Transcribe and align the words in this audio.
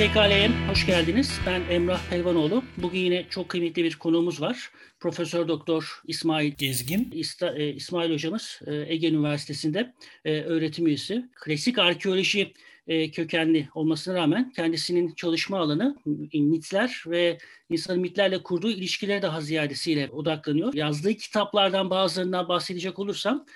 TKL'ye 0.00 0.50
hoş 0.68 0.86
geldiniz. 0.86 1.40
Ben 1.46 1.62
Emrah 1.70 2.10
Pelvanoğlu. 2.10 2.64
Bugün 2.76 2.98
yine 2.98 3.26
çok 3.30 3.48
kıymetli 3.48 3.84
bir 3.84 3.96
konuğumuz 3.96 4.40
var. 4.40 4.70
Profesör 5.00 5.48
Doktor 5.48 6.00
İsmail 6.06 6.52
Gezgin. 6.58 7.10
İsta, 7.14 7.56
e, 7.56 7.68
İsmail 7.68 8.12
hocamız 8.12 8.60
e, 8.66 8.74
Ege 8.74 9.08
Üniversitesi'nde 9.08 9.94
e, 10.24 10.40
öğretim 10.40 10.86
üyesi. 10.86 11.24
Klasik 11.34 11.78
arkeoloji 11.78 12.52
e, 12.86 13.10
kökenli 13.10 13.68
olmasına 13.74 14.14
rağmen 14.14 14.52
kendisinin 14.56 15.14
çalışma 15.14 15.58
alanı 15.58 15.96
mitler 16.34 17.04
ve 17.06 17.38
insanın 17.70 18.00
mitlerle 18.00 18.42
kurduğu 18.42 18.70
ilişkilere 18.70 19.22
daha 19.22 19.40
ziyadesiyle 19.40 20.08
odaklanıyor. 20.10 20.74
Yazdığı 20.74 21.14
kitaplardan 21.14 21.90
bazılarından 21.90 22.48
bahsedecek 22.48 22.98
olursam 22.98 23.46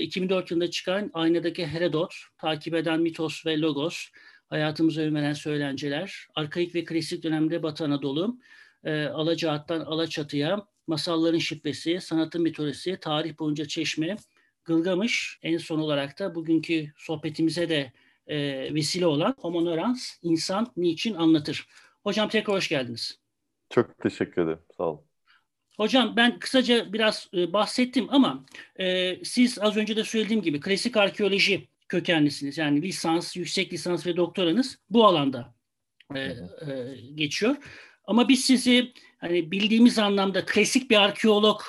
2004 0.00 0.50
yılında 0.50 0.70
çıkan 0.70 1.10
Aynadaki 1.14 1.66
Herodot, 1.66 2.14
Takip 2.38 2.74
Eden 2.74 3.00
Mitos 3.00 3.46
ve 3.46 3.60
Logos, 3.60 4.08
Hayatımızı 4.52 5.02
Övmenen 5.02 5.32
Söylenceler, 5.32 6.26
Arkaik 6.34 6.74
ve 6.74 6.84
Klasik 6.84 7.22
Dönemde 7.22 7.62
Batı 7.62 7.84
Anadolu, 7.84 8.38
e, 8.84 9.04
Alacaat'tan 9.04 9.80
Alaçatı'ya, 9.80 10.66
Masalların 10.86 11.38
Şifresi, 11.38 12.00
Sanatın 12.00 12.42
Mitolojisi, 12.42 12.98
Tarih 13.00 13.38
Boyunca 13.38 13.64
Çeşme, 13.64 14.16
Gılgamış, 14.64 15.38
en 15.42 15.58
son 15.58 15.78
olarak 15.78 16.18
da 16.18 16.34
bugünkü 16.34 16.92
sohbetimize 16.96 17.68
de 17.68 17.92
e, 18.26 18.38
vesile 18.74 19.06
olan 19.06 19.34
Homo 19.38 19.64
Neurans, 19.64 20.16
İnsan 20.22 20.72
Niçin 20.76 21.14
Anlatır. 21.14 21.66
Hocam 22.02 22.28
tekrar 22.28 22.56
hoş 22.56 22.68
geldiniz. 22.68 23.18
Çok 23.70 23.98
teşekkür 23.98 24.42
ederim, 24.42 24.58
sağ 24.76 24.84
olun. 24.84 25.00
Hocam 25.76 26.16
ben 26.16 26.38
kısaca 26.38 26.92
biraz 26.92 27.28
e, 27.34 27.52
bahsettim 27.52 28.06
ama 28.10 28.44
e, 28.80 29.16
siz 29.24 29.58
az 29.58 29.76
önce 29.76 29.96
de 29.96 30.04
söylediğim 30.04 30.42
gibi 30.42 30.60
klasik 30.60 30.96
arkeoloji 30.96 31.71
kökenlisiniz. 31.92 32.58
Yani 32.58 32.82
lisans, 32.82 33.36
yüksek 33.36 33.72
lisans 33.72 34.06
ve 34.06 34.16
doktoranız 34.16 34.78
bu 34.90 35.06
alanda 35.06 35.54
e, 36.14 36.20
e, 36.20 36.36
geçiyor. 37.14 37.56
Ama 38.04 38.28
biz 38.28 38.44
sizi 38.44 38.92
hani 39.18 39.50
bildiğimiz 39.50 39.98
anlamda 39.98 40.44
klasik 40.44 40.90
bir 40.90 40.96
arkeolog 40.96 41.60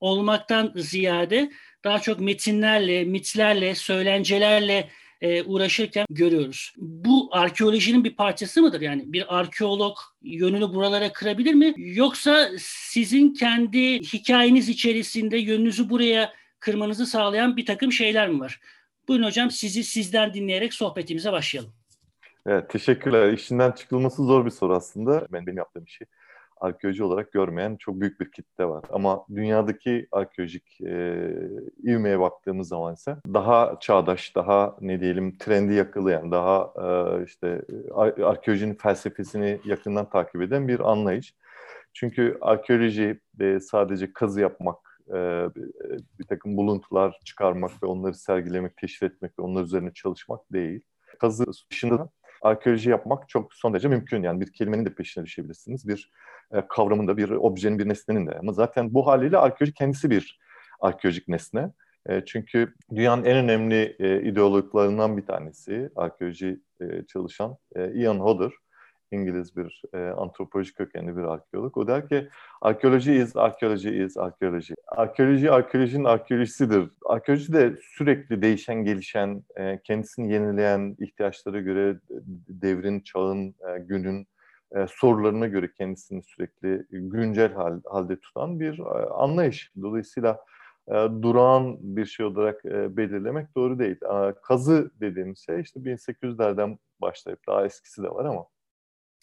olmaktan 0.00 0.72
ziyade 0.76 1.50
daha 1.84 1.98
çok 1.98 2.20
metinlerle, 2.20 3.04
mitlerle, 3.04 3.74
söylencelerle 3.74 4.88
e, 5.20 5.42
uğraşırken 5.42 6.06
görüyoruz. 6.10 6.72
Bu 6.76 7.28
arkeolojinin 7.32 8.04
bir 8.04 8.16
parçası 8.16 8.62
mıdır? 8.62 8.80
Yani 8.80 9.12
bir 9.12 9.38
arkeolog 9.38 9.96
yönünü 10.22 10.74
buralara 10.74 11.12
kırabilir 11.12 11.54
mi? 11.54 11.74
Yoksa 11.76 12.50
sizin 12.58 13.34
kendi 13.34 14.00
hikayeniz 14.00 14.68
içerisinde 14.68 15.38
yönünüzü 15.38 15.90
buraya 15.90 16.32
kırmanızı 16.58 17.06
sağlayan 17.06 17.56
bir 17.56 17.66
takım 17.66 17.92
şeyler 17.92 18.28
mi 18.28 18.40
var? 18.40 18.60
Buyurun 19.10 19.26
hocam 19.26 19.50
sizi 19.50 19.84
sizden 19.84 20.34
dinleyerek 20.34 20.74
sohbetimize 20.74 21.32
başlayalım. 21.32 21.72
Evet, 22.46 22.70
teşekkürler. 22.70 23.32
İşinden 23.32 23.72
çıkılması 23.72 24.24
zor 24.24 24.44
bir 24.44 24.50
soru 24.50 24.74
aslında. 24.74 25.26
Ben 25.32 25.46
benim 25.46 25.58
yaptığım 25.58 25.88
şey 25.88 26.06
arkeoloji 26.60 27.04
olarak 27.04 27.32
görmeyen 27.32 27.76
çok 27.76 28.00
büyük 28.00 28.20
bir 28.20 28.32
kitle 28.32 28.64
var. 28.64 28.84
Ama 28.92 29.24
dünyadaki 29.34 30.06
arkeolojik 30.12 30.80
e, 30.80 31.26
ivmeye 31.84 32.20
baktığımız 32.20 32.68
zaman 32.68 32.94
ise 32.94 33.16
daha 33.26 33.76
çağdaş, 33.80 34.36
daha 34.36 34.76
ne 34.80 35.00
diyelim 35.00 35.38
trendi 35.38 35.74
yakalayan, 35.74 36.32
daha 36.32 36.72
e, 36.76 37.24
işte 37.24 37.62
ar- 37.94 38.18
arkeolojinin 38.18 38.74
felsefesini 38.74 39.60
yakından 39.64 40.10
takip 40.10 40.42
eden 40.42 40.68
bir 40.68 40.90
anlayış. 40.90 41.34
Çünkü 41.92 42.38
arkeoloji 42.40 43.20
e, 43.40 43.60
sadece 43.60 44.12
kazı 44.12 44.40
yapmak, 44.40 44.89
e, 45.14 45.48
bir 46.18 46.24
takım 46.24 46.56
buluntular 46.56 47.18
çıkarmak 47.24 47.82
ve 47.82 47.86
onları 47.86 48.14
sergilemek, 48.14 48.76
keşfetmek 48.76 49.38
ve 49.38 49.42
onlar 49.42 49.62
üzerine 49.62 49.92
çalışmak 49.92 50.52
değil. 50.52 50.80
Kazı 51.20 51.44
dışında 51.70 52.10
arkeoloji 52.42 52.90
yapmak 52.90 53.28
çok 53.28 53.54
son 53.54 53.72
derece 53.72 53.88
mümkün. 53.88 54.22
Yani 54.22 54.40
bir 54.40 54.52
kelimenin 54.52 54.84
de 54.84 54.94
peşine 54.94 55.24
düşebilirsiniz. 55.24 55.88
Bir 55.88 56.10
e, 56.52 56.62
kavramın 56.68 57.08
da, 57.08 57.16
bir 57.16 57.30
objenin, 57.30 57.78
bir 57.78 57.88
nesnenin 57.88 58.26
de. 58.26 58.38
Ama 58.38 58.52
zaten 58.52 58.94
bu 58.94 59.06
haliyle 59.06 59.38
arkeoloji 59.38 59.74
kendisi 59.74 60.10
bir 60.10 60.40
arkeolojik 60.80 61.28
nesne. 61.28 61.72
E, 62.08 62.24
çünkü 62.26 62.74
dünyanın 62.94 63.24
en 63.24 63.36
önemli 63.36 63.96
e, 63.98 64.22
ideologlarından 64.22 65.16
bir 65.16 65.26
tanesi, 65.26 65.90
arkeoloji 65.96 66.60
e, 66.80 67.06
çalışan 67.06 67.56
e, 67.76 67.92
Ian 67.92 68.18
Hodder. 68.18 68.52
İngiliz 69.12 69.56
bir 69.56 69.82
e, 69.94 69.98
antropoloji 69.98 70.74
kökenli 70.74 71.16
bir 71.16 71.22
arkeolog. 71.22 71.76
O 71.76 71.86
der 71.86 72.08
ki 72.08 72.28
arkeoloji 72.60 73.14
is, 73.14 73.36
arkeoloji 73.36 73.90
is, 73.90 74.16
arkeoloji. 74.16 74.74
Arkeoloji, 74.86 75.50
arkeolojinin 75.50 76.04
arkeolojisidir. 76.04 76.90
Arkeoloji 77.06 77.52
de 77.52 77.76
sürekli 77.80 78.42
değişen, 78.42 78.84
gelişen, 78.84 79.44
e, 79.56 79.80
kendisini 79.82 80.32
yenileyen, 80.32 80.96
ihtiyaçlara 80.98 81.60
göre 81.60 82.00
devrin, 82.48 83.00
çağın, 83.00 83.48
e, 83.48 83.78
günün 83.78 84.26
e, 84.76 84.86
sorularına 84.88 85.46
göre 85.46 85.72
kendisini 85.72 86.22
sürekli 86.22 86.86
güncel 86.90 87.52
hal, 87.52 87.80
halde 87.84 88.20
tutan 88.20 88.60
bir 88.60 88.78
e, 88.78 89.06
anlayış. 89.10 89.72
Dolayısıyla 89.82 90.38
e, 90.88 90.92
durağan 91.22 91.76
bir 91.80 92.06
şey 92.06 92.26
olarak 92.26 92.64
e, 92.64 92.96
belirlemek 92.96 93.56
doğru 93.56 93.78
değil. 93.78 93.96
E, 94.02 94.34
kazı 94.42 94.90
dediğimiz 95.00 95.38
şey 95.38 95.60
işte 95.60 95.80
1800'lerden 95.80 96.78
başlayıp 97.00 97.46
daha 97.48 97.64
eskisi 97.64 98.02
de 98.02 98.10
var 98.10 98.24
ama 98.24 98.46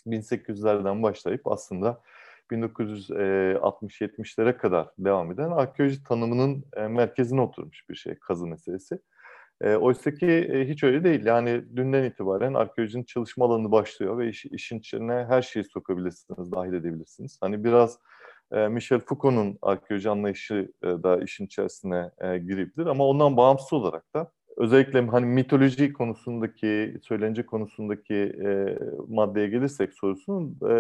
1800'lerden 0.07 1.03
başlayıp 1.03 1.41
aslında 1.47 2.01
1960-70'lere 2.51 4.50
e, 4.50 4.57
kadar 4.57 4.90
devam 4.97 5.31
eden 5.31 5.51
arkeoloji 5.51 6.03
tanımının 6.03 6.66
e, 6.75 6.88
merkezine 6.88 7.41
oturmuş 7.41 7.90
bir 7.90 7.95
şey 7.95 8.16
kazı 8.16 8.47
meselesi. 8.47 9.00
E, 9.62 9.75
Oysa 9.75 10.13
ki 10.13 10.66
hiç 10.69 10.84
öyle 10.84 11.03
değil. 11.03 11.25
Yani 11.25 11.63
dünden 11.75 12.03
itibaren 12.03 12.53
arkeolojinin 12.53 13.03
çalışma 13.03 13.46
alanı 13.46 13.72
başlıyor 13.72 14.17
ve 14.17 14.29
iş, 14.29 14.46
işin 14.46 14.79
içine 14.79 15.25
her 15.29 15.41
şeyi 15.41 15.66
sokabilirsiniz, 15.66 16.51
dahil 16.51 16.73
edebilirsiniz. 16.73 17.38
Hani 17.41 17.63
biraz 17.63 18.00
Michel 18.69 19.00
Foucault'un 19.00 19.57
arkeoloji 19.62 20.09
anlayışı 20.09 20.72
da 20.84 21.23
işin 21.23 21.46
içerisine 21.46 22.12
girebilir 22.22 22.85
ama 22.85 23.07
ondan 23.07 23.38
bağımsız 23.38 23.73
olarak 23.73 24.13
da 24.16 24.31
özellikle 24.57 25.01
hani 25.01 25.25
mitoloji 25.25 25.94
konusundaki, 25.94 26.97
söylence 27.03 27.45
konusundaki 27.45 28.16
e, 28.16 28.78
maddeye 29.07 29.47
gelirsek 29.47 29.94
sorusunun 29.94 30.57
e, 30.69 30.75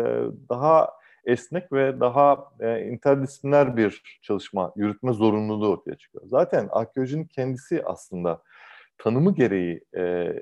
daha 0.49 0.89
esnek 1.25 1.71
ve 1.71 1.99
daha 1.99 2.45
e, 2.59 2.81
interdisipliner 2.81 3.77
bir 3.77 4.19
çalışma 4.21 4.73
yürütme 4.75 5.13
zorunluluğu 5.13 5.67
ortaya 5.67 5.95
çıkıyor. 5.95 6.23
Zaten 6.27 6.67
arkeolojinin 6.71 7.25
kendisi 7.25 7.83
aslında 7.85 8.41
tanımı 8.97 9.35
gereği 9.35 9.81
e, 9.97 10.33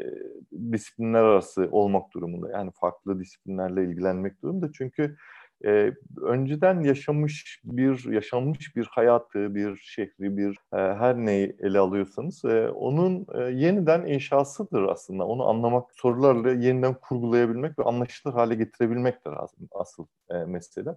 disiplinler 0.71 1.23
arası 1.23 1.69
olmak 1.71 2.13
durumunda. 2.13 2.51
Yani 2.51 2.71
farklı 2.71 3.19
disiplinlerle 3.19 3.83
ilgilenmek 3.83 4.41
durumunda. 4.41 4.71
Çünkü 4.71 5.17
e, 5.65 5.93
önceden 6.21 6.81
yaşamış 6.81 7.61
bir 7.63 8.11
yaşanmış 8.11 8.75
bir 8.75 8.85
hayatı, 8.85 9.55
bir 9.55 9.75
şehri, 9.75 10.37
bir 10.37 10.51
e, 10.51 10.77
her 10.77 11.17
neyi 11.17 11.55
ele 11.59 11.79
alıyorsanız 11.79 12.45
e, 12.45 12.69
onun 12.69 13.27
e, 13.35 13.41
yeniden 13.41 14.05
inşasıdır 14.05 14.83
aslında. 14.83 15.27
Onu 15.27 15.47
anlamak, 15.47 15.91
sorularla 15.93 16.51
yeniden 16.51 16.93
kurgulayabilmek 16.93 17.79
ve 17.79 17.83
anlaşılır 17.83 18.33
hale 18.33 18.55
getirebilmektir 18.55 19.33
asıl 19.71 20.05
e, 20.29 20.33
mesele. 20.33 20.95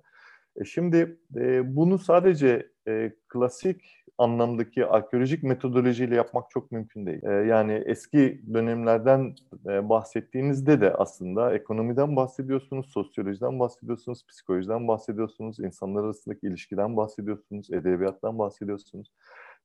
E, 0.56 0.64
şimdi 0.64 1.18
e, 1.36 1.76
bunu 1.76 1.98
sadece 1.98 2.70
e, 2.88 3.12
klasik 3.28 3.82
anlamdaki 4.18 4.86
arkeolojik 4.86 5.42
metodolojiyle 5.42 6.14
yapmak 6.14 6.50
çok 6.50 6.72
mümkün 6.72 7.06
değil. 7.06 7.24
E, 7.24 7.32
yani 7.32 7.82
eski 7.86 8.42
dönemlerden 8.54 9.34
e, 9.66 9.88
bahsettiğinizde 9.88 10.80
de 10.80 10.94
aslında 10.94 11.54
ekonomiden 11.54 12.16
bahsediyorsunuz, 12.16 12.86
sosyolojiden 12.86 13.58
bahsediyorsunuz, 13.58 14.26
psikolojiden 14.26 14.88
bahsediyorsunuz, 14.88 15.58
insanlar 15.58 16.04
arasındaki 16.04 16.46
ilişkiden 16.46 16.96
bahsediyorsunuz, 16.96 17.70
edebiyattan 17.70 18.38
bahsediyorsunuz. 18.38 19.12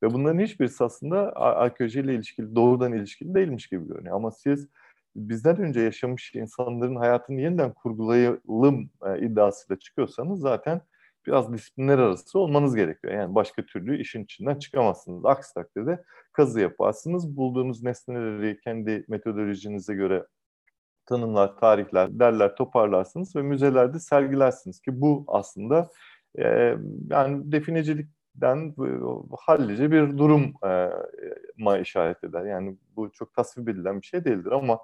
Ve 0.03 0.13
bunların 0.13 0.39
hiçbirisi 0.39 0.83
aslında 0.83 1.35
arkeolojiyle 1.35 2.15
ilişkili, 2.15 2.55
doğrudan 2.55 2.93
ilişkili 2.93 3.35
değilmiş 3.35 3.67
gibi 3.67 3.87
görünüyor. 3.87 4.15
Ama 4.15 4.31
siz 4.31 4.67
bizden 5.15 5.57
önce 5.57 5.81
yaşamış 5.81 6.35
insanların 6.35 6.95
hayatını 6.95 7.41
yeniden 7.41 7.73
kurgulayalım 7.73 8.89
e, 9.05 9.19
iddiasıyla 9.19 9.79
çıkıyorsanız 9.79 10.39
zaten 10.39 10.81
biraz 11.27 11.53
disiplinler 11.53 11.97
arası 11.97 12.39
olmanız 12.39 12.75
gerekiyor. 12.75 13.13
Yani 13.13 13.35
başka 13.35 13.65
türlü 13.65 14.01
işin 14.01 14.23
içinden 14.23 14.59
çıkamazsınız. 14.59 15.25
Aksi 15.25 15.53
takdirde 15.53 16.03
kazı 16.33 16.59
yaparsınız. 16.59 17.37
Bulduğunuz 17.37 17.83
nesneleri 17.83 18.59
kendi 18.59 19.05
metodolojinize 19.07 19.93
göre 19.93 20.25
tanımlar, 21.05 21.57
tarihler, 21.57 22.19
derler 22.19 22.55
toparlarsınız 22.55 23.35
ve 23.35 23.41
müzelerde 23.41 23.99
sergilersiniz 23.99 24.79
ki 24.79 25.01
bu 25.01 25.23
aslında 25.27 25.89
e, 26.37 26.75
yani 27.09 27.51
definecilikten 27.51 28.75
hallice 29.39 29.91
bir 29.91 30.17
duruma 30.17 31.77
işaret 31.81 32.23
eder. 32.23 32.45
Yani 32.45 32.77
bu 32.95 33.11
çok 33.11 33.33
tasvip 33.33 33.69
edilen 33.69 34.01
bir 34.01 34.05
şey 34.05 34.25
değildir 34.25 34.51
ama 34.51 34.79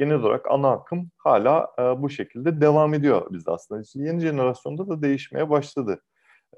genel 0.00 0.14
olarak 0.14 0.50
ana 0.50 0.70
akım 0.70 1.10
hala 1.16 1.70
e, 1.78 1.82
bu 1.82 2.10
şekilde 2.10 2.60
devam 2.60 2.94
ediyor 2.94 3.26
bizde 3.30 3.50
aslında. 3.50 3.82
Yeni 3.94 4.20
jenerasyonda 4.20 4.88
da 4.88 5.02
değişmeye 5.02 5.50
başladı. 5.50 6.02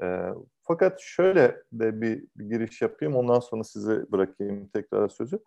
E, 0.03 0.27
fakat 0.63 1.01
şöyle 1.01 1.57
de 1.73 2.01
bir, 2.01 2.25
bir 2.37 2.45
giriş 2.45 2.83
yapayım 2.83 3.17
ondan 3.17 3.41
sonra 3.41 3.65
size 3.65 4.13
bırakayım 4.13 4.69
tekrar 4.69 5.09
sözü. 5.09 5.39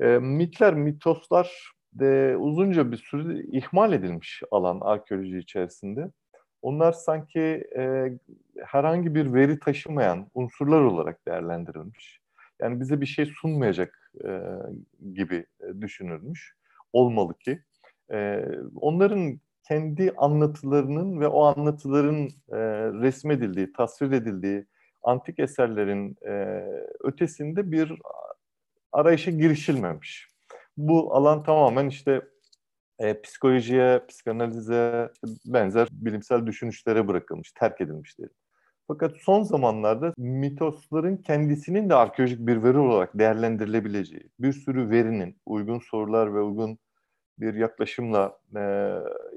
E, 0.00 0.06
mitler, 0.18 0.74
mitoslar 0.74 1.72
de 1.92 2.36
uzunca 2.38 2.92
bir 2.92 2.96
süre 2.96 3.40
ihmal 3.52 3.92
edilmiş 3.92 4.42
alan 4.50 4.80
arkeoloji 4.80 5.38
içerisinde. 5.38 6.10
Onlar 6.62 6.92
sanki 6.92 7.64
e, 7.76 8.12
herhangi 8.64 9.14
bir 9.14 9.34
veri 9.34 9.58
taşımayan 9.58 10.30
unsurlar 10.34 10.80
olarak 10.80 11.26
değerlendirilmiş. 11.26 12.20
Yani 12.60 12.80
bize 12.80 13.00
bir 13.00 13.06
şey 13.06 13.26
sunmayacak 13.26 14.12
e, 14.24 14.30
gibi 15.14 15.46
düşünülmüş. 15.80 16.55
Olmalı 16.96 17.38
ki. 17.38 17.62
E, 18.12 18.44
onların 18.80 19.40
kendi 19.68 20.12
anlatılarının 20.16 21.20
ve 21.20 21.28
o 21.28 21.44
anlatıların 21.44 22.28
e, 22.52 22.58
resmedildiği, 23.02 23.72
tasvir 23.72 24.12
edildiği 24.12 24.66
antik 25.02 25.38
eserlerin 25.38 26.16
e, 26.28 26.64
ötesinde 27.00 27.72
bir 27.72 27.92
arayışa 28.92 29.30
girişilmemiş. 29.30 30.28
Bu 30.76 31.14
alan 31.14 31.42
tamamen 31.42 31.88
işte 31.88 32.22
e, 32.98 33.20
psikolojiye, 33.20 34.00
psikanalize 34.08 35.10
benzer 35.46 35.88
bilimsel 35.92 36.46
düşünüşlere 36.46 37.08
bırakılmış, 37.08 37.52
terk 37.52 37.80
edilmiş 37.80 38.18
diyelim. 38.18 38.34
Fakat 38.88 39.16
son 39.16 39.42
zamanlarda 39.42 40.14
mitosların 40.16 41.16
kendisinin 41.16 41.90
de 41.90 41.94
arkeolojik 41.94 42.46
bir 42.46 42.62
veri 42.62 42.78
olarak 42.78 43.18
değerlendirilebileceği, 43.18 44.30
bir 44.38 44.52
sürü 44.52 44.90
verinin 44.90 45.36
uygun 45.46 45.78
sorular 45.78 46.34
ve 46.34 46.40
uygun 46.40 46.78
bir 47.38 47.54
yaklaşımla 47.54 48.38
e, 48.56 48.60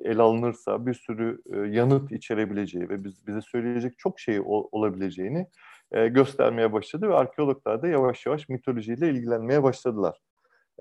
ele 0.03 0.21
alınırsa 0.21 0.85
bir 0.85 0.93
sürü 0.93 1.41
e, 1.53 1.57
yanıt 1.57 2.11
içerebileceği 2.11 2.89
ve 2.89 3.03
biz, 3.03 3.27
bize 3.27 3.41
söyleyecek 3.41 3.97
çok 3.97 4.19
şey 4.19 4.39
ol, 4.39 4.67
olabileceğini 4.71 5.47
e, 5.91 6.07
göstermeye 6.07 6.73
başladı 6.73 7.09
ve 7.09 7.15
arkeologlar 7.15 7.81
da 7.81 7.87
yavaş 7.87 8.25
yavaş 8.25 8.49
mitolojiyle 8.49 9.09
ilgilenmeye 9.09 9.63
başladılar. 9.63 10.28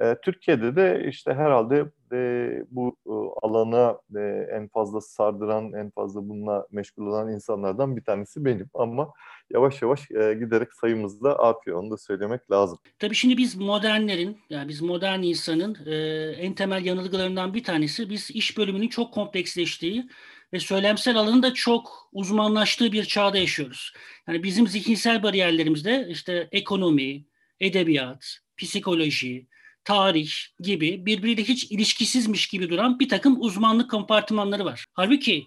E, 0.00 0.16
Türkiye'de 0.22 0.76
de 0.76 1.06
işte 1.08 1.34
herhalde 1.34 1.84
e, 2.12 2.50
bu 2.70 2.96
e, 3.06 3.12
alana 3.46 3.98
e, 4.16 4.48
en 4.52 4.68
fazla 4.68 5.00
sardıran, 5.00 5.72
en 5.72 5.90
fazla 5.90 6.28
bununla 6.28 6.66
meşgul 6.70 7.06
olan 7.06 7.32
insanlardan 7.32 7.96
bir 7.96 8.04
tanesi 8.04 8.44
benim. 8.44 8.70
Ama 8.74 9.12
yavaş 9.50 9.82
yavaş 9.82 10.10
e, 10.10 10.34
giderek 10.34 10.72
sayımız 10.72 11.22
da 11.22 11.38
artıyor. 11.38 11.82
Onu 11.82 11.90
da 11.90 11.96
söylemek 11.96 12.50
lazım. 12.50 12.78
Tabii 12.98 13.14
şimdi 13.14 13.36
biz 13.36 13.56
modernlerin, 13.56 14.38
yani 14.50 14.68
biz 14.68 14.82
modern 14.82 15.22
insanın 15.22 15.76
e, 15.86 15.96
en 16.30 16.54
temel 16.54 16.84
yanılgılarından 16.84 17.54
bir 17.54 17.64
tanesi 17.64 18.10
biz 18.10 18.30
iş 18.30 18.58
bölümünün 18.58 18.88
çok 18.88 19.14
kompleksleştiği 19.14 20.08
ve 20.52 20.58
söylemsel 20.58 21.16
alanın 21.16 21.42
da 21.42 21.54
çok 21.54 22.08
uzmanlaştığı 22.12 22.92
bir 22.92 23.04
çağda 23.04 23.38
yaşıyoruz. 23.38 23.92
Yani 24.28 24.42
bizim 24.42 24.66
zihinsel 24.66 25.22
bariyerlerimizde 25.22 26.06
işte 26.10 26.48
ekonomi, 26.52 27.24
edebiyat, 27.60 28.38
psikoloji, 28.56 29.46
tarih 29.88 30.30
gibi 30.60 31.06
birbiriyle 31.06 31.44
hiç 31.44 31.64
ilişkisizmiş 31.64 32.46
gibi 32.46 32.70
duran 32.70 33.00
bir 33.00 33.08
takım 33.08 33.36
uzmanlık 33.40 33.90
kompartımanları 33.90 34.64
var. 34.64 34.84
Halbuki 34.92 35.46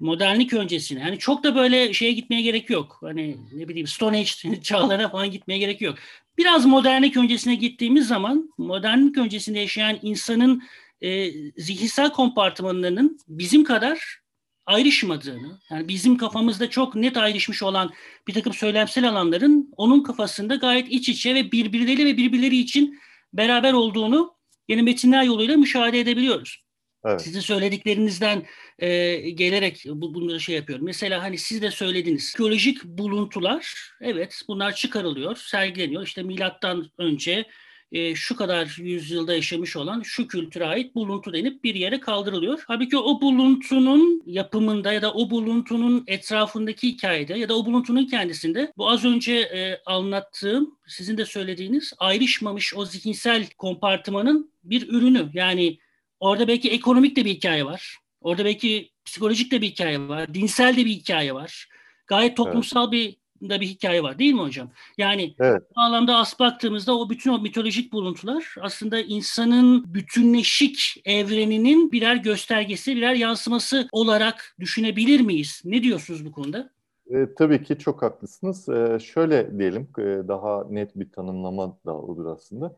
modernlik 0.00 0.52
öncesine 0.52 1.00
yani 1.00 1.18
çok 1.18 1.44
da 1.44 1.54
böyle 1.54 1.94
şeye 1.94 2.12
gitmeye 2.12 2.42
gerek 2.42 2.70
yok. 2.70 2.98
Hani 3.00 3.36
ne 3.52 3.68
bileyim 3.68 3.86
Stone 3.86 4.18
Age 4.18 4.60
çağlarına 4.62 5.08
falan 5.08 5.30
gitmeye 5.30 5.58
gerek 5.58 5.80
yok. 5.80 5.98
Biraz 6.38 6.66
modernlik 6.66 7.16
öncesine 7.16 7.54
gittiğimiz 7.54 8.08
zaman 8.08 8.52
modernlik 8.58 9.18
öncesinde 9.18 9.58
yaşayan 9.58 9.98
insanın 10.02 10.62
e, 11.00 11.30
zihinsel 11.56 12.10
kompartımanlarının 12.10 13.18
bizim 13.28 13.64
kadar 13.64 14.18
ayrışmadığını, 14.66 15.60
yani 15.70 15.88
bizim 15.88 16.16
kafamızda 16.16 16.70
çok 16.70 16.94
net 16.94 17.16
ayrışmış 17.16 17.62
olan 17.62 17.90
bir 18.26 18.34
takım 18.34 18.52
söylemsel 18.52 19.08
alanların 19.08 19.72
onun 19.76 20.02
kafasında 20.02 20.54
gayet 20.54 20.88
iç 20.92 21.08
içe 21.08 21.34
ve 21.34 21.52
birbirleri 21.52 22.06
ve 22.06 22.16
birbirleri 22.16 22.56
için 22.56 22.98
beraber 23.32 23.72
olduğunu 23.72 24.34
yeni 24.68 24.82
metinler 24.82 25.22
yoluyla 25.22 25.56
müşahede 25.56 26.00
edebiliyoruz. 26.00 26.64
Evet. 27.04 27.20
Sizin 27.22 27.40
söylediklerinizden 27.40 28.46
e, 28.78 29.16
gelerek 29.30 29.84
bu, 29.88 30.14
bunları 30.14 30.40
şey 30.40 30.56
yapıyorum. 30.56 30.84
Mesela 30.84 31.22
hani 31.22 31.38
siz 31.38 31.62
de 31.62 31.70
söylediniz. 31.70 32.32
Arkeolojik 32.34 32.84
buluntular, 32.84 33.90
evet 34.00 34.42
bunlar 34.48 34.74
çıkarılıyor, 34.74 35.36
sergileniyor. 35.36 36.02
İşte 36.02 36.22
milattan 36.22 36.90
önce 36.98 37.46
e, 37.92 38.14
şu 38.14 38.36
kadar 38.36 38.76
yüzyılda 38.78 39.34
yaşamış 39.34 39.76
olan 39.76 40.02
şu 40.02 40.28
kültüre 40.28 40.66
ait 40.66 40.94
buluntu 40.94 41.32
denip 41.32 41.64
bir 41.64 41.74
yere 41.74 42.00
kaldırılıyor. 42.00 42.64
Halbuki 42.66 42.98
o 42.98 43.20
buluntunun 43.20 44.22
yapımında 44.26 44.92
ya 44.92 45.02
da 45.02 45.12
o 45.12 45.30
buluntunun 45.30 46.04
etrafındaki 46.06 46.88
hikayede 46.88 47.34
ya 47.34 47.48
da 47.48 47.58
o 47.58 47.66
buluntunun 47.66 48.06
kendisinde 48.06 48.72
bu 48.76 48.90
az 48.90 49.04
önce 49.04 49.34
e, 49.34 49.80
anlattığım 49.86 50.78
sizin 50.86 51.18
de 51.18 51.24
söylediğiniz 51.24 51.92
ayrışmamış 51.98 52.74
o 52.74 52.84
zihinsel 52.84 53.46
kompartımanın 53.58 54.52
bir 54.64 54.88
ürünü. 54.88 55.30
Yani 55.32 55.78
orada 56.20 56.48
belki 56.48 56.70
ekonomik 56.70 57.16
de 57.16 57.24
bir 57.24 57.30
hikaye 57.30 57.64
var. 57.64 57.98
Orada 58.20 58.44
belki 58.44 58.90
psikolojik 59.04 59.52
de 59.52 59.60
bir 59.60 59.66
hikaye 59.66 60.00
var. 60.00 60.34
Dinsel 60.34 60.76
de 60.76 60.84
bir 60.84 60.90
hikaye 60.90 61.34
var. 61.34 61.68
Gayet 62.06 62.36
toplumsal 62.36 62.82
evet. 62.82 62.92
bir 62.92 63.16
da 63.42 63.60
bir 63.60 63.66
hikaye 63.66 64.02
var 64.02 64.18
değil 64.18 64.34
mi 64.34 64.40
hocam? 64.40 64.70
Yani 64.98 65.34
evet. 65.40 65.62
bu 65.76 65.80
anlamda 65.80 66.16
as 66.16 66.40
baktığımızda 66.40 66.98
o 66.98 67.10
bütün 67.10 67.30
o 67.30 67.38
mitolojik 67.38 67.92
buluntular 67.92 68.54
aslında 68.60 69.00
insanın 69.00 69.94
bütünleşik 69.94 71.02
evreninin 71.04 71.92
birer 71.92 72.16
göstergesi, 72.16 72.96
birer 72.96 73.14
yansıması 73.14 73.88
olarak 73.92 74.56
düşünebilir 74.60 75.20
miyiz? 75.20 75.62
Ne 75.64 75.82
diyorsunuz 75.82 76.24
bu 76.26 76.32
konuda? 76.32 76.70
E, 77.10 77.34
tabii 77.38 77.62
ki 77.62 77.78
çok 77.78 78.02
haklısınız. 78.02 78.68
E, 78.68 78.98
şöyle 78.98 79.58
diyelim, 79.58 79.88
e, 79.98 80.02
daha 80.02 80.64
net 80.70 80.96
bir 80.96 81.12
tanımlama 81.12 81.78
da 81.86 81.94
olur 81.94 82.26
aslında. 82.26 82.76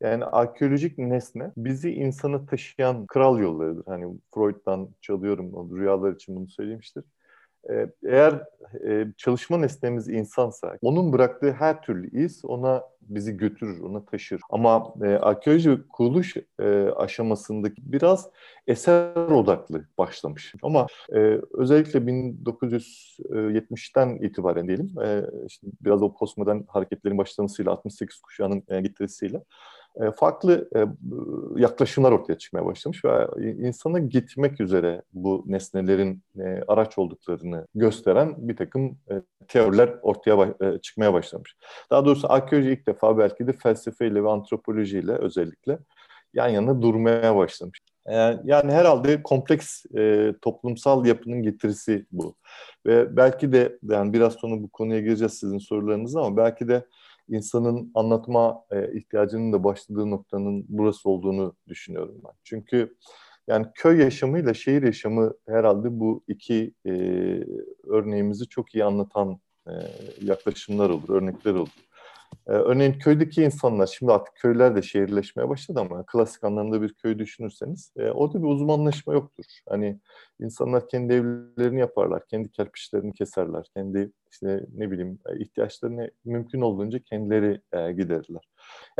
Yani 0.00 0.24
arkeolojik 0.24 0.98
nesne 0.98 1.52
bizi 1.56 1.90
insana 1.90 2.46
taşıyan 2.46 3.06
kral 3.06 3.38
yollarıdır. 3.38 3.84
Hani 3.86 4.18
Freud'dan 4.34 4.88
çalıyorum, 5.00 5.76
rüyalar 5.76 6.12
için 6.12 6.36
bunu 6.36 6.48
söylemiştir. 6.48 7.04
Ee, 7.70 7.86
eğer 8.06 8.42
e, 8.86 9.06
çalışma 9.16 9.58
nesnemiz 9.58 10.08
insansa 10.08 10.78
onun 10.82 11.12
bıraktığı 11.12 11.52
her 11.52 11.82
türlü 11.82 12.24
iz 12.24 12.44
ona 12.44 12.82
bizi 13.02 13.36
götürür, 13.36 13.80
ona 13.80 14.04
taşır. 14.04 14.40
Ama 14.50 14.94
e, 15.02 15.06
arkeoloji 15.06 15.78
kuruluş 15.88 16.36
e, 16.60 16.88
aşamasındaki 16.96 17.92
biraz 17.92 18.30
eser 18.66 19.16
odaklı 19.16 19.84
başlamış. 19.98 20.54
Ama 20.62 20.86
e, 21.12 21.40
özellikle 21.52 22.00
1970'ten 22.00 24.16
itibaren 24.16 24.68
diyelim, 24.68 24.94
işte 25.46 25.66
biraz 25.80 26.02
o 26.02 26.14
postmodern 26.14 26.60
hareketlerin 26.68 27.18
başlamasıyla, 27.18 27.72
68 27.72 28.20
kuşağının 28.20 28.62
e, 28.68 28.80
getirisiyle 28.80 29.42
farklı 30.16 30.68
e, 30.76 30.84
yaklaşımlar 31.60 32.12
ortaya 32.12 32.38
çıkmaya 32.38 32.66
başlamış 32.66 33.04
ve 33.04 33.26
insana 33.42 33.98
gitmek 33.98 34.60
üzere 34.60 35.02
bu 35.12 35.44
nesnelerin 35.46 36.22
e, 36.38 36.62
araç 36.68 36.98
olduklarını 36.98 37.66
gösteren 37.74 38.48
bir 38.48 38.56
takım 38.56 38.98
teoriler 39.48 39.94
ortaya 40.02 40.54
çıkmaya 40.82 41.12
başlamış. 41.12 41.56
Daha 41.90 42.04
doğrusu 42.04 42.32
arkeoloji 42.32 42.70
ilk 42.70 42.86
defa 42.86 43.18
belki 43.18 43.46
de 43.46 43.52
felsefeyle 43.52 44.24
ve 44.24 44.28
antropolojiyle 44.28 45.12
özellikle 45.12 45.78
yan 46.34 46.48
yana 46.48 46.82
durmaya 46.82 47.36
başlamış. 47.36 47.80
Yani 48.44 48.72
herhalde 48.72 49.22
kompleks 49.22 49.84
e, 49.96 50.34
toplumsal 50.42 51.06
yapının 51.06 51.42
getirisi 51.42 52.06
bu. 52.12 52.34
Ve 52.86 53.16
belki 53.16 53.52
de 53.52 53.78
yani 53.82 54.12
biraz 54.12 54.34
sonra 54.34 54.62
bu 54.62 54.68
konuya 54.68 55.00
gireceğiz 55.00 55.32
sizin 55.32 55.58
sorularınızı 55.58 56.20
ama 56.20 56.36
belki 56.36 56.68
de 56.68 56.84
insanın 57.28 57.90
anlatma 57.94 58.64
e, 58.70 58.98
ihtiyacının 58.98 59.52
da 59.52 59.64
başladığı 59.64 60.10
noktanın 60.10 60.66
burası 60.68 61.10
olduğunu 61.10 61.56
düşünüyorum 61.68 62.20
ben. 62.24 62.32
Çünkü 62.44 62.96
yani 63.46 63.66
köy 63.74 64.00
yaşamıyla 64.00 64.54
şehir 64.54 64.82
yaşamı 64.82 65.34
herhalde 65.48 66.00
bu 66.00 66.24
iki 66.28 66.74
e, 66.86 66.92
örneğimizi 67.86 68.48
çok 68.48 68.74
iyi 68.74 68.84
anlatan 68.84 69.40
e, 69.66 69.72
yaklaşımlar 70.22 70.90
olur, 70.90 71.08
örnekler 71.08 71.54
olur. 71.54 71.88
Ee, 72.46 72.52
örneğin 72.52 72.92
köydeki 72.92 73.42
insanlar, 73.42 73.86
şimdi 73.86 74.12
artık 74.12 74.36
köyler 74.36 74.76
de 74.76 74.82
şehirleşmeye 74.82 75.48
başladı 75.48 75.80
ama 75.80 76.06
klasik 76.06 76.44
anlamda 76.44 76.82
bir 76.82 76.94
köy 76.94 77.18
düşünürseniz 77.18 77.92
e, 77.96 78.10
orada 78.10 78.42
bir 78.42 78.48
uzmanlaşma 78.48 79.12
yoktur. 79.12 79.44
Hani 79.68 80.00
insanlar 80.40 80.88
kendi 80.88 81.12
evlerini 81.12 81.80
yaparlar, 81.80 82.26
kendi 82.26 82.50
kerpiçlerini 82.50 83.12
keserler, 83.12 83.66
kendi 83.74 84.12
işte 84.30 84.66
ne 84.74 84.90
bileyim 84.90 85.18
e, 85.26 85.38
ihtiyaçlarını 85.38 86.10
mümkün 86.24 86.60
olduğunca 86.60 86.98
kendileri 86.98 87.60
e, 87.72 87.92
giderirler. 87.92 88.48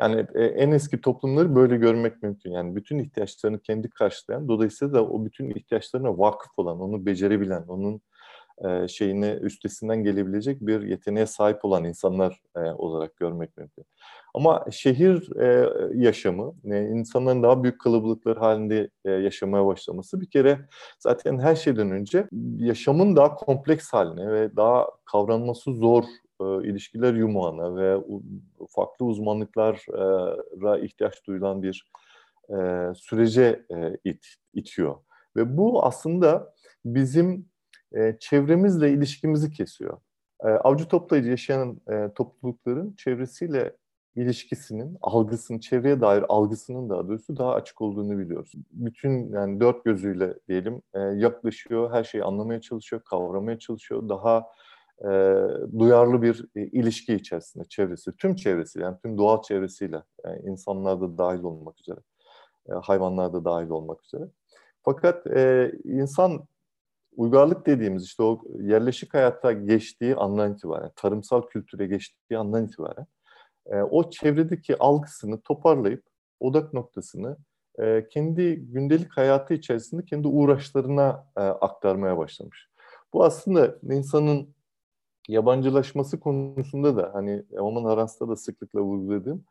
Yani 0.00 0.26
e, 0.34 0.44
en 0.44 0.70
eski 0.70 1.00
toplumları 1.00 1.54
böyle 1.54 1.76
görmek 1.76 2.22
mümkün. 2.22 2.50
Yani 2.50 2.76
bütün 2.76 2.98
ihtiyaçlarını 2.98 3.60
kendi 3.60 3.90
karşılayan, 3.90 4.48
dolayısıyla 4.48 4.94
da 4.94 5.06
o 5.06 5.24
bütün 5.24 5.50
ihtiyaçlarına 5.50 6.18
vakıf 6.18 6.50
olan, 6.56 6.80
onu 6.80 7.06
becerebilen, 7.06 7.62
onun 7.62 8.00
e, 8.64 8.88
şeyine 8.88 9.32
üstesinden 9.32 10.04
gelebilecek 10.04 10.60
bir 10.60 10.82
yeteneğe 10.82 11.26
sahip 11.26 11.64
olan 11.64 11.84
insanlar 11.84 12.40
e, 12.56 12.60
olarak 12.60 13.16
görmek 13.16 13.56
mümkün. 13.56 13.84
Ama 14.38 14.64
şehir 14.70 15.36
e, 15.36 15.68
yaşamı, 15.94 16.54
e, 16.64 16.82
insanların 16.82 17.42
daha 17.42 17.62
büyük 17.62 17.80
kalabalıklar 17.80 18.38
halinde 18.38 18.90
e, 19.04 19.10
yaşamaya 19.10 19.66
başlaması 19.66 20.20
bir 20.20 20.30
kere 20.30 20.58
zaten 20.98 21.38
her 21.38 21.56
şeyden 21.56 21.90
önce 21.90 22.28
yaşamın 22.56 23.16
daha 23.16 23.34
kompleks 23.34 23.92
haline 23.92 24.32
ve 24.32 24.56
daha 24.56 24.86
kavranması 25.04 25.72
zor 25.74 26.04
e, 26.40 26.44
ilişkiler 26.44 27.14
yumağına 27.14 27.76
ve 27.76 28.04
farklı 28.70 29.06
uzmanlıklara 29.06 30.78
ihtiyaç 30.78 31.26
duyulan 31.26 31.62
bir 31.62 31.90
e, 32.50 32.54
sürece 32.94 33.66
e, 33.74 33.96
it, 34.04 34.26
itiyor. 34.54 34.96
Ve 35.36 35.56
bu 35.56 35.84
aslında 35.84 36.54
bizim 36.84 37.48
e, 37.96 38.16
çevremizle 38.20 38.90
ilişkimizi 38.90 39.50
kesiyor. 39.50 39.98
E, 40.44 40.48
avcı 40.48 40.88
toplayıcı 40.88 41.30
yaşayan 41.30 41.80
e, 41.90 42.10
toplulukların 42.14 42.94
çevresiyle 42.98 43.76
ilişkisinin, 44.22 44.98
algısının, 45.00 45.58
çevreye 45.58 46.00
dair 46.00 46.24
algısının 46.28 46.90
daha 46.90 47.08
doğrusu 47.08 47.36
daha 47.36 47.54
açık 47.54 47.80
olduğunu 47.80 48.18
biliyoruz. 48.18 48.52
Bütün 48.70 49.32
yani 49.32 49.60
dört 49.60 49.84
gözüyle 49.84 50.34
diyelim 50.48 50.82
e, 50.94 50.98
yaklaşıyor, 51.00 51.92
her 51.92 52.04
şeyi 52.04 52.24
anlamaya 52.24 52.60
çalışıyor, 52.60 53.02
kavramaya 53.04 53.58
çalışıyor. 53.58 54.08
Daha 54.08 54.46
e, 55.04 55.08
duyarlı 55.78 56.22
bir 56.22 56.44
e, 56.56 56.66
ilişki 56.66 57.14
içerisinde 57.14 57.64
çevresi, 57.64 58.12
tüm 58.16 58.36
çevresi 58.36 58.80
yani 58.80 58.96
tüm 59.02 59.18
doğal 59.18 59.42
çevresiyle 59.42 60.02
yani 60.24 60.40
insanlar 60.44 61.00
da 61.00 61.18
dahil 61.18 61.42
olmak 61.42 61.80
üzere, 61.80 62.00
e, 62.68 62.72
hayvanlar 62.72 63.32
da 63.32 63.44
dahil 63.44 63.68
olmak 63.68 64.04
üzere. 64.04 64.24
Fakat 64.84 65.26
e, 65.26 65.72
insan 65.84 66.48
uygarlık 67.16 67.66
dediğimiz 67.66 68.04
işte 68.04 68.22
o 68.22 68.42
yerleşik 68.60 69.14
hayatta 69.14 69.52
geçtiği 69.52 70.16
andan 70.16 70.52
itibaren, 70.52 70.90
tarımsal 70.96 71.42
kültüre 71.42 71.86
geçtiği 71.86 72.38
andan 72.38 72.64
itibaren 72.66 73.06
e, 73.68 73.82
o 73.82 74.10
çevredeki 74.10 74.78
algısını 74.78 75.40
toparlayıp 75.40 76.04
odak 76.40 76.74
noktasını 76.74 77.36
e, 77.78 78.08
kendi 78.08 78.56
gündelik 78.56 79.12
hayatı 79.16 79.54
içerisinde 79.54 80.04
kendi 80.04 80.28
uğraşlarına 80.28 81.26
e, 81.36 81.40
aktarmaya 81.40 82.18
başlamış. 82.18 82.68
Bu 83.12 83.24
aslında 83.24 83.78
insanın 83.82 84.54
yabancılaşması 85.28 86.20
konusunda 86.20 86.96
da 86.96 87.10
hani 87.14 87.42
Oman 87.58 87.84
Arans'ta 87.84 88.28
da 88.28 88.36
sıklıkla 88.36 88.80
vurguladığım 88.80 89.44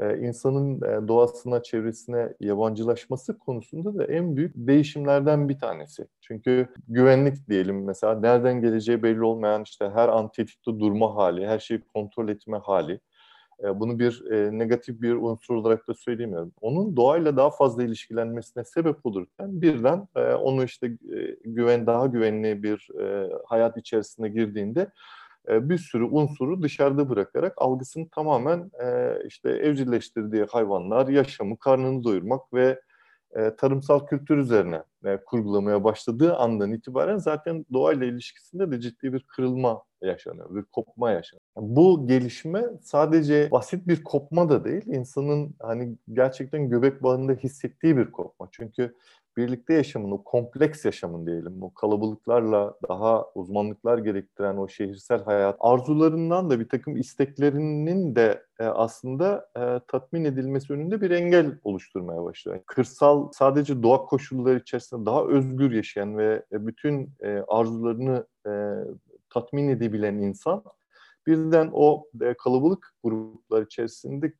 e, 0.00 0.18
insanın 0.18 0.76
e, 0.76 1.08
doğasına, 1.08 1.62
çevresine 1.62 2.34
yabancılaşması 2.40 3.38
konusunda 3.38 3.98
da 3.98 4.04
en 4.04 4.36
büyük 4.36 4.52
değişimlerden 4.56 5.48
bir 5.48 5.58
tanesi. 5.58 6.06
Çünkü 6.20 6.68
güvenlik 6.88 7.48
diyelim 7.48 7.84
mesela 7.84 8.20
nereden 8.20 8.60
geleceği 8.60 9.02
belli 9.02 9.24
olmayan 9.24 9.62
işte 9.62 9.90
her 9.94 10.08
an 10.08 10.30
tetikte 10.30 10.70
durma 10.80 11.14
hali, 11.14 11.46
her 11.46 11.58
şeyi 11.58 11.80
kontrol 11.94 12.28
etme 12.28 12.58
hali. 12.58 13.00
E, 13.64 13.80
bunu 13.80 13.98
bir 13.98 14.22
negatif 14.58 15.02
bir 15.02 15.12
unsur 15.14 15.54
olarak 15.54 15.88
da 15.88 15.94
söylemiyorum. 15.94 16.52
Onun 16.60 16.96
doğayla 16.96 17.36
daha 17.36 17.50
fazla 17.50 17.82
ilişkilenmesine 17.82 18.64
sebep 18.64 19.06
olurken 19.06 19.62
birden 19.62 20.08
onu 20.36 20.64
işte 20.64 20.96
güven 21.44 21.86
daha 21.86 22.06
güvenli 22.06 22.62
bir 22.62 22.88
hayat 23.46 23.76
içerisine 23.76 24.28
girdiğinde 24.28 24.90
e, 25.48 25.68
bir 25.68 25.78
sürü 25.78 26.04
unsuru 26.04 26.62
dışarıda 26.62 27.08
bırakarak 27.08 27.54
algısını 27.56 28.08
tamamen 28.08 28.70
e, 28.82 29.18
işte 29.26 29.50
evcilleştirdiği 29.50 30.44
hayvanlar, 30.44 31.08
yaşamı, 31.08 31.58
karnını 31.58 32.04
doyurmak 32.04 32.54
ve 32.54 32.80
e, 33.36 33.56
tarımsal 33.56 34.06
kültür 34.06 34.36
üzerine 34.36 34.82
kurgulamaya 35.26 35.84
başladığı 35.84 36.36
andan 36.36 36.72
itibaren 36.72 37.18
zaten 37.18 37.66
doğayla 37.72 38.06
ilişkisinde 38.06 38.70
de 38.70 38.80
ciddi 38.80 39.12
bir 39.12 39.20
kırılma 39.20 39.82
yaşanıyor, 40.02 40.54
bir 40.54 40.62
kopma 40.62 41.10
yaşanıyor. 41.10 41.42
Bu 41.56 42.06
gelişme 42.06 42.64
sadece 42.82 43.50
basit 43.50 43.88
bir 43.88 44.04
kopma 44.04 44.48
da 44.48 44.64
değil, 44.64 44.86
insanın 44.86 45.54
hani 45.62 45.96
gerçekten 46.12 46.68
göbek 46.68 47.02
bağında 47.02 47.32
hissettiği 47.32 47.96
bir 47.96 48.12
kopma. 48.12 48.48
Çünkü 48.50 48.94
birlikte 49.36 49.74
yaşamın, 49.74 50.10
o 50.10 50.24
kompleks 50.24 50.84
yaşamın 50.84 51.26
diyelim, 51.26 51.62
o 51.62 51.74
kalabalıklarla 51.74 52.74
daha 52.88 53.24
uzmanlıklar 53.34 53.98
gerektiren 53.98 54.56
o 54.56 54.68
şehirsel 54.68 55.24
hayat 55.24 55.56
arzularından 55.60 56.50
da 56.50 56.60
bir 56.60 56.68
takım 56.68 56.96
isteklerinin 56.96 58.16
de 58.16 58.42
e, 58.58 58.64
aslında 58.64 59.48
e, 59.56 59.80
tatmin 59.88 60.24
edilmesi 60.24 60.72
önünde 60.72 61.00
bir 61.00 61.10
engel 61.10 61.58
oluşturmaya 61.64 62.24
başlıyor. 62.24 62.60
Kırsal 62.66 63.28
sadece 63.32 63.82
doğa 63.82 64.04
koşulları 64.04 64.58
içerisinde 64.58 65.06
daha 65.06 65.24
özgür 65.24 65.72
yaşayan 65.72 66.18
ve 66.18 66.42
e, 66.52 66.66
bütün 66.66 67.10
e, 67.20 67.28
arzularını 67.48 68.26
e, 68.46 68.50
tatmin 69.36 69.68
edebilen 69.68 70.14
insan 70.18 70.62
birden 71.26 71.70
o 71.72 72.04
e, 72.20 72.34
kalabalık 72.34 72.94
gruplar 73.04 73.62
içerisinde 73.62 74.32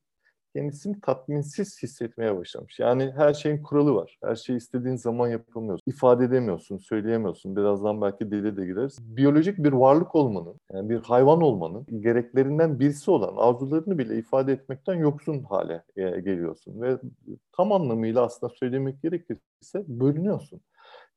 kendisini 0.54 1.00
tatminsiz 1.00 1.82
hissetmeye 1.82 2.36
başlamış. 2.36 2.78
Yani 2.78 3.12
her 3.16 3.34
şeyin 3.34 3.62
kuralı 3.62 3.94
var. 3.94 4.18
Her 4.24 4.34
şeyi 4.34 4.56
istediğin 4.56 4.96
zaman 4.96 5.28
yapamıyorsun. 5.28 5.82
İfade 5.86 6.24
edemiyorsun, 6.24 6.78
söyleyemiyorsun. 6.78 7.56
Birazdan 7.56 8.00
belki 8.00 8.30
dile 8.30 8.56
de 8.56 8.66
gireriz. 8.66 9.16
Biyolojik 9.16 9.58
bir 9.58 9.72
varlık 9.72 10.14
olmanın, 10.14 10.60
yani 10.72 10.90
bir 10.90 11.00
hayvan 11.00 11.40
olmanın 11.42 11.86
gereklerinden 12.00 12.80
birisi 12.80 13.10
olan 13.10 13.34
arzularını 13.36 13.98
bile 13.98 14.18
ifade 14.18 14.52
etmekten 14.52 14.94
yoksun 14.94 15.42
hale 15.42 15.82
e, 15.96 16.20
geliyorsun. 16.20 16.82
Ve 16.82 16.98
tam 17.56 17.72
anlamıyla 17.72 18.22
aslında 18.22 18.52
söylemek 18.54 19.02
gerekirse 19.02 19.84
bölünüyorsun. 19.88 20.60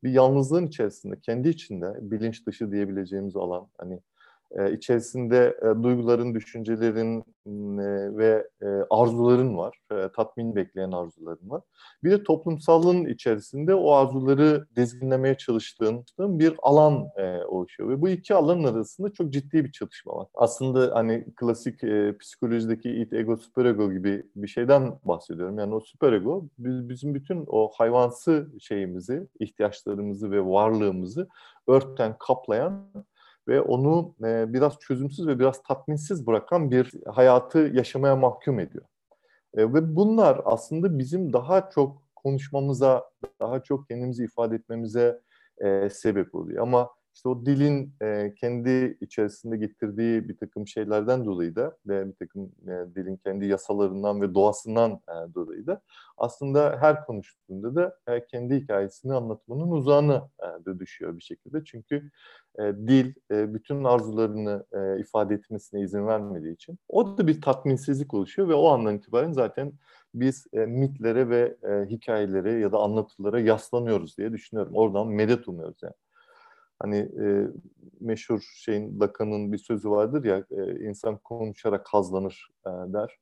Bir 0.04 0.12
yalnızlığın 0.12 0.68
içerisinde, 0.68 1.20
kendi 1.20 1.50
içinde 1.50 1.94
bilinç 2.02 2.48
dışı 2.48 2.72
diyebileceğimiz 2.72 3.36
alan, 3.36 3.68
hani 3.78 4.00
e, 4.52 4.72
içerisinde 4.74 5.58
duyguların, 5.84 6.36
düşüncelerin 6.36 7.24
e, 7.80 8.18
ve 8.18 8.48
e, 8.62 8.66
arzuların 8.90 9.58
var. 9.58 9.78
E, 9.92 9.96
tatmin 10.16 10.56
bekleyen 10.56 10.92
arzuların 10.92 11.50
var. 11.50 11.62
Bir 12.04 12.12
de 12.12 12.24
toplumsallığın 12.24 13.06
içerisinde 13.06 13.76
o 13.76 13.92
arzuları 13.92 14.66
dizginlemeye 14.76 15.38
çalıştığın 15.38 16.06
bir 16.20 16.54
alan 16.62 17.08
e, 17.18 17.44
oluşuyor. 17.46 17.90
Ve 17.90 18.02
bu 18.02 18.10
iki 18.10 18.36
alanın 18.36 18.64
arasında 18.64 19.14
çok 19.14 19.34
ciddi 19.34 19.66
bir 19.66 19.72
çatışma 19.72 20.16
var. 20.16 20.28
Aslında 20.34 20.96
hani 20.96 21.26
klasik 21.36 21.80
psikolojideki 22.20 22.90
id, 22.90 23.12
ego, 23.12 23.38
süperego 23.38 23.92
gibi 23.92 24.24
bir 24.36 24.48
şeyden 24.48 25.00
bahsediyorum. 25.04 25.60
Yani 25.60 25.76
o 25.76 25.80
süperego 25.80 26.46
bizim 26.58 27.16
bütün 27.16 27.46
o 27.48 27.72
hayvansı 27.78 28.48
şeyimizi, 28.60 29.28
ihtiyaçlarımızı 29.40 30.32
ve 30.32 30.46
varlığımızı 30.46 31.28
örten, 31.68 32.16
kaplayan 32.20 33.06
ve 33.50 33.62
onu 33.62 34.16
e, 34.24 34.54
biraz 34.54 34.80
çözümsüz 34.80 35.28
ve 35.28 35.40
biraz 35.40 35.64
tatminsiz 35.64 36.28
bırakan 36.28 36.72
bir 36.72 36.92
hayatı 37.06 37.60
yaşamaya 37.60 38.16
mahkum 38.16 38.60
ediyor. 38.60 38.86
E, 39.54 39.74
ve 39.74 39.96
bunlar 39.96 40.42
aslında 40.46 41.00
bizim 41.00 41.34
daha 41.34 41.70
çok 41.70 42.02
konuşmamıza, 42.16 43.10
daha 43.40 43.64
çok 43.64 43.88
kendimizi 43.88 44.24
ifade 44.24 44.56
etmemize 44.56 45.22
e, 45.58 45.90
sebep 45.90 46.36
oluyor. 46.36 46.64
Ama 46.64 46.90
işte 47.16 47.30
o 47.30 47.46
dilin 47.46 47.94
e, 48.02 48.34
kendi 48.36 48.98
içerisinde 49.02 49.58
getirdiği 49.58 50.30
bir 50.30 50.38
takım 50.38 50.68
şeylerden 50.68 51.26
dolayı 51.26 51.56
da 51.56 51.78
ve 51.88 52.08
bir 52.08 52.16
takım 52.16 52.52
e, 52.68 52.96
dilin 52.96 53.18
kendi 53.18 53.46
yasalarından 53.46 54.22
ve 54.22 54.34
doğasından 54.34 54.92
e, 54.92 55.34
dolayı 55.34 55.68
da 55.68 55.82
aslında 56.18 56.78
her 56.82 57.06
konuştuğunda 57.06 57.76
da 57.76 57.98
e, 58.08 58.26
kendi 58.26 58.56
hikayesini 58.56 59.14
anlatmanın 59.14 59.72
uzağına 59.72 60.30
e, 60.40 60.66
da 60.66 60.80
düşüyor 60.80 61.18
bir 61.18 61.22
şekilde. 61.22 61.64
Çünkü 61.64 62.12
e, 62.60 62.64
dil 62.64 63.14
e, 63.32 63.54
bütün 63.54 63.84
arzularını 63.84 64.66
e, 64.72 65.00
ifade 65.00 65.36
etmesine 65.36 65.82
izin 65.82 66.08
vermediği 66.08 66.54
için 66.54 66.80
o 66.90 67.18
da 67.18 67.28
bir 67.28 67.42
tatminsizlik 67.42 68.14
oluşuyor 68.14 68.50
ve 68.50 68.54
o 68.54 68.68
andan 68.68 68.96
itibaren 68.96 69.32
zaten 69.32 69.74
biz 70.14 70.48
e, 70.54 70.58
mitlere 70.66 71.30
ve 71.30 71.58
e, 71.64 71.90
hikayelere 71.90 72.52
ya 72.52 72.72
da 72.72 72.78
anlatılara 72.78 73.40
yaslanıyoruz 73.40 74.18
diye 74.18 74.32
düşünüyorum. 74.32 74.76
Oradan 74.76 75.08
medet 75.08 75.48
umuyoruz 75.48 75.78
yani. 75.84 75.94
Hani 76.80 76.98
e, 76.98 77.48
meşhur 78.00 78.42
şeyin 78.56 79.00
Lacan'ın 79.00 79.54
bir 79.54 79.58
sözü 79.58 79.90
vardır 79.90 80.24
ya 80.24 80.46
e, 80.52 80.80
insan 80.86 81.18
konuşarak 81.18 81.88
hazlanır 81.88 82.48
e, 82.66 82.70
der. 82.70 83.18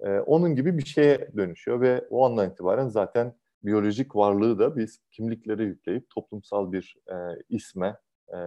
E, 0.00 0.18
onun 0.18 0.54
gibi 0.54 0.78
bir 0.78 0.84
şeye 0.84 1.28
dönüşüyor 1.36 1.80
ve 1.80 2.06
o 2.10 2.24
andan 2.24 2.50
itibaren 2.50 2.88
zaten 2.88 3.34
biyolojik 3.64 4.16
varlığı 4.16 4.58
da 4.58 4.76
biz 4.76 5.00
kimliklere 5.10 5.64
yükleyip 5.64 6.10
toplumsal 6.10 6.72
bir 6.72 6.96
e, 7.10 7.14
isme 7.48 7.96
e, 8.34 8.38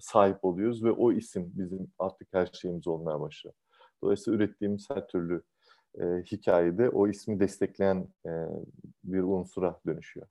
sahip 0.00 0.44
oluyoruz 0.44 0.84
ve 0.84 0.90
o 0.90 1.12
isim 1.12 1.52
bizim 1.54 1.90
artık 1.98 2.28
her 2.32 2.46
şeyimiz 2.46 2.86
olmaya 2.86 3.20
başlıyor. 3.20 3.54
Dolayısıyla 4.02 4.36
ürettiğimiz 4.38 4.90
her 4.90 5.08
türlü 5.08 5.42
e, 6.00 6.04
hikayede 6.32 6.90
o 6.90 7.08
ismi 7.08 7.40
destekleyen 7.40 8.08
e, 8.26 8.30
bir 9.04 9.22
unsura 9.22 9.80
dönüşüyor. 9.86 10.26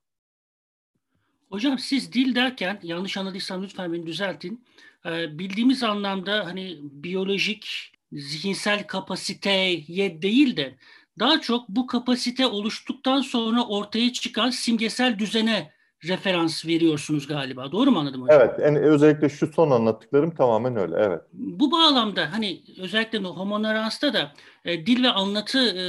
Hocam 1.50 1.78
siz 1.78 2.12
dil 2.12 2.34
derken 2.34 2.80
yanlış 2.82 3.16
anladıysam 3.16 3.62
lütfen 3.62 3.92
beni 3.92 4.06
düzeltin. 4.06 4.64
Ee, 5.06 5.38
bildiğimiz 5.38 5.82
anlamda 5.82 6.46
hani 6.46 6.78
biyolojik, 6.82 7.92
zihinsel 8.12 8.86
kapasiteye 8.86 9.86
değil 10.22 10.56
de 10.56 10.74
daha 11.18 11.40
çok 11.40 11.68
bu 11.68 11.86
kapasite 11.86 12.46
oluştuktan 12.46 13.20
sonra 13.20 13.64
ortaya 13.66 14.12
çıkan 14.12 14.50
simgesel 14.50 15.18
düzene 15.18 15.72
referans 16.04 16.66
veriyorsunuz 16.66 17.26
galiba. 17.26 17.72
Doğru 17.72 17.90
mu 17.90 17.98
anladım 17.98 18.22
hocam? 18.22 18.40
Evet. 18.40 18.60
Yani 18.62 18.78
özellikle 18.78 19.28
şu 19.28 19.52
son 19.52 19.70
anlattıklarım 19.70 20.34
tamamen 20.34 20.76
öyle. 20.76 20.94
Evet. 20.98 21.20
Bu 21.32 21.72
bağlamda 21.72 22.32
hani 22.32 22.62
özellikle 22.78 23.18
Homo 23.18 23.62
narens'ta 23.62 24.14
da 24.14 24.32
e, 24.64 24.86
dil 24.86 25.02
ve 25.02 25.08
anlatı 25.08 25.58
e, 25.58 25.84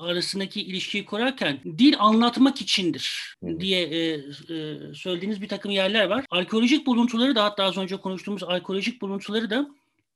arasındaki 0.00 0.62
ilişkiyi 0.62 1.04
kurarken 1.04 1.60
dil 1.78 1.94
anlatmak 1.98 2.60
içindir 2.60 3.34
diye 3.60 3.82
e, 3.82 4.14
e, 4.14 4.78
söylediğiniz 4.94 5.42
bir 5.42 5.48
takım 5.48 5.70
yerler 5.70 6.04
var. 6.04 6.24
Arkeolojik 6.30 6.86
buluntuları 6.86 7.34
da 7.34 7.44
hatta 7.44 7.64
az 7.64 7.76
önce 7.76 7.96
konuştuğumuz 7.96 8.42
arkeolojik 8.42 9.02
buluntuları 9.02 9.50
da 9.50 9.68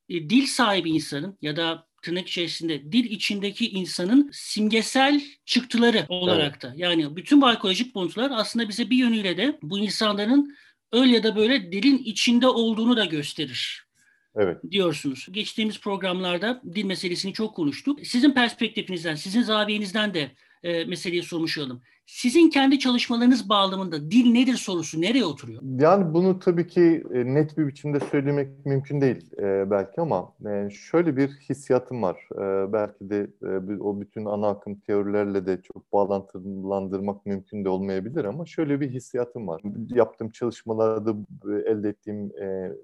e, 0.08 0.30
dil 0.30 0.46
sahibi 0.46 0.90
insanın 0.90 1.38
ya 1.42 1.56
da 1.56 1.86
tırnak 2.02 2.28
içerisinde 2.28 2.92
dil 2.92 3.04
içindeki 3.04 3.70
insanın 3.70 4.30
simgesel 4.32 5.22
çıktıları 5.44 6.06
olarak 6.08 6.62
da. 6.62 6.72
Yani 6.76 7.16
bütün 7.16 7.42
bu 7.42 7.46
arkeolojik 7.46 7.94
buluntular 7.94 8.30
aslında 8.34 8.68
bize 8.68 8.90
bir 8.90 8.96
yönüyle 8.96 9.36
de 9.36 9.58
bu 9.62 9.78
insanların 9.78 10.56
öyle 10.92 11.14
ya 11.14 11.22
da 11.22 11.36
böyle 11.36 11.72
dilin 11.72 11.98
içinde 11.98 12.48
olduğunu 12.48 12.96
da 12.96 13.04
gösterir. 13.04 13.83
Evet. 14.36 14.58
Diyorsunuz. 14.70 15.26
Geçtiğimiz 15.30 15.80
programlarda 15.80 16.62
dil 16.74 16.84
meselesini 16.84 17.32
çok 17.32 17.56
konuştuk. 17.56 18.06
Sizin 18.06 18.34
perspektifinizden, 18.34 19.14
sizin 19.14 19.42
zaviyenizden 19.42 20.14
de 20.14 20.30
e, 20.62 20.84
meseleyi 20.84 21.22
sormuş 21.22 21.58
olalım. 21.58 21.82
Sizin 22.06 22.50
kendi 22.50 22.78
çalışmalarınız 22.78 23.49
bağlamında 23.49 24.11
dil 24.11 24.32
nedir 24.32 24.54
sorusu 24.54 25.00
nereye 25.00 25.25
oturuyor? 25.25 25.62
Yani 25.78 26.14
bunu 26.14 26.38
tabii 26.38 26.66
ki 26.66 27.04
e, 27.14 27.34
net 27.34 27.58
bir 27.58 27.66
biçimde 27.66 28.00
söylemek 28.00 28.66
mümkün 28.66 29.00
değil 29.00 29.32
e, 29.38 29.70
belki 29.70 30.00
ama 30.00 30.32
e, 30.50 30.70
şöyle 30.70 31.16
bir 31.16 31.28
hissiyatım 31.28 32.02
var. 32.02 32.28
Belki 32.73 33.11
de 33.11 33.30
o 33.80 34.00
bütün 34.00 34.25
ana 34.25 34.49
akım 34.49 34.75
teorilerle 34.75 35.46
de 35.46 35.62
çok 35.62 35.92
bağlantılandırmak 35.92 37.26
mümkün 37.26 37.64
de 37.64 37.68
olmayabilir 37.68 38.25
ama 38.25 38.46
şöyle 38.46 38.80
bir 38.80 38.90
hissiyatım 38.90 39.49
var. 39.49 39.62
Yaptığım 39.94 40.30
çalışmalarda 40.30 41.14
elde 41.66 41.88
ettiğim 41.88 42.30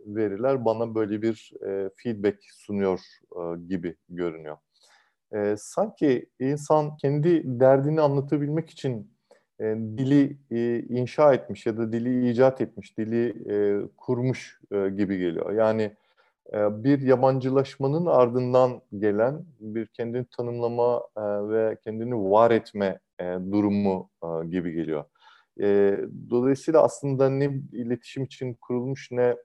veriler 0.07 0.65
bana 0.65 0.95
böyle 0.95 1.23
bir 1.23 1.53
feedback 1.97 2.39
sunuyor 2.53 3.01
gibi 3.69 3.97
görünüyor 4.09 4.57
e, 5.35 5.55
sanki 5.59 6.27
insan 6.39 6.97
kendi 6.97 7.43
derdini 7.61 8.01
anlatabilmek 8.01 8.71
için 8.71 9.11
e, 9.61 9.65
dili 9.97 10.39
e, 10.51 10.79
inşa 10.81 11.35
etmiş 11.35 11.67
ya 11.67 11.77
da 11.77 11.93
dili 11.93 12.31
icat 12.31 12.61
etmiş, 12.61 12.99
dili 12.99 13.53
e, 13.53 13.87
kurmuş 13.97 14.61
e, 14.73 14.89
gibi 14.89 15.19
geliyor. 15.19 15.53
Yani 15.53 15.83
e, 16.53 16.85
bir 16.85 17.01
yabancılaşmanın 17.01 18.07
ardından 18.07 18.83
gelen 18.99 19.45
bir 19.61 19.87
kendini 19.87 20.27
tanımlama 20.37 21.03
e, 21.17 21.23
ve 21.23 21.77
kendini 21.85 22.15
var 22.15 22.51
etme 22.51 22.99
e, 23.21 23.25
durumu 23.25 24.11
e, 24.25 24.47
gibi 24.47 24.73
geliyor. 24.73 25.05
E, 25.61 25.99
dolayısıyla 26.31 26.83
aslında 26.83 27.31
ne 27.31 27.51
iletişim 27.73 28.25
için 28.25 28.55
kurulmuş 28.55 29.09
ne 29.11 29.37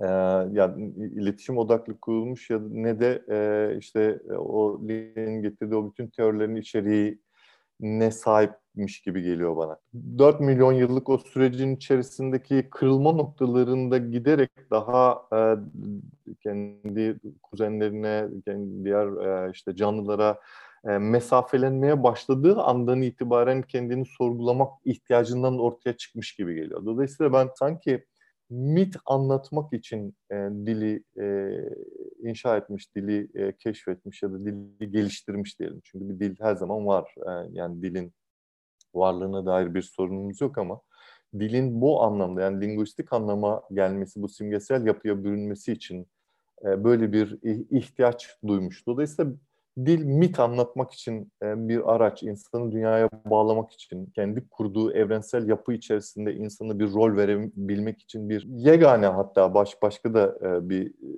e, 0.00 0.06
yani 0.52 0.92
iletişim 0.96 1.58
odaklı 1.58 2.00
kurulmuş 2.00 2.50
ya 2.50 2.60
ne 2.70 3.00
de 3.00 3.24
e, 3.30 3.78
işte 3.78 4.20
o 4.38 4.80
Lee'nin 4.88 5.42
getirdiği 5.42 5.74
o 5.74 5.90
bütün 5.90 6.06
teorilerin 6.06 6.56
içeriği 6.56 7.18
ne 7.80 8.10
sahipmiş 8.10 9.00
gibi 9.00 9.22
geliyor 9.22 9.56
bana. 9.56 9.78
4 10.18 10.40
milyon 10.40 10.72
yıllık 10.72 11.08
o 11.08 11.18
sürecin 11.18 11.76
içerisindeki 11.76 12.68
kırılma 12.70 13.12
noktalarında 13.12 13.98
giderek 13.98 14.50
daha 14.70 15.22
e, 15.32 15.38
kendi 16.40 17.20
kuzenlerine, 17.42 18.28
kendi 18.44 18.84
diğer 18.84 19.06
e, 19.06 19.50
işte 19.50 19.76
canlılara 19.76 20.38
e, 20.84 20.98
mesafelenmeye 20.98 22.02
başladığı 22.02 22.56
andan 22.62 23.02
itibaren 23.02 23.62
kendini 23.62 24.06
sorgulamak 24.06 24.72
ihtiyacından 24.84 25.58
ortaya 25.58 25.96
çıkmış 25.96 26.36
gibi 26.36 26.54
geliyor. 26.54 26.86
Dolayısıyla 26.86 27.32
ben 27.32 27.48
sanki 27.58 28.04
mit 28.50 28.96
anlatmak 29.06 29.72
için 29.72 30.16
e, 30.30 30.34
dili 30.66 31.04
e, 31.20 31.54
inşa 32.28 32.56
etmiş, 32.56 32.96
dili 32.96 33.28
e, 33.34 33.56
keşfetmiş 33.56 34.22
ya 34.22 34.32
da 34.32 34.44
dili 34.44 34.90
geliştirmiş 34.90 35.58
diyelim. 35.60 35.80
Çünkü 35.84 36.08
bir 36.08 36.20
dil 36.20 36.36
her 36.40 36.54
zaman 36.54 36.86
var. 36.86 37.14
E, 37.16 37.48
yani 37.52 37.82
dilin 37.82 38.12
varlığına 38.94 39.46
dair 39.46 39.74
bir 39.74 39.82
sorunumuz 39.82 40.40
yok 40.40 40.58
ama 40.58 40.80
dilin 41.38 41.80
bu 41.80 42.02
anlamda 42.02 42.40
yani 42.40 42.60
linguistik 42.60 43.12
anlama 43.12 43.62
gelmesi, 43.72 44.22
bu 44.22 44.28
simgesel 44.28 44.86
yapıya 44.86 45.24
bürünmesi 45.24 45.72
için 45.72 46.08
e, 46.64 46.84
böyle 46.84 47.12
bir 47.12 47.38
ihtiyaç 47.70 48.36
duymuş. 48.46 48.86
Dolayısıyla 48.86 49.32
dil 49.86 50.04
mit 50.04 50.40
anlatmak 50.40 50.92
için 50.92 51.32
e, 51.42 51.68
bir 51.68 51.94
araç, 51.94 52.22
insanı 52.22 52.72
dünyaya 52.72 53.08
bağlamak 53.24 53.72
için, 53.72 54.06
kendi 54.06 54.48
kurduğu 54.48 54.92
evrensel 54.92 55.48
yapı 55.48 55.72
içerisinde 55.72 56.34
insanı 56.34 56.78
bir 56.78 56.92
rol 56.92 57.16
verebilmek 57.16 58.02
için 58.02 58.28
bir 58.28 58.46
yegane 58.48 59.06
hatta 59.06 59.54
baş 59.54 59.82
başka 59.82 60.14
da 60.14 60.38
e, 60.42 60.68
bir 60.68 60.86
e, 60.86 61.08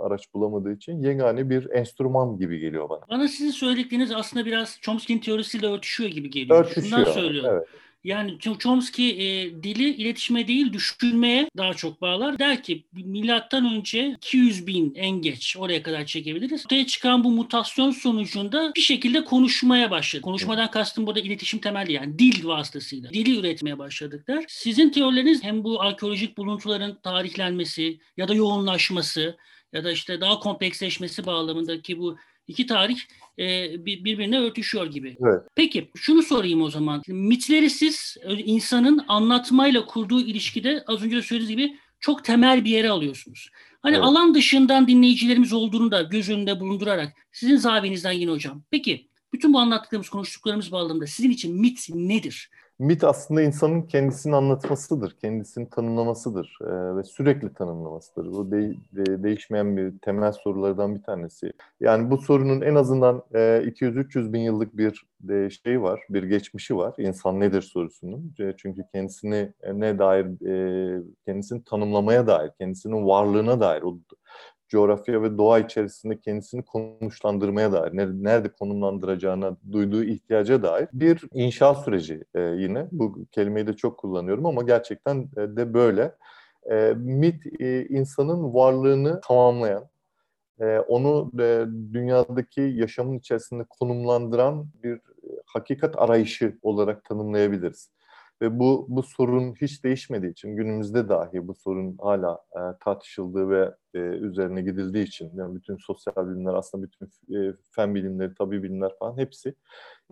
araç 0.00 0.34
bulamadığı 0.34 0.72
için 0.72 1.02
yegane 1.02 1.50
bir 1.50 1.70
enstrüman 1.70 2.36
gibi 2.36 2.58
geliyor 2.58 2.88
bana. 2.88 3.00
Bana 3.10 3.28
sizin 3.28 3.50
söyledikleriniz 3.50 4.12
aslında 4.12 4.46
biraz 4.46 4.78
Chomsky'nin 4.80 5.20
teorisiyle 5.20 5.66
örtüşüyor 5.66 6.10
gibi 6.10 6.30
geliyor. 6.30 6.60
Örtüşüyor. 6.60 6.86
Şundan 6.86 7.12
söylüyorum. 7.12 7.50
Evet. 7.52 7.68
Yani 8.04 8.38
Chomsky 8.58 9.10
e, 9.10 9.50
dili 9.62 9.94
iletişime 9.94 10.48
değil 10.48 10.72
düşünmeye 10.72 11.48
daha 11.56 11.74
çok 11.74 12.00
bağlar. 12.00 12.38
Der 12.38 12.62
ki 12.62 12.84
milattan 12.92 13.74
önce 13.74 14.14
200 14.16 14.66
bin 14.66 14.94
en 14.94 15.10
geç 15.10 15.56
oraya 15.58 15.82
kadar 15.82 16.06
çekebiliriz. 16.06 16.66
Ortaya 16.66 16.86
çıkan 16.86 17.24
bu 17.24 17.30
mutasyon 17.30 17.90
sonucunda 17.90 18.72
bir 18.76 18.80
şekilde 18.80 19.24
konuşmaya 19.24 19.90
başladı. 19.90 20.22
Konuşmadan 20.22 20.70
kastım 20.70 21.06
burada 21.06 21.20
iletişim 21.20 21.60
temelli 21.60 21.92
yani 21.92 22.18
dil 22.18 22.46
vasıtasıyla. 22.46 23.10
Dili 23.10 23.38
üretmeye 23.38 23.78
başladık 23.78 24.28
der. 24.28 24.44
Sizin 24.48 24.90
teorileriniz 24.90 25.44
hem 25.44 25.64
bu 25.64 25.82
arkeolojik 25.82 26.38
buluntuların 26.38 26.98
tarihlenmesi 27.02 27.98
ya 28.16 28.28
da 28.28 28.34
yoğunlaşması 28.34 29.36
ya 29.72 29.84
da 29.84 29.92
işte 29.92 30.20
daha 30.20 30.38
kompleksleşmesi 30.38 31.26
bağlamındaki 31.26 31.98
bu 31.98 32.16
iki 32.50 32.66
tarih 32.66 32.98
e, 33.38 33.76
birbirine 33.86 34.38
örtüşüyor 34.40 34.86
gibi. 34.86 35.16
Evet. 35.20 35.40
Peki 35.54 35.90
şunu 35.96 36.22
sorayım 36.22 36.62
o 36.62 36.70
zaman. 36.70 37.02
Mitleri 37.08 37.70
siz 37.70 38.16
insanın 38.44 39.04
anlatmayla 39.08 39.86
kurduğu 39.86 40.20
ilişkide 40.20 40.84
az 40.86 41.02
önce 41.02 41.16
de 41.16 41.22
söylediğiniz 41.22 41.56
gibi 41.56 41.76
çok 42.00 42.24
temel 42.24 42.64
bir 42.64 42.70
yere 42.70 42.90
alıyorsunuz. 42.90 43.50
Hani 43.82 43.94
evet. 43.94 44.04
alan 44.04 44.34
dışından 44.34 44.88
dinleyicilerimiz 44.88 45.52
olduğunu 45.52 45.90
da 45.90 46.02
göz 46.02 46.30
önünde 46.30 46.60
bulundurarak 46.60 47.12
sizin 47.32 47.56
zavinizden 47.56 48.12
yine 48.12 48.30
hocam. 48.30 48.62
Peki 48.70 49.08
bütün 49.32 49.52
bu 49.52 49.58
anlattıklarımız, 49.58 50.08
konuştuklarımız 50.08 50.72
bağlamında 50.72 51.06
sizin 51.06 51.30
için 51.30 51.60
mit 51.60 51.86
nedir? 51.94 52.50
Mit 52.80 53.04
aslında 53.04 53.42
insanın 53.42 53.82
kendisini 53.82 54.36
anlatmasıdır, 54.36 55.16
kendisini 55.20 55.70
tanımlamasıdır 55.70 56.58
e, 56.62 56.96
ve 56.96 57.02
sürekli 57.02 57.54
tanımlamasıdır. 57.54 58.32
Bu 58.32 58.50
de, 58.50 58.74
de, 58.92 59.22
değişmeyen 59.22 59.76
bir 59.76 59.98
temel 59.98 60.32
sorulardan 60.32 60.94
bir 60.94 61.02
tanesi. 61.02 61.52
Yani 61.80 62.10
bu 62.10 62.18
sorunun 62.18 62.60
en 62.60 62.74
azından 62.74 63.22
e, 63.34 63.38
200-300 63.38 64.32
bin 64.32 64.40
yıllık 64.40 64.76
bir 64.76 65.04
de 65.20 65.50
şey 65.50 65.82
var, 65.82 66.00
bir 66.10 66.22
geçmişi 66.22 66.76
var. 66.76 66.94
İnsan 66.98 67.40
nedir 67.40 67.62
sorusunun. 67.62 68.34
E, 68.40 68.54
çünkü 68.56 68.82
kendisini 68.92 69.52
e, 69.62 69.80
ne 69.80 69.98
dair, 69.98 70.46
e, 70.46 71.02
kendisini 71.26 71.64
tanımlamaya 71.64 72.26
dair, 72.26 72.50
kendisinin 72.58 73.06
varlığına 73.06 73.60
dair, 73.60 73.82
o 73.82 73.98
coğrafya 74.70 75.22
ve 75.22 75.38
doğa 75.38 75.58
içerisinde 75.58 76.20
kendisini 76.20 76.64
konuşlandırmaya 76.64 77.72
dair, 77.72 77.92
nerede 78.22 78.48
konumlandıracağına 78.48 79.56
duyduğu 79.72 80.04
ihtiyaca 80.04 80.62
dair 80.62 80.88
bir 80.92 81.22
inşa 81.32 81.74
süreci 81.74 82.24
e, 82.34 82.40
yine. 82.40 82.88
Bu 82.92 83.24
kelimeyi 83.32 83.66
de 83.66 83.72
çok 83.72 83.98
kullanıyorum 83.98 84.46
ama 84.46 84.62
gerçekten 84.62 85.28
e, 85.36 85.40
de 85.40 85.74
böyle. 85.74 86.14
E, 86.70 86.94
mit 86.96 87.42
insanın 87.88 88.54
varlığını 88.54 89.20
tamamlayan, 89.20 89.84
onu 90.88 91.30
dünyadaki 91.92 92.60
yaşamın 92.60 93.18
içerisinde 93.18 93.64
konumlandıran 93.70 94.66
bir 94.84 95.00
hakikat 95.46 95.98
arayışı 95.98 96.58
olarak 96.62 97.04
tanımlayabiliriz. 97.04 97.90
Ve 98.42 98.58
bu 98.58 98.86
bu 98.88 99.02
sorun 99.02 99.54
hiç 99.54 99.84
değişmediği 99.84 100.32
için 100.32 100.56
günümüzde 100.56 101.08
dahi 101.08 101.48
bu 101.48 101.54
sorun 101.54 101.96
hala 102.00 102.38
e, 102.56 102.60
tartışıldığı 102.80 103.50
ve 103.50 103.74
e, 103.94 103.98
üzerine 103.98 104.62
gidildiği 104.62 105.04
için 105.04 105.30
yani 105.34 105.54
bütün 105.54 105.76
sosyal 105.76 106.28
bilimler 106.28 106.54
aslında 106.54 106.86
bütün 106.86 107.06
e, 107.36 107.54
fen 107.70 107.94
bilimleri, 107.94 108.34
tabi 108.34 108.62
bilimler 108.62 108.92
falan 108.98 109.18
hepsi 109.18 109.54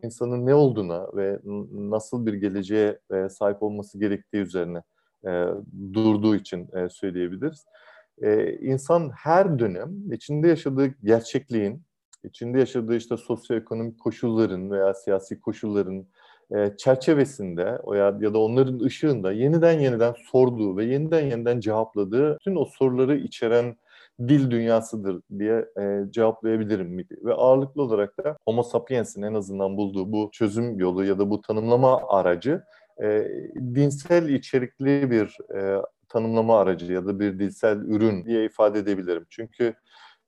insanın 0.02 0.46
ne 0.46 0.54
olduğuna 0.54 1.16
ve 1.16 1.40
nasıl 1.72 2.26
bir 2.26 2.34
geleceğe 2.34 2.98
e, 3.12 3.28
sahip 3.28 3.62
olması 3.62 3.98
gerektiği 4.00 4.42
üzerine 4.42 4.82
e, 5.26 5.44
durduğu 5.92 6.36
için 6.36 6.68
e, 6.76 6.88
söyleyebiliriz. 6.88 7.66
E, 8.22 8.52
insan 8.52 9.10
her 9.10 9.58
dönem 9.58 10.12
içinde 10.12 10.48
yaşadığı 10.48 10.86
gerçekliğin, 10.86 11.82
içinde 12.24 12.58
yaşadığı 12.58 12.96
işte 12.96 13.16
sosyoekonomik 13.16 14.00
koşulların 14.00 14.70
veya 14.70 14.94
siyasi 14.94 15.40
koşulların 15.40 16.06
e, 16.56 16.76
çerçevesinde 16.76 17.78
o 17.82 17.94
ya, 17.94 18.18
ya 18.20 18.34
da 18.34 18.38
onların 18.38 18.78
ışığında 18.80 19.32
yeniden 19.32 19.80
yeniden 19.80 20.14
sorduğu 20.30 20.76
ve 20.76 20.84
yeniden 20.84 21.26
yeniden 21.26 21.60
cevapladığı 21.60 22.38
tüm 22.38 22.56
o 22.56 22.64
soruları 22.64 23.16
içeren 23.16 23.76
dil 24.28 24.50
dünyasıdır 24.50 25.22
diye 25.38 25.64
e, 25.80 26.10
cevaplayabilirim. 26.10 26.98
Ve 27.24 27.34
ağırlıklı 27.34 27.82
olarak 27.82 28.24
da 28.24 28.36
Homo 28.44 28.62
sapiens'in 28.62 29.22
en 29.22 29.34
azından 29.34 29.76
bulduğu 29.76 30.12
bu 30.12 30.30
çözüm 30.32 30.78
yolu 30.78 31.04
ya 31.04 31.18
da 31.18 31.30
bu 31.30 31.40
tanımlama 31.40 32.08
aracı 32.08 32.62
e, 33.02 33.28
dinsel 33.74 34.28
içerikli 34.28 35.10
bir 35.10 35.36
e, 35.56 35.82
tanımlama 36.08 36.60
aracı 36.60 36.92
ya 36.92 37.06
da 37.06 37.20
bir 37.20 37.38
dilsel 37.38 37.76
ürün 37.76 38.24
diye 38.24 38.44
ifade 38.44 38.78
edebilirim. 38.78 39.26
Çünkü 39.30 39.74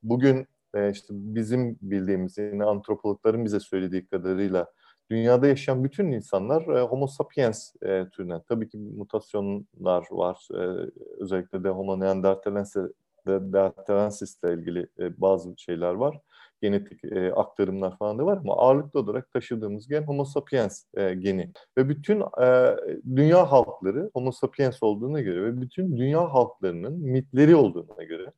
bugün 0.03 0.47
e, 0.75 0.91
işte 0.91 1.09
bizim 1.11 1.79
bildiğimiz 1.83 2.39
yine 2.39 2.65
antropologların 2.65 3.45
bize 3.45 3.61
söylediği 3.61 4.07
kadarıyla 4.07 4.67
dünyada 5.11 5.47
yaşayan 5.47 5.85
bütün 5.85 6.13
insanlar 6.13 6.77
e, 6.77 6.83
Homo 6.83 7.07
sapiens 7.07 7.73
e, 7.83 8.07
türünden. 8.13 8.43
Tabii 8.49 8.69
ki 8.69 8.79
mutasyonlar 8.79 10.07
var. 10.11 10.49
E, 10.55 10.91
özellikle 11.19 11.65
de 11.65 11.69
Homo 11.69 12.01
neanderthalensis 12.01 14.39
ile 14.45 14.55
ilgili 14.55 14.87
e, 14.99 15.21
bazı 15.21 15.55
şeyler 15.57 15.95
var. 15.95 16.21
genetik 16.63 17.05
e, 17.05 17.33
aktarımlar 17.33 17.99
falan 17.99 18.19
da 18.19 18.27
var 18.27 18.37
ama 18.37 18.57
ağırlıklı 18.57 19.01
olarak 19.01 19.33
taşıdığımız 19.33 19.89
gen 19.89 20.03
Homo 20.03 20.25
sapiens 20.25 20.85
e, 20.95 21.15
geni. 21.15 21.53
Ve 21.79 21.89
bütün 21.89 22.21
e, 22.43 22.77
dünya 23.17 23.53
halkları 23.53 24.11
Homo 24.15 24.33
sapiens 24.33 24.83
olduğuna 24.83 25.21
göre 25.21 25.45
ve 25.45 25.61
bütün 25.61 25.97
dünya 25.97 26.35
halklarının 26.35 26.93
mitleri 26.93 27.57
olduğuna 27.57 28.05
göre 28.05 28.33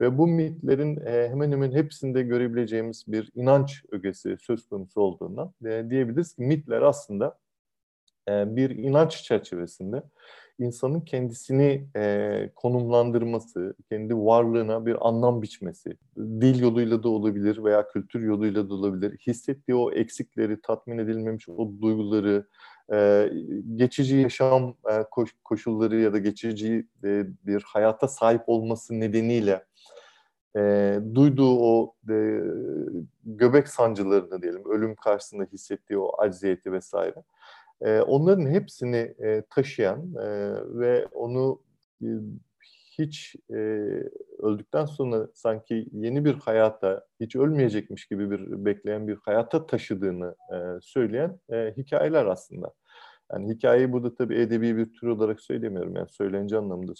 ve 0.00 0.18
bu 0.18 0.26
mitlerin 0.26 1.06
e, 1.06 1.28
hemen 1.28 1.52
hemen 1.52 1.72
hepsinde 1.72 2.22
görebileceğimiz 2.22 3.04
bir 3.08 3.30
inanç 3.34 3.84
ögesi 3.90 4.36
söz 4.40 4.68
konusu 4.68 5.00
olduğundan 5.00 5.54
e, 5.66 5.90
diyebiliriz 5.90 6.34
ki 6.34 6.42
mitler 6.42 6.82
aslında 6.82 7.38
e, 8.28 8.56
bir 8.56 8.70
inanç 8.70 9.22
çerçevesinde 9.22 10.02
insanın 10.58 11.00
kendisini 11.00 11.86
konumlandırması, 12.56 13.74
kendi 13.88 14.16
varlığına 14.16 14.86
bir 14.86 15.08
anlam 15.08 15.42
biçmesi, 15.42 15.96
dil 16.16 16.60
yoluyla 16.60 17.02
da 17.02 17.08
olabilir 17.08 17.64
veya 17.64 17.88
kültür 17.88 18.20
yoluyla 18.20 18.68
da 18.70 18.74
olabilir, 18.74 19.18
hissettiği 19.26 19.74
o 19.74 19.92
eksikleri, 19.92 20.60
tatmin 20.60 20.98
edilmemiş 20.98 21.48
o 21.48 21.72
duyguları, 21.82 22.46
geçici 23.74 24.16
yaşam 24.16 24.76
koş, 25.10 25.30
koşulları 25.44 26.00
ya 26.00 26.12
da 26.12 26.18
geçici 26.18 26.86
bir 27.46 27.62
hayata 27.62 28.08
sahip 28.08 28.42
olması 28.46 29.00
nedeniyle 29.00 29.64
e, 30.56 30.98
duyduğu 31.14 31.58
o 31.60 31.94
e, 32.10 32.42
göbek 33.24 33.68
sancılarını 33.68 34.42
diyelim, 34.42 34.62
ölüm 34.70 34.94
karşısında 34.94 35.44
hissettiği 35.44 35.98
o 35.98 36.22
acziyeti 36.22 36.72
vesaire 36.72 37.22
e, 37.80 38.00
onların 38.00 38.46
hepsini 38.46 39.14
e, 39.18 39.42
taşıyan 39.50 40.14
e, 40.14 40.54
ve 40.78 41.06
onu 41.06 41.62
e, 42.02 42.08
hiç 42.98 43.36
e, 43.50 43.54
öldükten 44.38 44.84
sonra 44.84 45.28
sanki 45.34 45.88
yeni 45.92 46.24
bir 46.24 46.34
hayata, 46.34 47.06
hiç 47.20 47.36
ölmeyecekmiş 47.36 48.06
gibi 48.06 48.30
bir 48.30 48.64
bekleyen 48.64 49.08
bir 49.08 49.16
hayata 49.16 49.66
taşıdığını 49.66 50.34
e, 50.52 50.56
söyleyen 50.82 51.40
e, 51.52 51.74
hikayeler 51.76 52.26
aslında. 52.26 52.72
Yani 53.32 53.54
hikayeyi 53.54 53.92
burada 53.92 54.14
tabii 54.14 54.34
edebi 54.40 54.76
bir 54.76 54.92
tür 54.92 55.06
olarak 55.06 55.40
söylemiyorum. 55.40 55.96
Yani 55.96 56.08
söylenci 56.08 56.56
anlamında 56.56 56.94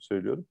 söylüyorum. 0.00 0.44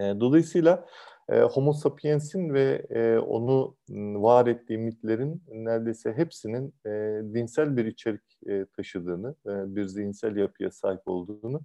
E, 0.00 0.02
dolayısıyla 0.20 0.86
e, 1.28 1.40
Homo 1.40 1.72
sapiens'in 1.72 2.54
ve 2.54 2.86
e, 2.90 3.18
onu 3.18 3.76
var 4.22 4.46
ettiği 4.46 4.78
mitlerin 4.78 5.42
neredeyse 5.48 6.12
hepsinin 6.12 6.74
e, 6.86 6.90
dinsel 7.34 7.76
bir 7.76 7.84
içerik 7.84 8.38
e, 8.48 8.66
taşıdığını, 8.76 9.34
e, 9.46 9.76
bir 9.76 9.84
zihinsel 9.84 10.36
yapıya 10.36 10.70
sahip 10.70 11.00
olduğunu 11.06 11.60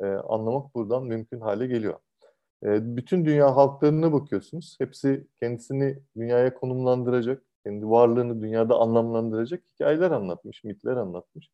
e, 0.00 0.06
anlamak 0.06 0.74
buradan 0.74 1.04
mümkün 1.04 1.40
hale 1.40 1.66
geliyor. 1.66 1.98
E, 2.64 2.96
bütün 2.96 3.24
dünya 3.24 3.56
halklarına 3.56 4.12
bakıyorsunuz. 4.12 4.76
Hepsi 4.80 5.26
kendisini 5.40 5.98
dünyaya 6.16 6.54
konumlandıracak, 6.54 7.42
kendi 7.64 7.90
varlığını 7.90 8.42
dünyada 8.42 8.76
anlamlandıracak 8.76 9.62
hikayeler 9.74 10.10
anlatmış, 10.10 10.64
mitler 10.64 10.96
anlatmış. 10.96 11.50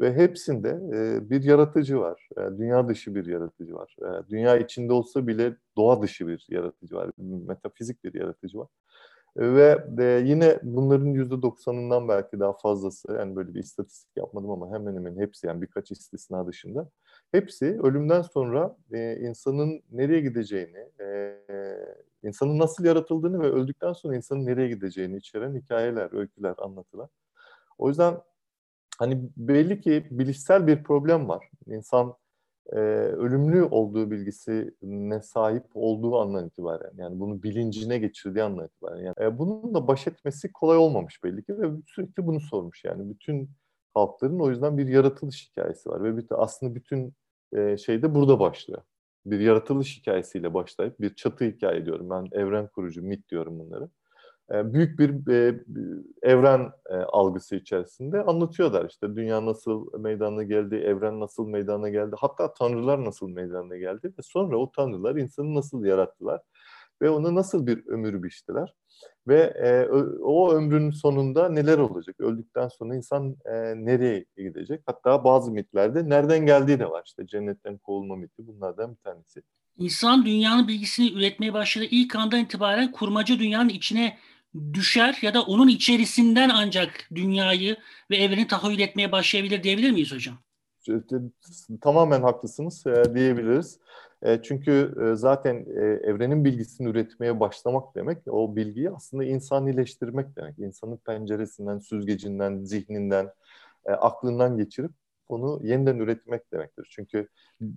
Ve 0.00 0.14
hepsinde 0.14 0.68
e, 0.68 1.30
bir 1.30 1.42
yaratıcı 1.42 2.00
var. 2.00 2.28
E, 2.36 2.58
dünya 2.58 2.88
dışı 2.88 3.14
bir 3.14 3.26
yaratıcı 3.26 3.74
var. 3.74 3.96
E, 4.02 4.30
dünya 4.30 4.56
içinde 4.56 4.92
olsa 4.92 5.26
bile 5.26 5.56
doğa 5.76 6.02
dışı 6.02 6.28
bir 6.28 6.46
yaratıcı 6.50 6.96
var. 6.96 7.10
Metafizik 7.18 8.04
bir 8.04 8.14
yaratıcı 8.14 8.58
var. 8.58 8.68
Ve 9.36 9.84
e, 9.98 10.04
yine 10.04 10.58
bunların 10.62 11.06
yüzde 11.06 11.42
doksanından 11.42 12.08
belki 12.08 12.40
daha 12.40 12.52
fazlası, 12.52 13.12
yani 13.12 13.36
böyle 13.36 13.54
bir 13.54 13.60
istatistik 13.60 14.16
yapmadım 14.16 14.50
ama 14.50 14.70
hemen 14.72 14.94
hemen 14.96 15.16
hepsi 15.16 15.46
yani 15.46 15.62
birkaç 15.62 15.90
istisna 15.90 16.46
dışında, 16.46 16.90
hepsi 17.32 17.80
ölümden 17.82 18.22
sonra 18.22 18.76
e, 18.92 19.16
insanın 19.16 19.82
nereye 19.92 20.20
gideceğini, 20.20 20.78
e, 21.00 21.38
insanın 22.22 22.58
nasıl 22.58 22.84
yaratıldığını 22.84 23.40
ve 23.40 23.46
öldükten 23.46 23.92
sonra 23.92 24.16
insanın 24.16 24.46
nereye 24.46 24.68
gideceğini 24.68 25.16
içeren 25.16 25.54
hikayeler, 25.54 26.18
öyküler, 26.18 26.54
anlatılar. 26.58 27.08
O 27.78 27.88
yüzden 27.88 28.14
hani 28.98 29.30
belli 29.36 29.80
ki 29.80 30.06
bilişsel 30.10 30.66
bir 30.66 30.82
problem 30.82 31.28
var. 31.28 31.50
İnsan 31.66 32.14
e, 32.72 32.78
ölümlü 32.78 33.64
olduğu 33.64 34.10
bilgisine 34.10 35.22
sahip 35.22 35.64
olduğu 35.74 36.18
andan 36.18 36.46
itibaren 36.46 36.92
yani 36.96 37.20
bunu 37.20 37.42
bilincine 37.42 37.98
geçirdiği 37.98 38.42
andan 38.42 38.66
itibaren 38.66 39.02
yani 39.02 39.14
e, 39.20 39.38
bunun 39.38 39.74
da 39.74 39.88
baş 39.88 40.06
etmesi 40.06 40.52
kolay 40.52 40.78
olmamış 40.78 41.24
belli 41.24 41.44
ki 41.44 41.58
ve 41.58 41.70
sürekli 41.86 42.26
bunu 42.26 42.40
sormuş 42.40 42.84
yani 42.84 43.10
bütün 43.10 43.50
halkların 43.94 44.40
o 44.40 44.50
yüzden 44.50 44.78
bir 44.78 44.88
yaratılış 44.88 45.50
hikayesi 45.50 45.90
var 45.90 46.04
ve 46.04 46.16
bütün, 46.16 46.36
aslında 46.38 46.74
bütün 46.74 47.14
e, 47.56 47.76
şey 47.76 48.02
de 48.02 48.14
burada 48.14 48.40
başlıyor. 48.40 48.82
Bir 49.26 49.40
yaratılış 49.40 49.98
hikayesiyle 49.98 50.54
başlayıp 50.54 51.00
bir 51.00 51.14
çatı 51.14 51.44
hikaye 51.44 51.86
diyorum 51.86 52.10
ben 52.10 52.26
evren 52.32 52.68
kurucu 52.68 53.02
mit 53.02 53.28
diyorum 53.30 53.58
bunları. 53.58 53.88
E, 54.52 54.72
büyük 54.72 54.98
bir 54.98 55.32
e, 55.32 55.60
evren 56.22 56.72
e, 56.90 56.94
algısı 56.94 57.56
içerisinde 57.56 58.22
anlatıyorlar. 58.22 58.86
işte 58.90 59.16
dünya 59.16 59.46
nasıl 59.46 59.98
meydana 59.98 60.42
geldi, 60.42 60.74
evren 60.74 61.20
nasıl 61.20 61.48
meydana 61.48 61.88
geldi, 61.88 62.16
hatta 62.18 62.52
tanrılar 62.52 63.04
nasıl 63.04 63.28
meydana 63.28 63.76
geldi 63.76 64.12
ve 64.18 64.22
sonra 64.22 64.56
o 64.56 64.70
tanrılar 64.72 65.16
insanı 65.16 65.54
nasıl 65.54 65.84
yarattılar 65.84 66.40
ve 67.02 67.10
ona 67.10 67.34
nasıl 67.34 67.66
bir 67.66 67.86
ömür 67.86 68.22
biçtiler 68.22 68.74
ve 69.28 69.54
o 70.22 70.52
ömrün 70.52 70.90
sonunda 70.90 71.48
neler 71.48 71.78
olacak, 71.78 72.20
öldükten 72.20 72.68
sonra 72.68 72.96
insan 72.96 73.36
nereye 73.76 74.24
gidecek, 74.36 74.82
hatta 74.86 75.24
bazı 75.24 75.52
mitlerde 75.52 76.08
nereden 76.08 76.46
geldiği 76.46 76.78
de 76.78 76.90
var. 76.90 77.02
işte 77.06 77.26
cennetten 77.26 77.78
kovulma 77.78 78.16
miti 78.16 78.46
bunlardan 78.46 78.90
bir 78.90 79.00
tanesi. 79.00 79.42
İnsan 79.78 80.26
dünyanın 80.26 80.68
bilgisini 80.68 81.12
üretmeye 81.12 81.52
başladığı 81.52 81.86
ilk 81.90 82.16
andan 82.16 82.40
itibaren 82.40 82.92
kurmaca 82.92 83.38
dünyanın 83.38 83.68
içine 83.68 84.18
düşer 84.72 85.18
ya 85.22 85.34
da 85.34 85.42
onun 85.42 85.68
içerisinden 85.68 86.48
ancak 86.48 87.08
dünyayı 87.14 87.76
ve 88.10 88.16
evreni 88.16 88.46
tahayyül 88.46 88.80
etmeye 88.80 89.12
başlayabilir 89.12 89.62
diyebilir 89.62 89.90
miyiz 89.90 90.12
hocam? 90.12 90.38
Tamamen 91.80 92.22
haklısınız 92.22 92.86
e, 92.86 93.14
diyebiliriz. 93.14 93.78
E, 94.22 94.42
çünkü 94.42 94.94
e, 95.02 95.16
zaten 95.16 95.56
evrenin 96.04 96.44
bilgisini 96.44 96.88
üretmeye 96.88 97.40
başlamak 97.40 97.94
demek, 97.94 98.18
o 98.26 98.56
bilgiyi 98.56 98.90
aslında 98.90 99.24
insanileştirmek 99.24 100.36
demek. 100.36 100.58
İnsanın 100.58 100.96
penceresinden, 100.96 101.78
süzgecinden, 101.78 102.64
zihninden, 102.64 103.30
aklından 103.84 104.56
geçirip 104.56 104.90
onu 105.28 105.60
yeniden 105.66 105.98
üretmek 105.98 106.52
demektir. 106.52 106.86
Çünkü 106.90 107.28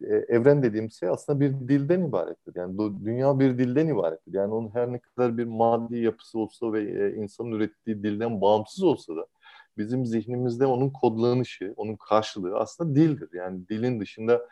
e, 0.02 0.16
evren 0.16 0.64
dediğim 0.64 0.92
şey 0.92 1.10
aslında 1.10 1.40
bir 1.40 1.52
dilden 1.52 2.02
ibarettir. 2.02 2.54
Yani 2.56 2.78
do, 2.78 3.06
dünya 3.06 3.40
bir 3.40 3.58
dilden 3.58 3.88
ibarettir. 3.88 4.34
Yani 4.34 4.54
onun 4.54 4.70
her 4.76 4.94
ne 4.94 5.00
kadar 5.00 5.38
bir 5.38 5.46
maddi 5.46 5.98
yapısı 5.98 6.40
olsa 6.40 6.74
ve 6.74 6.82
e, 6.84 7.16
insanın 7.16 7.52
ürettiği 7.52 8.04
dilden 8.04 8.42
bağımsız 8.42 8.84
olsa 8.84 9.16
da 9.16 9.28
bizim 9.78 10.06
zihnimizde 10.06 10.66
onun 10.66 10.90
kodlanışı, 10.90 11.74
onun 11.78 11.96
karşılığı 11.96 12.58
aslında 12.58 12.96
dildir. 12.96 13.30
Yani 13.34 13.68
dilin 13.68 14.00
dışında 14.00 14.48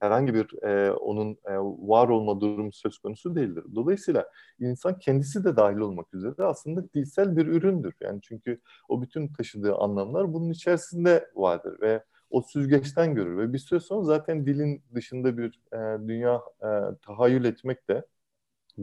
herhangi 0.00 0.34
bir 0.34 0.62
e, 0.62 0.92
onun 0.92 1.32
e, 1.32 1.52
var 1.88 2.08
olma 2.08 2.40
durumu 2.40 2.72
söz 2.72 2.98
konusu 2.98 3.36
değildir. 3.36 3.64
Dolayısıyla 3.74 4.28
insan 4.60 4.98
kendisi 4.98 5.44
de 5.44 5.56
dahil 5.56 5.76
olmak 5.76 6.14
üzere 6.14 6.34
aslında 6.38 6.92
dilsel 6.94 7.36
bir 7.36 7.46
üründür. 7.46 7.94
Yani 8.00 8.20
çünkü 8.22 8.60
o 8.88 9.02
bütün 9.02 9.28
taşıdığı 9.28 9.74
anlamlar 9.74 10.32
bunun 10.32 10.50
içerisinde 10.50 11.30
vardır 11.34 11.80
ve 11.80 12.02
o 12.34 12.42
süzgeçten 12.42 13.14
görür 13.14 13.38
ve 13.38 13.52
bir 13.52 13.58
süre 13.58 13.80
sonra 13.80 14.04
zaten 14.04 14.46
dilin 14.46 14.82
dışında 14.94 15.38
bir 15.38 15.60
e, 15.72 16.08
dünya 16.08 16.42
e, 16.62 16.68
tahayyül 17.06 17.44
etmek 17.44 17.88
de 17.88 18.04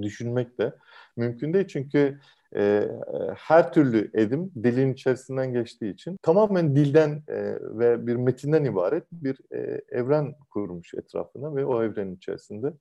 düşünmek 0.02 0.58
de 0.58 0.76
mümkün 1.18 1.54
değil. 1.54 1.68
Çünkü 1.68 2.20
e, 2.56 2.88
her 3.36 3.74
türlü 3.74 4.12
edim 4.14 4.52
dilin 4.64 4.94
içerisinden 4.94 5.54
geçtiği 5.54 5.94
için. 5.94 6.18
Tamamen 6.22 6.76
dilden 6.76 7.24
e, 7.28 7.58
ve 7.62 8.08
bir 8.08 8.16
metinden 8.16 8.64
ibaret 8.64 9.04
bir 9.12 9.40
e, 9.52 9.82
evren 9.90 10.36
kurmuş 10.50 10.94
etrafına 10.94 11.56
ve 11.56 11.66
o 11.66 11.84
evrenin 11.84 12.16
içerisinde 12.16 12.74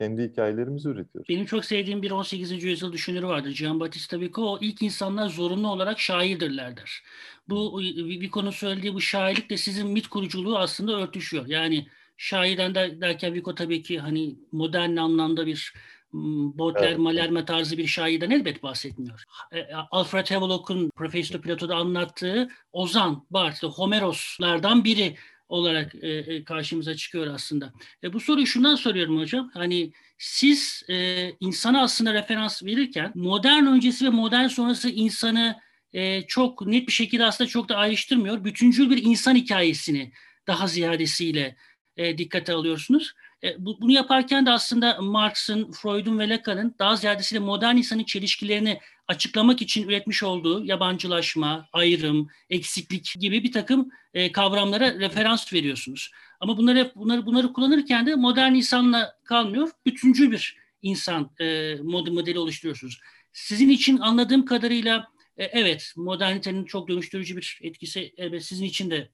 kendi 0.00 0.22
hikayelerimizi 0.22 0.88
üretiyoruz. 0.88 1.28
Benim 1.28 1.46
çok 1.46 1.64
sevdiğim 1.64 2.02
bir 2.02 2.10
18. 2.10 2.62
yüzyıl 2.64 2.92
düşünürü 2.92 3.26
vardır. 3.26 3.50
Gian 3.50 3.80
Battista 3.80 4.20
Vico. 4.20 4.42
O 4.42 4.58
ilk 4.60 4.82
insanlar 4.82 5.28
zorunlu 5.28 5.68
olarak 5.68 6.00
şairdirler 6.00 6.76
der. 6.76 7.02
Bu 7.48 7.78
Vico'nun 7.78 8.50
söylediği 8.50 8.94
bu 8.94 9.00
şairlik 9.00 9.50
de 9.50 9.56
sizin 9.56 9.86
mit 9.86 10.08
kuruculuğu 10.08 10.58
aslında 10.58 10.92
örtüşüyor. 10.92 11.46
Yani 11.46 11.86
şairden 12.16 12.74
der, 12.74 13.00
derken 13.00 13.34
Vico 13.34 13.54
tabii 13.54 13.82
ki 13.82 13.98
hani 13.98 14.36
modern 14.52 14.96
anlamda 14.96 15.46
bir 15.46 15.72
Baudelaire, 16.14 17.30
evet. 17.32 17.46
Tarzı 17.46 17.78
bir 17.78 17.86
şairden 17.86 18.30
elbet 18.30 18.62
bahsetmiyor. 18.62 19.24
E, 19.52 19.74
Alfred 19.90 20.30
Havelock'un 20.30 20.90
Profesör 20.96 21.40
Plato'da 21.40 21.76
anlattığı 21.76 22.48
Ozan, 22.72 23.26
Barthes, 23.30 23.62
Homeroslardan 23.62 24.84
biri 24.84 25.16
olarak 25.54 25.94
e, 25.94 26.08
e, 26.08 26.44
karşımıza 26.44 26.94
çıkıyor 26.94 27.26
aslında. 27.26 27.72
E, 28.04 28.12
bu 28.12 28.20
soruyu 28.20 28.46
şundan 28.46 28.74
soruyorum 28.74 29.18
hocam. 29.18 29.50
Hani 29.54 29.92
siz 30.18 30.82
e, 30.88 31.28
insana 31.40 31.82
aslında 31.82 32.14
referans 32.14 32.62
verirken 32.62 33.12
modern 33.14 33.66
öncesi 33.66 34.04
ve 34.04 34.08
modern 34.08 34.46
sonrası 34.46 34.90
insanı 34.90 35.56
e, 35.92 36.22
çok 36.22 36.66
net 36.66 36.86
bir 36.86 36.92
şekilde 36.92 37.24
aslında 37.24 37.50
çok 37.50 37.68
da 37.68 37.76
ayrıştırmıyor. 37.76 38.44
Bütüncül 38.44 38.90
bir 38.90 39.02
insan 39.02 39.34
hikayesini 39.34 40.12
daha 40.46 40.66
ziyadesiyle 40.66 41.56
e, 41.96 42.18
dikkate 42.18 42.52
alıyorsunuz. 42.52 43.12
E, 43.44 43.64
bu, 43.64 43.80
bunu 43.80 43.92
yaparken 43.92 44.46
de 44.46 44.50
aslında 44.50 44.98
Marx'ın, 45.00 45.72
Freud'un 45.72 46.18
ve 46.18 46.28
Lacan'ın 46.28 46.74
daha 46.78 46.96
ziyadesiyle 46.96 47.40
modern 47.40 47.76
insanın 47.76 48.04
çelişkilerini 48.04 48.80
açıklamak 49.08 49.62
için 49.62 49.88
üretmiş 49.88 50.22
olduğu 50.22 50.64
yabancılaşma, 50.64 51.68
ayrım, 51.72 52.28
eksiklik 52.50 53.14
gibi 53.20 53.42
bir 53.42 53.52
takım 53.52 53.90
e, 54.14 54.32
kavramlara 54.32 54.94
referans 54.94 55.52
veriyorsunuz. 55.52 56.10
Ama 56.40 56.56
bunları 56.56 56.92
bunları 56.96 57.26
bunları 57.26 57.52
kullanırken 57.52 58.06
de 58.06 58.14
modern 58.14 58.54
insanla 58.54 59.14
kalmıyor, 59.24 59.70
bütüncül 59.86 60.30
bir 60.30 60.56
insan 60.82 61.30
e, 61.40 61.76
modeli 61.82 62.38
oluşturuyorsunuz. 62.38 63.00
Sizin 63.32 63.68
için 63.68 63.98
anladığım 63.98 64.44
kadarıyla 64.44 65.08
e, 65.36 65.44
evet 65.44 65.92
modernitenin 65.96 66.64
çok 66.64 66.88
dönüştürücü 66.88 67.36
bir 67.36 67.58
etkisi 67.62 68.14
elbette 68.16 68.44
sizin 68.44 68.64
için 68.64 68.90
de 68.90 69.10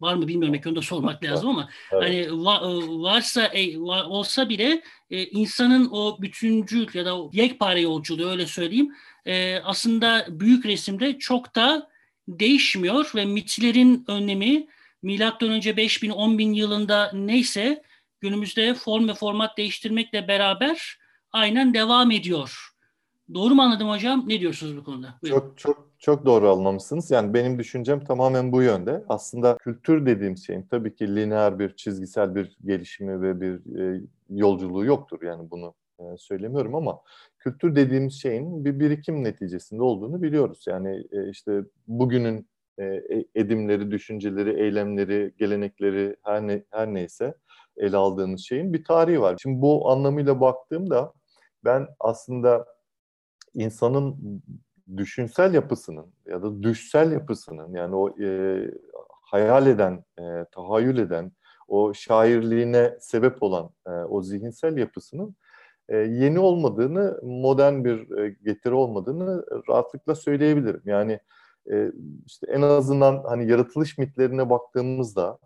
var 0.00 0.14
mı 0.14 0.28
bilmiyorum 0.28 0.54
belki 0.54 0.68
onu 0.68 0.76
da 0.76 0.82
sormak 0.82 1.24
lazım 1.24 1.48
ama 1.48 1.68
evet. 1.92 2.02
hani 2.02 2.44
va, 2.44 2.56
e, 2.56 2.68
varsa 3.02 3.46
e, 3.46 3.80
var, 3.80 4.04
olsa 4.04 4.48
bile 4.48 4.82
e, 5.10 5.24
insanın 5.24 5.88
o 5.92 6.22
bütüncül 6.22 6.86
ya 6.94 7.04
da 7.04 7.20
o 7.20 7.30
yekpare 7.32 7.80
yolculuğu 7.80 8.30
öyle 8.30 8.46
söyleyeyim 8.46 8.94
e, 9.26 9.58
aslında 9.58 10.26
büyük 10.28 10.66
resimde 10.66 11.18
çok 11.18 11.54
da 11.56 11.88
değişmiyor 12.28 13.12
ve 13.14 13.24
mitlerin 13.24 14.04
önemi 14.08 14.66
milattan 15.02 15.50
önce 15.50 15.76
5000 15.76 16.10
10000 16.10 16.52
yılında 16.52 17.10
neyse 17.14 17.82
günümüzde 18.20 18.74
form 18.74 19.08
ve 19.08 19.14
format 19.14 19.56
değiştirmekle 19.58 20.28
beraber 20.28 20.98
aynen 21.32 21.74
devam 21.74 22.10
ediyor. 22.10 22.70
Doğru 23.34 23.54
mu 23.54 23.62
anladım 23.62 23.88
hocam? 23.88 24.24
Ne 24.26 24.40
diyorsunuz 24.40 24.76
bu 24.76 24.84
konuda? 24.84 25.14
Buyurun. 25.22 25.38
Çok 25.38 25.58
çok 25.58 25.90
çok 25.98 26.26
doğru 26.26 26.50
anlamışsınız. 26.50 27.10
Yani 27.10 27.34
benim 27.34 27.58
düşüncem 27.58 28.04
tamamen 28.04 28.52
bu 28.52 28.62
yönde. 28.62 29.04
Aslında 29.08 29.56
kültür 29.58 30.06
dediğim 30.06 30.36
şeyin 30.36 30.62
tabii 30.62 30.94
ki 30.94 31.16
lineer 31.16 31.58
bir, 31.58 31.76
çizgisel 31.76 32.34
bir 32.34 32.56
gelişimi 32.64 33.22
ve 33.22 33.40
bir 33.40 33.80
e, 33.80 34.00
yolculuğu 34.30 34.84
yoktur. 34.84 35.22
Yani 35.22 35.50
bunu 35.50 35.74
söylemiyorum 36.18 36.74
ama 36.74 37.00
kültür 37.38 37.76
dediğimiz 37.76 38.14
şeyin 38.22 38.64
bir 38.64 38.80
birikim 38.80 39.24
neticesinde 39.24 39.82
olduğunu 39.82 40.22
biliyoruz. 40.22 40.64
Yani 40.68 41.04
e, 41.12 41.30
işte 41.30 41.62
bugünün 41.86 42.48
e, 42.78 42.84
e 42.84 43.24
edimleri, 43.34 43.90
düşünceleri, 43.90 44.62
eylemleri, 44.62 45.34
gelenekleri 45.38 46.16
her 46.22 46.46
ne 46.46 46.64
her 46.70 46.94
neyse 46.94 47.34
ele 47.76 47.96
aldığımız 47.96 48.40
şeyin 48.40 48.72
bir 48.72 48.84
tarihi 48.84 49.20
var. 49.20 49.38
Şimdi 49.42 49.62
bu 49.62 49.90
anlamıyla 49.90 50.40
baktığımda 50.40 51.12
ben 51.64 51.88
aslında 52.00 52.66
insanın 53.54 54.16
düşünsel 54.96 55.54
yapısının 55.54 56.06
ya 56.26 56.42
da 56.42 56.62
düşsel 56.62 57.12
yapısının 57.12 57.74
yani 57.74 57.96
o 57.96 58.22
e, 58.22 58.60
hayal 59.22 59.66
eden, 59.66 60.04
e, 60.18 60.22
tahayyül 60.52 60.98
eden, 60.98 61.32
o 61.68 61.94
şairliğine 61.94 62.96
sebep 63.00 63.42
olan 63.42 63.70
e, 63.86 63.90
o 63.90 64.22
zihinsel 64.22 64.76
yapısının 64.76 65.36
e, 65.88 65.96
yeni 65.96 66.38
olmadığını, 66.38 67.20
modern 67.22 67.84
bir 67.84 68.18
e, 68.18 68.36
getiri 68.44 68.74
olmadığını 68.74 69.44
rahatlıkla 69.68 70.14
söyleyebilirim. 70.14 70.82
Yani 70.84 71.20
e, 71.72 71.92
işte 72.26 72.46
en 72.50 72.62
azından 72.62 73.22
hani 73.24 73.50
yaratılış 73.50 73.98
mitlerine 73.98 74.50
baktığımızda 74.50 75.38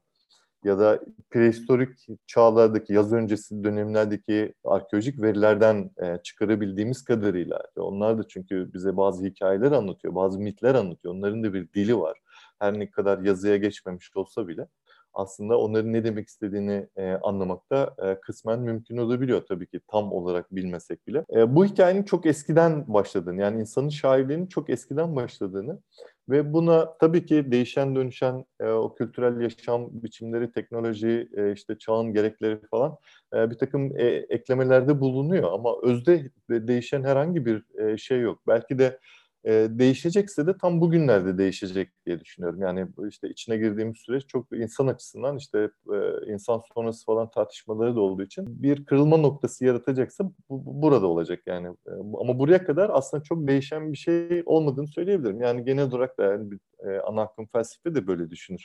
ya 0.64 0.78
da 0.78 1.00
prehistorik 1.30 2.06
çağlardaki 2.26 2.92
yaz 2.92 3.12
öncesi 3.12 3.64
dönemlerdeki 3.64 4.54
arkeolojik 4.64 5.22
verilerden 5.22 5.90
çıkarabildiğimiz 6.22 7.04
kadarıyla 7.04 7.62
onlar 7.76 8.18
da 8.18 8.28
çünkü 8.28 8.72
bize 8.74 8.96
bazı 8.96 9.26
hikayeler 9.26 9.72
anlatıyor, 9.72 10.14
bazı 10.14 10.38
mitler 10.40 10.74
anlatıyor. 10.74 11.14
Onların 11.14 11.44
da 11.44 11.54
bir 11.54 11.72
dili 11.72 11.98
var. 11.98 12.18
Her 12.58 12.78
ne 12.78 12.90
kadar 12.90 13.18
yazıya 13.18 13.56
geçmemiş 13.56 14.16
olsa 14.16 14.48
bile 14.48 14.68
aslında 15.14 15.58
onların 15.58 15.92
ne 15.92 16.04
demek 16.04 16.28
istediğini 16.28 16.86
e, 16.96 17.12
anlamakta 17.12 17.94
e, 18.02 18.20
kısmen 18.20 18.60
mümkün 18.60 18.96
olabiliyor 18.96 19.42
tabii 19.48 19.66
ki 19.66 19.80
tam 19.88 20.12
olarak 20.12 20.54
bilmesek 20.54 21.06
bile. 21.06 21.24
E, 21.34 21.54
bu 21.54 21.64
hikayenin 21.64 22.02
çok 22.02 22.26
eskiden 22.26 22.84
başladığını 22.94 23.40
yani 23.40 23.60
insanın 23.60 23.88
şairliğinin 23.88 24.46
çok 24.46 24.70
eskiden 24.70 25.16
başladığını 25.16 25.80
ve 26.28 26.52
buna 26.52 26.98
tabii 26.98 27.26
ki 27.26 27.52
değişen 27.52 27.96
dönüşen 27.96 28.44
e, 28.60 28.68
o 28.68 28.94
kültürel 28.94 29.40
yaşam 29.40 29.88
biçimleri, 29.92 30.52
teknoloji, 30.52 31.28
e, 31.36 31.52
işte 31.52 31.78
çağın 31.78 32.12
gerekleri 32.12 32.60
falan 32.70 32.96
e, 33.34 33.50
bir 33.50 33.58
takım 33.58 33.98
e, 33.98 34.04
eklemelerde 34.06 35.00
bulunuyor. 35.00 35.52
Ama 35.52 35.74
özde 35.82 36.30
değişen 36.50 37.04
herhangi 37.04 37.46
bir 37.46 37.64
e, 37.78 37.96
şey 37.96 38.20
yok. 38.20 38.40
Belki 38.46 38.78
de 38.78 38.98
e, 39.48 39.68
değişecekse 39.70 40.46
de 40.46 40.56
tam 40.58 40.80
bugünlerde 40.80 41.38
değişecek 41.38 41.88
diye 42.06 42.20
düşünüyorum. 42.20 42.62
Yani 42.62 42.86
işte 43.08 43.28
içine 43.28 43.56
girdiğimiz 43.56 43.98
süreç 43.98 44.26
çok 44.28 44.52
insan 44.52 44.86
açısından 44.86 45.36
işte 45.36 45.70
e, 45.92 46.32
insan 46.32 46.62
sonrası 46.74 47.04
falan 47.06 47.30
tartışmaları 47.30 47.96
da 47.96 48.00
olduğu 48.00 48.22
için 48.22 48.62
bir 48.62 48.84
kırılma 48.84 49.16
noktası 49.16 49.64
yaratacaksa 49.64 50.24
bu, 50.24 50.34
bu 50.48 50.82
burada 50.82 51.06
olacak 51.06 51.42
yani. 51.46 51.66
E, 51.68 51.90
ama 52.20 52.38
buraya 52.38 52.64
kadar 52.64 52.90
aslında 52.92 53.22
çok 53.22 53.48
değişen 53.48 53.92
bir 53.92 53.98
şey 53.98 54.42
olmadığını 54.46 54.88
söyleyebilirim. 54.88 55.40
Yani 55.40 55.64
genel 55.64 55.88
olarak 55.88 56.18
da 56.18 56.24
yani 56.24 56.50
bir, 56.50 56.60
e, 56.88 57.00
ana 57.00 57.22
akım 57.22 57.46
felsefe 57.46 57.94
de 57.94 58.06
böyle 58.06 58.30
düşünür. 58.30 58.64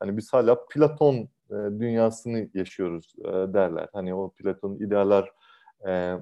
Hani 0.00 0.16
biz 0.16 0.32
hala 0.32 0.66
Platon 0.66 1.14
e, 1.50 1.54
dünyasını 1.80 2.48
yaşıyoruz 2.54 3.14
e, 3.20 3.28
derler. 3.28 3.88
Hani 3.92 4.14
o 4.14 4.30
Platon 4.30 4.74
idealler 4.74 5.30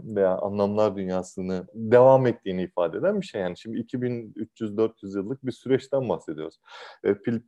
veya 0.05 0.39
anlamlar 0.39 0.97
dünyasını 0.97 1.67
devam 1.75 2.27
ettiğini 2.27 2.63
ifade 2.63 2.99
eden 2.99 3.21
bir 3.21 3.27
şey. 3.27 3.41
Yani 3.41 3.59
şimdi 3.59 3.79
2300-400 3.79 5.17
yıllık 5.17 5.47
bir 5.47 5.53
süreçten 5.53 6.09
bahsediyoruz. 6.09 6.61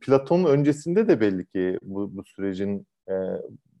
Platon 0.01 0.45
öncesinde 0.45 1.07
de 1.07 1.19
belli 1.21 1.45
ki 1.45 1.79
bu, 1.81 2.17
bu 2.17 2.23
sürecin 2.23 2.87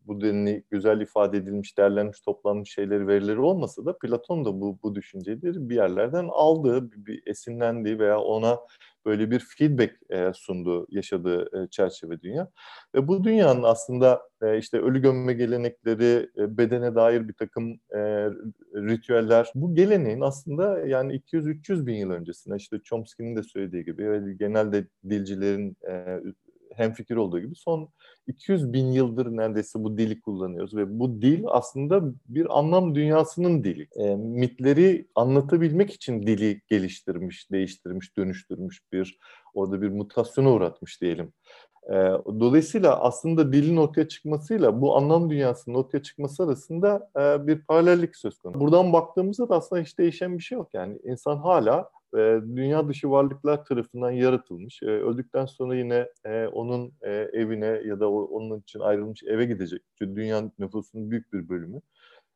bu 0.07 0.21
denli 0.21 0.63
güzel 0.71 1.01
ifade 1.01 1.37
edilmiş, 1.37 1.77
değerlenmiş, 1.77 2.19
toplanmış 2.19 2.73
şeyleri, 2.73 3.07
verileri 3.07 3.39
olmasa 3.39 3.85
da 3.85 3.97
Platon 3.97 4.45
da 4.45 4.61
bu, 4.61 4.79
bu 4.83 4.95
düşünceleri 4.95 5.69
bir 5.69 5.75
yerlerden 5.75 6.27
aldığı, 6.31 6.91
bir, 6.91 7.05
bir 7.05 7.21
esinlendiği 7.25 7.99
veya 7.99 8.19
ona 8.19 8.59
böyle 9.05 9.31
bir 9.31 9.39
feedback 9.39 9.93
e, 10.09 10.31
sunduğu, 10.33 10.87
yaşadığı 10.89 11.63
e, 11.63 11.67
çerçeve 11.69 12.21
dünya. 12.21 12.51
Ve 12.95 13.07
bu 13.07 13.23
dünyanın 13.23 13.63
aslında 13.63 14.21
e, 14.41 14.57
işte 14.57 14.79
ölü 14.79 15.01
gömme 15.01 15.33
gelenekleri, 15.33 16.29
e, 16.37 16.57
bedene 16.57 16.95
dair 16.95 17.27
bir 17.27 17.33
takım 17.33 17.79
e, 17.91 17.99
ritüeller, 18.75 19.51
bu 19.55 19.75
geleneğin 19.75 20.21
aslında 20.21 20.87
yani 20.87 21.13
200-300 21.13 21.85
bin 21.85 21.95
yıl 21.95 22.11
öncesinde 22.11 22.55
işte 22.55 22.79
Chomsky'nin 22.83 23.35
de 23.35 23.43
söylediği 23.43 23.85
gibi 23.85 24.11
ve 24.11 24.33
genelde 24.33 24.87
dilcilerin 25.09 25.77
e, 25.89 26.21
hemfikir 26.77 27.15
olduğu 27.15 27.39
gibi 27.39 27.55
son 27.55 27.89
200 28.27 28.73
bin 28.73 28.91
yıldır 28.91 29.37
neredeyse 29.37 29.83
bu 29.83 29.97
dili 29.97 30.21
kullanıyoruz 30.21 30.75
ve 30.75 30.99
bu 30.99 31.21
dil 31.21 31.43
aslında 31.47 32.01
bir 32.27 32.59
anlam 32.59 32.95
dünyasının 32.95 33.63
dili. 33.63 33.87
E, 33.95 34.15
mitleri 34.15 35.07
anlatabilmek 35.15 35.93
için 35.93 36.27
dili 36.27 36.61
geliştirmiş, 36.67 37.51
değiştirmiş, 37.51 38.17
dönüştürmüş 38.17 38.81
bir 38.93 39.19
orada 39.53 39.81
bir 39.81 39.89
mutasyona 39.89 40.51
uğratmış 40.51 41.01
diyelim. 41.01 41.33
E, 41.89 41.93
dolayısıyla 42.39 42.99
aslında 42.99 43.53
dilin 43.53 43.77
ortaya 43.77 44.07
çıkmasıyla 44.07 44.81
bu 44.81 44.97
anlam 44.97 45.29
dünyasının 45.29 45.75
ortaya 45.75 46.03
çıkması 46.03 46.43
arasında 46.43 47.09
e, 47.19 47.47
bir 47.47 47.61
paralellik 47.61 48.15
söz 48.15 48.39
konusu. 48.39 48.59
Buradan 48.59 48.93
baktığımızda 48.93 49.49
da 49.49 49.55
aslında 49.55 49.81
hiç 49.81 49.99
değişen 49.99 50.37
bir 50.37 50.43
şey 50.43 50.57
yok. 50.57 50.73
Yani 50.73 50.99
insan 51.03 51.37
hala 51.37 51.89
e, 52.15 52.39
dünya 52.55 52.87
dışı 52.87 53.09
varlıklar 53.11 53.65
tarafından 53.65 54.11
yaratılmış. 54.11 54.83
E, 54.83 54.85
öldükten 54.85 55.45
sonra 55.45 55.75
yine 55.75 56.09
e, 56.25 56.47
onun 56.47 56.93
e, 57.01 57.11
evine 57.11 57.81
ya 57.85 57.99
da 57.99 58.11
o, 58.11 58.23
onun 58.23 58.59
için 58.59 58.79
ayrılmış 58.79 59.23
eve 59.23 59.45
gidecek. 59.45 59.81
Çünkü 59.97 60.15
dünya 60.15 60.51
nüfusunun 60.59 61.11
büyük 61.11 61.33
bir 61.33 61.49
bölümü, 61.49 61.81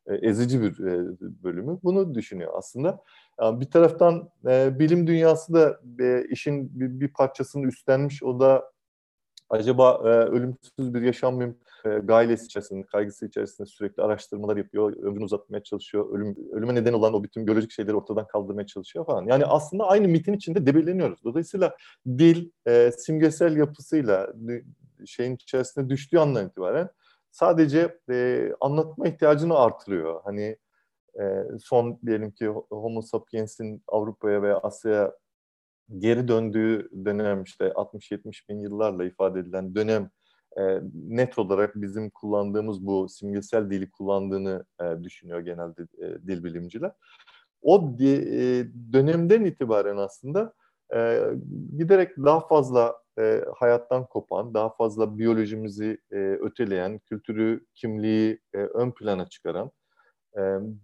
e, 0.06 0.14
ezici 0.14 0.62
bir 0.62 0.84
e, 0.86 1.16
bölümü 1.42 1.78
bunu 1.82 2.14
düşünüyor 2.14 2.52
aslında. 2.54 3.02
Yani 3.40 3.60
bir 3.60 3.70
taraftan 3.70 4.30
e, 4.46 4.78
bilim 4.78 5.06
dünyası 5.06 5.54
da 5.54 5.80
e, 6.00 6.24
işin 6.30 6.80
bir, 6.80 7.00
bir 7.00 7.08
parçasını 7.08 7.66
üstlenmiş. 7.66 8.22
O 8.22 8.40
da 8.40 8.72
acaba 9.50 10.00
e, 10.04 10.08
ölümsüz 10.08 10.94
bir 10.94 11.02
yaşam 11.02 11.36
mı 11.36 11.54
e, 11.84 11.88
gailesi 11.88 12.46
içerisinde, 12.46 12.86
kaygısı 12.86 13.26
içerisinde 13.26 13.68
sürekli 13.68 14.02
araştırmalar 14.02 14.56
yapıyor, 14.56 14.96
ömrünü 15.02 15.24
uzatmaya 15.24 15.62
çalışıyor, 15.62 16.14
ölüm, 16.14 16.36
ölüme 16.52 16.74
neden 16.74 16.92
olan 16.92 17.14
o 17.14 17.24
bütün 17.24 17.46
biyolojik 17.46 17.70
şeyleri 17.70 17.96
ortadan 17.96 18.26
kaldırmaya 18.26 18.66
çalışıyor 18.66 19.06
falan. 19.06 19.26
Yani 19.26 19.46
aslında 19.46 19.84
aynı 19.88 20.08
mitin 20.08 20.32
içinde 20.32 20.66
debeleniyoruz. 20.66 21.24
Dolayısıyla 21.24 21.76
dil 22.06 22.50
e, 22.66 22.92
simgesel 22.92 23.56
yapısıyla 23.56 24.32
şeyin 25.06 25.34
içerisinde 25.34 25.88
düştüğü 25.88 26.18
andan 26.18 26.46
itibaren 26.46 26.88
sadece 27.30 27.98
e, 28.10 28.48
anlatma 28.60 29.08
ihtiyacını 29.08 29.58
artırıyor. 29.58 30.20
Hani 30.24 30.56
e, 31.20 31.24
son 31.60 32.00
diyelim 32.06 32.30
ki 32.30 32.46
Homo 32.70 33.02
sapiens'in 33.02 33.82
Avrupa'ya 33.88 34.42
veya 34.42 34.58
Asya'ya 34.58 35.12
geri 35.98 36.28
döndüğü 36.28 36.90
dönem 37.04 37.42
işte 37.42 37.64
60-70 37.64 38.48
bin 38.48 38.60
yıllarla 38.60 39.04
ifade 39.04 39.40
edilen 39.40 39.74
dönem 39.74 40.10
e, 40.58 40.80
net 41.08 41.38
olarak 41.38 41.76
bizim 41.76 42.10
kullandığımız 42.10 42.86
bu 42.86 43.08
simgesel 43.08 43.70
dili 43.70 43.90
kullandığını 43.90 44.64
e, 44.80 45.04
düşünüyor 45.04 45.40
genelde 45.40 45.82
e, 45.82 46.26
dil 46.26 46.44
bilimciler. 46.44 46.92
O 47.62 47.98
di, 47.98 48.08
e, 48.08 48.66
dönemden 48.92 49.44
itibaren 49.44 49.96
aslında 49.96 50.52
e, 50.94 51.20
giderek 51.78 52.16
daha 52.16 52.40
fazla 52.48 52.96
e, 53.18 53.44
hayattan 53.56 54.06
kopan, 54.06 54.54
daha 54.54 54.70
fazla 54.70 55.18
biyolojimizi 55.18 55.98
e, 56.12 56.16
öteleyen, 56.16 56.98
kültürü, 56.98 57.66
kimliği 57.74 58.40
e, 58.54 58.58
ön 58.58 58.90
plana 58.90 59.28
çıkaran 59.28 59.70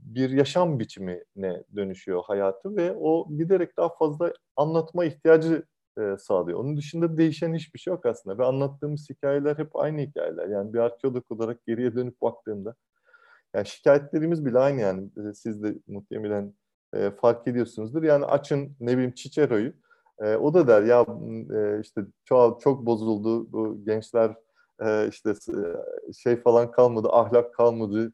bir 0.02 0.30
yaşam 0.30 0.78
biçimine 0.78 1.64
dönüşüyor 1.76 2.22
hayatı 2.24 2.76
ve 2.76 2.92
o 3.00 3.28
giderek 3.36 3.76
daha 3.76 3.88
fazla 3.88 4.32
anlatma 4.56 5.04
ihtiyacı 5.04 5.66
sağlıyor. 6.18 6.58
Onun 6.58 6.76
dışında 6.76 7.16
değişen 7.18 7.54
hiçbir 7.54 7.78
şey 7.78 7.92
yok 7.92 8.06
aslında 8.06 8.38
ve 8.38 8.44
anlattığımız 8.44 9.10
hikayeler 9.10 9.58
hep 9.58 9.76
aynı 9.76 10.00
hikayeler. 10.00 10.48
Yani 10.48 10.72
bir 10.72 10.78
arkeolog 10.78 11.32
olarak 11.32 11.66
geriye 11.66 11.94
dönüp 11.94 12.22
baktığımda 12.22 12.74
yani 13.54 13.66
şikayetlerimiz 13.66 14.44
bile 14.44 14.58
aynı 14.58 14.80
yani 14.80 15.10
siz 15.34 15.62
de 15.62 15.74
muhtemelen 15.86 16.54
fark 17.20 17.48
ediyorsunuzdur. 17.48 18.02
Yani 18.02 18.24
açın 18.24 18.76
ne 18.80 18.92
bileyim 18.92 19.14
Cicero'yu 19.14 19.72
o 20.40 20.54
da 20.54 20.68
der 20.68 20.82
ya 20.82 21.06
işte 21.80 22.00
çok, 22.24 22.60
çok 22.60 22.86
bozuldu 22.86 23.52
bu 23.52 23.84
gençler 23.84 24.34
işte 25.08 25.32
şey 26.18 26.36
falan 26.36 26.70
kalmadı 26.70 27.08
ahlak 27.10 27.54
kalmadı 27.54 28.12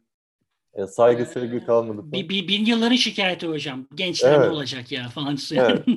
e, 0.75 0.87
saygı 0.87 1.23
ee, 1.23 1.27
sevgi 1.27 1.65
kalmadı. 1.65 2.13
Bir, 2.13 2.29
bir, 2.29 2.49
bin 2.49 2.65
yılların 2.65 2.97
şikayeti 2.97 3.49
hocam. 3.49 3.87
Gençler 3.95 4.33
evet. 4.33 4.49
ne 4.49 4.55
olacak 4.55 4.93
ya 4.93 5.09
falan. 5.09 5.37
Evet. 5.53 5.85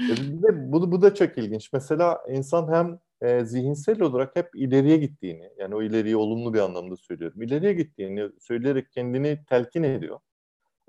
E, 0.00 0.16
de, 0.16 0.72
bu, 0.72 0.92
bu 0.92 1.02
da 1.02 1.14
çok 1.14 1.38
ilginç. 1.38 1.72
Mesela 1.72 2.18
insan 2.28 2.72
hem 2.72 2.98
e, 3.22 3.44
zihinsel 3.44 4.00
olarak 4.00 4.36
hep 4.36 4.48
ileriye 4.54 4.96
gittiğini, 4.96 5.50
yani 5.58 5.74
o 5.74 5.82
ileriyi 5.82 6.16
olumlu 6.16 6.54
bir 6.54 6.58
anlamda 6.58 6.96
söylüyorum, 6.96 7.42
ileriye 7.42 7.72
gittiğini 7.72 8.28
söyleyerek 8.40 8.92
kendini 8.92 9.38
telkin 9.48 9.82
ediyor. 9.82 10.18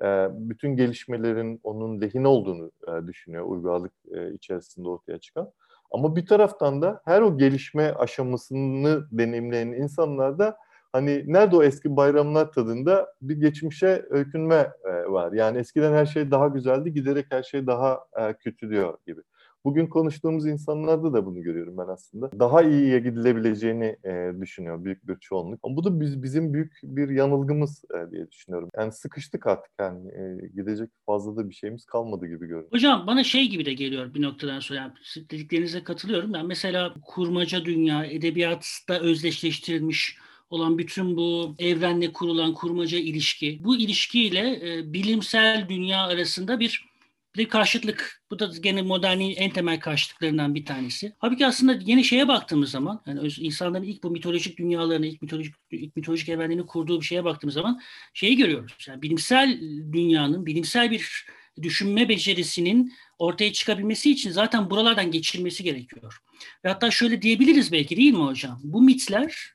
E, 0.03 0.27
bütün 0.31 0.75
gelişmelerin 0.75 1.59
onun 1.63 2.01
lehine 2.01 2.27
olduğunu 2.27 2.71
e, 2.87 3.07
düşünüyor 3.07 3.45
uygarlık 3.45 3.93
e, 4.11 4.33
içerisinde 4.33 4.89
ortaya 4.89 5.17
çıkan. 5.17 5.51
Ama 5.91 6.15
bir 6.15 6.25
taraftan 6.25 6.81
da 6.81 7.01
her 7.05 7.21
o 7.21 7.37
gelişme 7.37 7.91
aşamasını 7.91 9.07
deneyimleyen 9.11 9.67
insanlar 9.67 10.39
da 10.39 10.57
hani 10.93 11.23
nerede 11.27 11.55
o 11.55 11.63
eski 11.63 11.95
bayramlar 11.95 12.51
tadında 12.51 13.13
bir 13.21 13.35
geçmişe 13.35 14.05
öykünme 14.09 14.71
e, 14.85 14.89
var. 15.11 15.31
Yani 15.31 15.57
eskiden 15.57 15.93
her 15.93 16.05
şey 16.05 16.31
daha 16.31 16.47
güzeldi, 16.47 16.93
giderek 16.93 17.25
her 17.29 17.43
şey 17.43 17.67
daha 17.67 17.99
e, 18.19 18.33
kötülüyor 18.33 18.97
gibi. 19.07 19.21
Bugün 19.65 19.87
konuştuğumuz 19.87 20.47
insanlarda 20.47 21.13
da 21.13 21.25
bunu 21.25 21.41
görüyorum 21.41 21.77
ben 21.77 21.87
aslında. 21.87 22.39
Daha 22.39 22.61
iyiye 22.61 22.99
gidilebileceğini 22.99 23.97
e, 24.05 24.31
düşünüyor 24.41 24.85
büyük 24.85 25.07
bir 25.07 25.15
çoğunluk. 25.15 25.59
Ama 25.63 25.75
bu 25.75 25.83
da 25.83 25.99
biz, 25.99 26.23
bizim 26.23 26.53
büyük 26.53 26.79
bir 26.83 27.09
yanılgımız 27.09 27.83
e, 27.95 28.11
diye 28.11 28.31
düşünüyorum. 28.31 28.69
Yani 28.77 28.91
sıkıştık 28.91 29.47
artık 29.47 29.71
yani 29.79 30.09
e, 30.09 30.47
gidecek 30.55 30.89
fazla 31.05 31.35
da 31.35 31.49
bir 31.49 31.53
şeyimiz 31.53 31.85
kalmadı 31.85 32.27
gibi 32.27 32.47
görünüyor. 32.47 32.71
Hocam 32.71 33.07
bana 33.07 33.23
şey 33.23 33.49
gibi 33.49 33.65
de 33.65 33.73
geliyor 33.73 34.13
bir 34.13 34.21
noktadan 34.21 34.59
sonra. 34.59 34.79
Yani 34.79 34.93
dediklerinize 35.31 35.83
katılıyorum. 35.83 36.35
Yani 36.35 36.47
mesela 36.47 36.93
kurmaca 37.05 37.65
dünya, 37.65 38.05
edebiyatta 38.05 38.99
özdeşleştirilmiş 39.01 40.17
olan 40.51 40.77
bütün 40.77 41.17
bu 41.17 41.55
evrenle 41.59 42.13
kurulan 42.13 42.53
kurmaca 42.53 42.97
ilişki, 42.97 43.59
bu 43.63 43.77
ilişkiyle 43.77 44.59
e, 44.63 44.93
bilimsel 44.93 45.65
dünya 45.69 46.03
arasında 46.07 46.59
bir 46.59 46.91
bir 47.37 47.45
karşıtlık. 47.45 48.21
Bu 48.31 48.39
da 48.39 48.51
gene 48.61 48.81
modernin 48.81 49.35
en 49.35 49.51
temel 49.51 49.79
karşıtlıklarından 49.79 50.55
bir 50.55 50.65
tanesi. 50.65 51.13
Halbuki 51.19 51.45
aslında 51.45 51.79
yeni 51.85 52.03
şeye 52.03 52.27
baktığımız 52.27 52.71
zaman, 52.71 53.01
yani 53.07 53.29
insanların 53.39 53.83
ilk 53.83 54.03
bu 54.03 54.11
mitolojik 54.11 54.57
dünyalarını, 54.57 55.07
ilk 55.07 55.21
mitolojik, 55.21 55.55
ilk 55.71 55.95
mitolojik 55.95 56.29
evrenlerini 56.29 56.65
kurduğu 56.65 57.01
bir 57.01 57.05
şeye 57.05 57.23
baktığımız 57.23 57.53
zaman 57.53 57.81
şeyi 58.13 58.37
görüyoruz. 58.37 58.73
Yani 58.87 59.01
bilimsel 59.01 59.61
dünyanın, 59.93 60.45
bilimsel 60.45 60.91
bir 60.91 61.25
düşünme 61.61 62.09
becerisinin 62.09 62.93
ortaya 63.19 63.53
çıkabilmesi 63.53 64.11
için 64.11 64.31
zaten 64.31 64.69
buralardan 64.69 65.11
geçilmesi 65.11 65.63
gerekiyor. 65.63 66.17
Ve 66.65 66.69
hatta 66.69 66.91
şöyle 66.91 67.21
diyebiliriz 67.21 67.71
belki 67.71 67.97
değil 67.97 68.13
mi 68.13 68.23
hocam? 68.25 68.59
Bu 68.63 68.81
mitler 68.81 69.53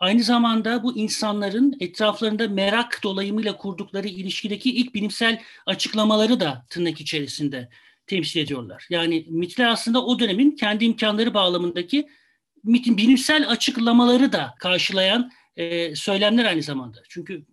Aynı 0.00 0.22
zamanda 0.22 0.82
bu 0.82 0.96
insanların 0.96 1.76
etraflarında 1.80 2.48
merak 2.48 3.00
dolayımıyla 3.02 3.56
kurdukları 3.56 4.08
ilişkideki 4.08 4.70
ilk 4.76 4.94
bilimsel 4.94 5.42
açıklamaları 5.66 6.40
da 6.40 6.66
tırnak 6.70 7.00
içerisinde 7.00 7.68
temsil 8.06 8.40
ediyorlar. 8.40 8.86
Yani 8.90 9.26
mitler 9.28 9.66
aslında 9.66 10.04
o 10.04 10.18
dönemin 10.18 10.50
kendi 10.50 10.84
imkanları 10.84 11.34
bağlamındaki 11.34 12.08
mitin 12.64 12.96
bilimsel 12.96 13.48
açıklamaları 13.48 14.32
da 14.32 14.54
karşılayan 14.58 15.32
e, 15.56 15.94
söylemler 15.94 16.44
aynı 16.44 16.62
zamanda. 16.62 17.02
Çünkü 17.08 17.44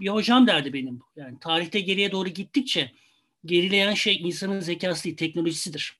bir 0.00 0.08
hocam 0.08 0.46
derdi 0.46 0.72
benim. 0.72 1.00
Yani 1.16 1.38
tarihte 1.40 1.80
geriye 1.80 2.12
doğru 2.12 2.28
gittikçe 2.28 2.92
gerileyen 3.44 3.94
şey 3.94 4.16
insanın 4.16 4.60
zekası 4.60 5.04
değil, 5.04 5.16
teknolojisidir. 5.16 5.96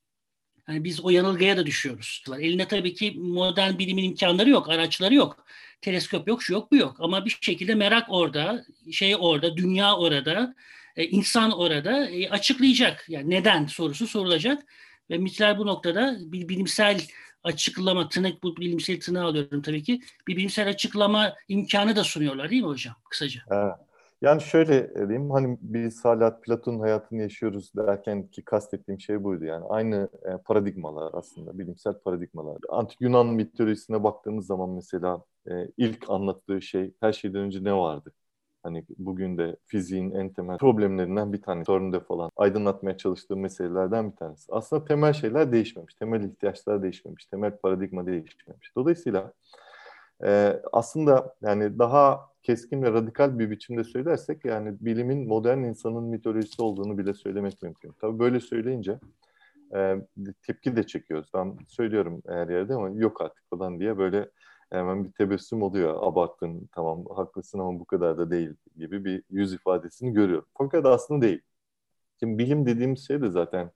Yani 0.69 0.85
biz 0.85 1.01
o 1.01 1.11
yanılgıya 1.11 1.57
da 1.57 1.66
düşüyoruz. 1.66 2.25
Eline 2.40 2.69
tabii 2.69 2.95
ki 2.95 3.14
modern 3.19 3.79
bilimin 3.79 4.05
imkanları 4.05 4.51
yok, 4.51 4.69
araçları 4.69 5.14
yok 5.14 5.47
teleskop 5.81 6.29
yok, 6.29 6.43
şu 6.43 6.53
yok, 6.53 6.73
bu 6.73 6.77
yok. 6.77 6.97
Ama 6.99 7.25
bir 7.25 7.39
şekilde 7.41 7.75
merak 7.75 8.07
orada, 8.09 8.65
şey 8.93 9.17
orada, 9.19 9.57
dünya 9.57 9.97
orada, 9.97 10.55
e, 10.97 11.05
insan 11.05 11.59
orada 11.59 12.11
e, 12.11 12.31
açıklayacak. 12.31 13.05
Yani 13.09 13.31
neden 13.31 13.67
sorusu 13.67 14.07
sorulacak. 14.07 14.62
Ve 15.11 15.19
mitler 15.19 15.59
bu 15.59 15.67
noktada 15.67 16.17
bir 16.21 16.49
bilimsel 16.49 17.01
açıklama, 17.43 18.09
tırnak 18.09 18.43
bu 18.43 18.57
bilimsel 18.57 19.01
tırnağı 19.01 19.25
alıyorum 19.25 19.62
tabii 19.62 19.83
ki. 19.83 20.01
Bir 20.29 20.37
bilimsel 20.37 20.69
açıklama 20.69 21.35
imkanı 21.49 21.97
da 21.97 22.05
sunuyorlar 22.05 22.51
değil 22.51 22.62
mi 22.62 22.69
hocam 22.69 22.95
kısaca? 23.11 23.41
Evet. 23.51 23.86
Yani 24.22 24.40
şöyle 24.40 24.94
diyeyim 24.94 25.31
hani 25.31 25.59
biz 25.61 26.05
hala 26.05 26.40
Platon'un 26.40 26.81
hayatını 26.81 27.22
yaşıyoruz 27.22 27.72
derken 27.76 28.26
ki 28.29 28.44
kastettiğim 28.44 29.00
şey 29.00 29.24
buydu 29.24 29.44
yani 29.44 29.64
aynı 29.68 30.09
e, 30.24 30.37
paradigmalar 30.37 31.11
aslında 31.14 31.59
bilimsel 31.59 31.94
paradigmalar. 31.98 32.59
Antik 32.68 33.00
Yunan 33.00 33.26
mitolojisine 33.26 34.05
baktığımız 34.05 34.46
zaman 34.46 34.70
mesela 34.70 35.24
e, 35.50 35.52
ilk 35.76 36.11
anlattığı 36.11 36.62
şey 36.62 36.94
her 37.00 37.12
şeyden 37.12 37.40
önce 37.40 37.64
ne 37.64 37.74
vardı? 37.74 38.12
Hani 38.62 38.85
bugün 38.98 39.38
de 39.38 39.57
fiziğin 39.66 40.11
en 40.11 40.33
temel 40.33 40.59
problemlerinden 40.59 41.33
bir 41.33 41.42
tanesi. 41.42 41.66
Sorunda 41.66 42.00
falan 42.00 42.31
aydınlatmaya 42.37 42.96
çalıştığı 42.96 43.37
meselelerden 43.37 44.11
bir 44.11 44.16
tanesi. 44.16 44.52
Aslında 44.52 44.85
temel 44.85 45.12
şeyler 45.12 45.52
değişmemiş. 45.52 45.94
Temel 45.94 46.24
ihtiyaçlar 46.24 46.83
değişmemiş. 46.83 47.26
Temel 47.26 47.57
paradigma 47.57 48.07
değişmemiş. 48.07 48.76
Dolayısıyla 48.76 49.33
e, 50.24 50.61
aslında 50.72 51.35
yani 51.42 51.79
daha 51.79 52.31
keskin 52.42 52.83
ve 52.83 52.92
radikal 52.92 53.38
bir 53.38 53.50
biçimde 53.50 53.85
söylersek 53.85 54.44
yani 54.44 54.76
bilimin 54.81 55.29
modern 55.29 55.59
insanın 55.59 56.05
mitolojisi 56.05 56.62
olduğunu 56.62 56.98
bile 56.98 57.14
söylemek 57.14 57.62
mümkün. 57.62 57.92
Tabii 58.00 58.18
böyle 58.18 58.40
söyleyince 58.40 58.98
e, 59.74 59.96
tepki 60.42 60.76
de 60.76 60.87
çekiyoruz. 60.87 61.31
Ben 61.35 61.59
söylüyorum 61.68 62.22
her 62.29 62.48
yerde 62.48 62.74
ama 62.74 62.88
yok 62.88 63.20
artık 63.20 63.50
falan 63.50 63.81
diye 63.81 63.98
böyle 63.98 64.31
hemen 64.70 65.05
bir 65.05 65.12
tebessüm 65.12 65.62
oluyor. 65.62 65.98
Abarttın 66.02 66.68
tamam 66.72 67.05
haklısın 67.16 67.59
ama 67.59 67.81
bu 67.81 67.85
kadar 67.85 68.18
da 68.18 68.31
değil 68.31 68.55
gibi 68.76 69.05
bir 69.05 69.22
yüz 69.31 69.52
ifadesini 69.52 70.12
görüyorum. 70.12 70.48
Fakat 70.59 70.87
aslında 70.87 71.22
değil. 71.22 71.40
Şimdi 72.20 72.38
bilim 72.38 72.66
dediğimiz 72.66 73.07
şey 73.07 73.22
de 73.22 73.31
zaten 73.31 73.70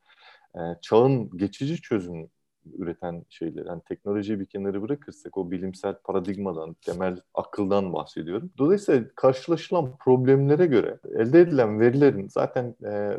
e, 0.54 0.60
çağın 0.82 1.36
geçici 1.36 1.80
çözüm 1.80 2.30
üreten 2.78 3.24
şeyler. 3.28 3.66
Yani 3.66 3.82
teknolojiyi 3.88 4.40
bir 4.40 4.46
kenara 4.46 4.82
bırakırsak 4.82 5.38
o 5.38 5.50
bilimsel 5.50 5.94
paradigmadan, 6.04 6.74
temel 6.74 7.20
akıldan 7.34 7.92
bahsediyorum. 7.92 8.50
Dolayısıyla 8.58 9.04
karşılaşılan 9.16 9.96
problemlere 9.96 10.66
göre 10.66 10.98
elde 11.14 11.40
edilen 11.40 11.80
verilerin 11.80 12.28
zaten 12.28 12.74
e, 12.84 13.16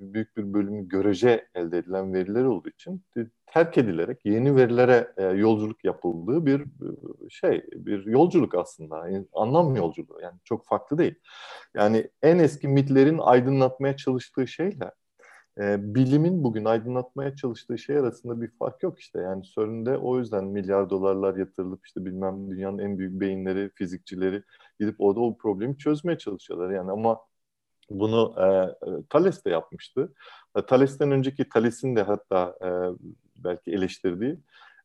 büyük 0.00 0.36
bir 0.36 0.52
bölümü 0.52 0.88
görece 0.88 1.48
elde 1.54 1.78
edilen 1.78 2.14
veriler 2.14 2.44
olduğu 2.44 2.68
için 2.68 3.02
terk 3.46 3.78
edilerek 3.78 4.20
yeni 4.24 4.56
verilere 4.56 5.12
e, 5.16 5.22
yolculuk 5.22 5.84
yapıldığı 5.84 6.46
bir 6.46 6.64
şey, 7.30 7.64
bir 7.72 8.06
yolculuk 8.06 8.54
aslında. 8.54 9.08
Yani 9.08 9.26
anlam 9.32 9.76
yolculuğu. 9.76 10.20
Yani 10.22 10.38
çok 10.44 10.66
farklı 10.66 10.98
değil. 10.98 11.14
Yani 11.74 12.10
en 12.22 12.38
eski 12.38 12.68
mitlerin 12.68 13.18
aydınlatmaya 13.18 13.96
çalıştığı 13.96 14.46
şeyle 14.46 14.90
e, 15.60 15.94
bilimin 15.94 16.44
bugün 16.44 16.64
aydınlatmaya 16.64 17.36
çalıştığı 17.36 17.78
şey 17.78 17.96
arasında 17.96 18.40
bir 18.40 18.50
fark 18.58 18.82
yok 18.82 19.00
işte. 19.00 19.20
Yani 19.20 19.42
CERN'de 19.44 19.98
o 19.98 20.18
yüzden 20.18 20.44
milyar 20.44 20.90
dolarlar 20.90 21.36
yatırılıp 21.36 21.86
işte 21.86 22.04
bilmem 22.04 22.50
dünyanın 22.50 22.78
en 22.78 22.98
büyük 22.98 23.20
beyinleri, 23.20 23.70
fizikçileri 23.74 24.42
gidip 24.80 24.96
orada 24.98 25.20
o 25.20 25.36
problemi 25.36 25.78
çözmeye 25.78 26.18
çalışıyorlar. 26.18 26.70
Yani 26.70 26.90
ama 26.90 27.20
bunu 27.90 28.34
e, 28.38 28.46
Thales 29.10 29.44
de 29.44 29.50
yapmıştı. 29.50 30.14
E, 30.56 30.66
Thales'ten 30.66 31.10
önceki 31.10 31.48
Thales'in 31.48 31.96
de 31.96 32.02
hatta 32.02 32.56
e, 32.62 32.68
belki 33.44 33.70
eleştirdiği 33.70 34.38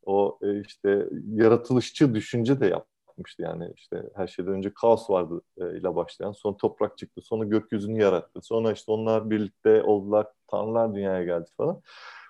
o 0.05 0.39
e, 0.41 0.61
işte 0.61 1.05
yaratılışçı 1.33 2.15
düşünce 2.15 2.59
de 2.59 2.67
yaptı 2.67 2.88
yapmıştı. 3.19 3.41
Yani 3.43 3.73
işte 3.75 4.03
her 4.15 4.27
şeyden 4.27 4.53
önce 4.53 4.73
kaos 4.73 5.09
vardı 5.09 5.41
e, 5.57 5.77
ile 5.77 5.95
başlayan. 5.95 6.31
Sonra 6.31 6.57
toprak 6.57 6.97
çıktı. 6.97 7.21
Sonra 7.21 7.45
gökyüzünü 7.45 8.01
yarattı. 8.01 8.39
Sonra 8.41 8.71
işte 8.71 8.91
onlar 8.91 9.29
birlikte 9.29 9.83
oldular. 9.83 10.27
Tanrılar 10.47 10.95
dünyaya 10.95 11.23
geldi 11.23 11.49
falan. 11.57 11.81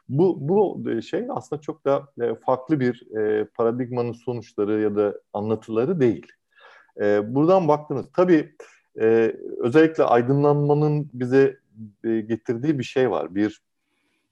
Bu, 0.10 0.38
bu 0.40 0.84
şey 1.02 1.26
aslında 1.30 1.62
çok 1.62 1.86
da 1.86 2.08
e, 2.22 2.36
farklı 2.36 2.80
bir 2.80 3.18
e, 3.18 3.46
paradigmanın 3.46 4.12
sonuçları 4.12 4.82
ya 4.82 4.96
da 4.96 5.14
anlatıları 5.34 6.00
değil. 6.00 6.28
E, 7.02 7.36
buradan 7.36 7.68
baktınız. 7.68 8.06
Tabii 8.16 8.56
e, 9.00 9.36
özellikle 9.58 10.04
aydınlanmanın 10.04 11.10
bize 11.14 11.58
e, 12.04 12.22
getirdiği 12.22 12.80
bir 12.80 12.84
şey 12.84 13.12
var. 13.12 13.36
Bir 13.36 13.62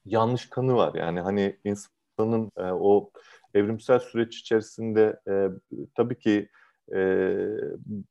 yanlış 0.05 0.49
kanı 0.49 0.75
var. 0.75 0.93
Yani 0.95 1.19
hani 1.21 1.57
insanın 1.63 2.51
e, 2.57 2.63
o 2.63 3.09
evrimsel 3.53 3.99
süreç 3.99 4.37
içerisinde 4.37 5.19
e, 5.27 5.47
tabii 5.95 6.19
ki 6.19 6.49
e, 6.95 7.33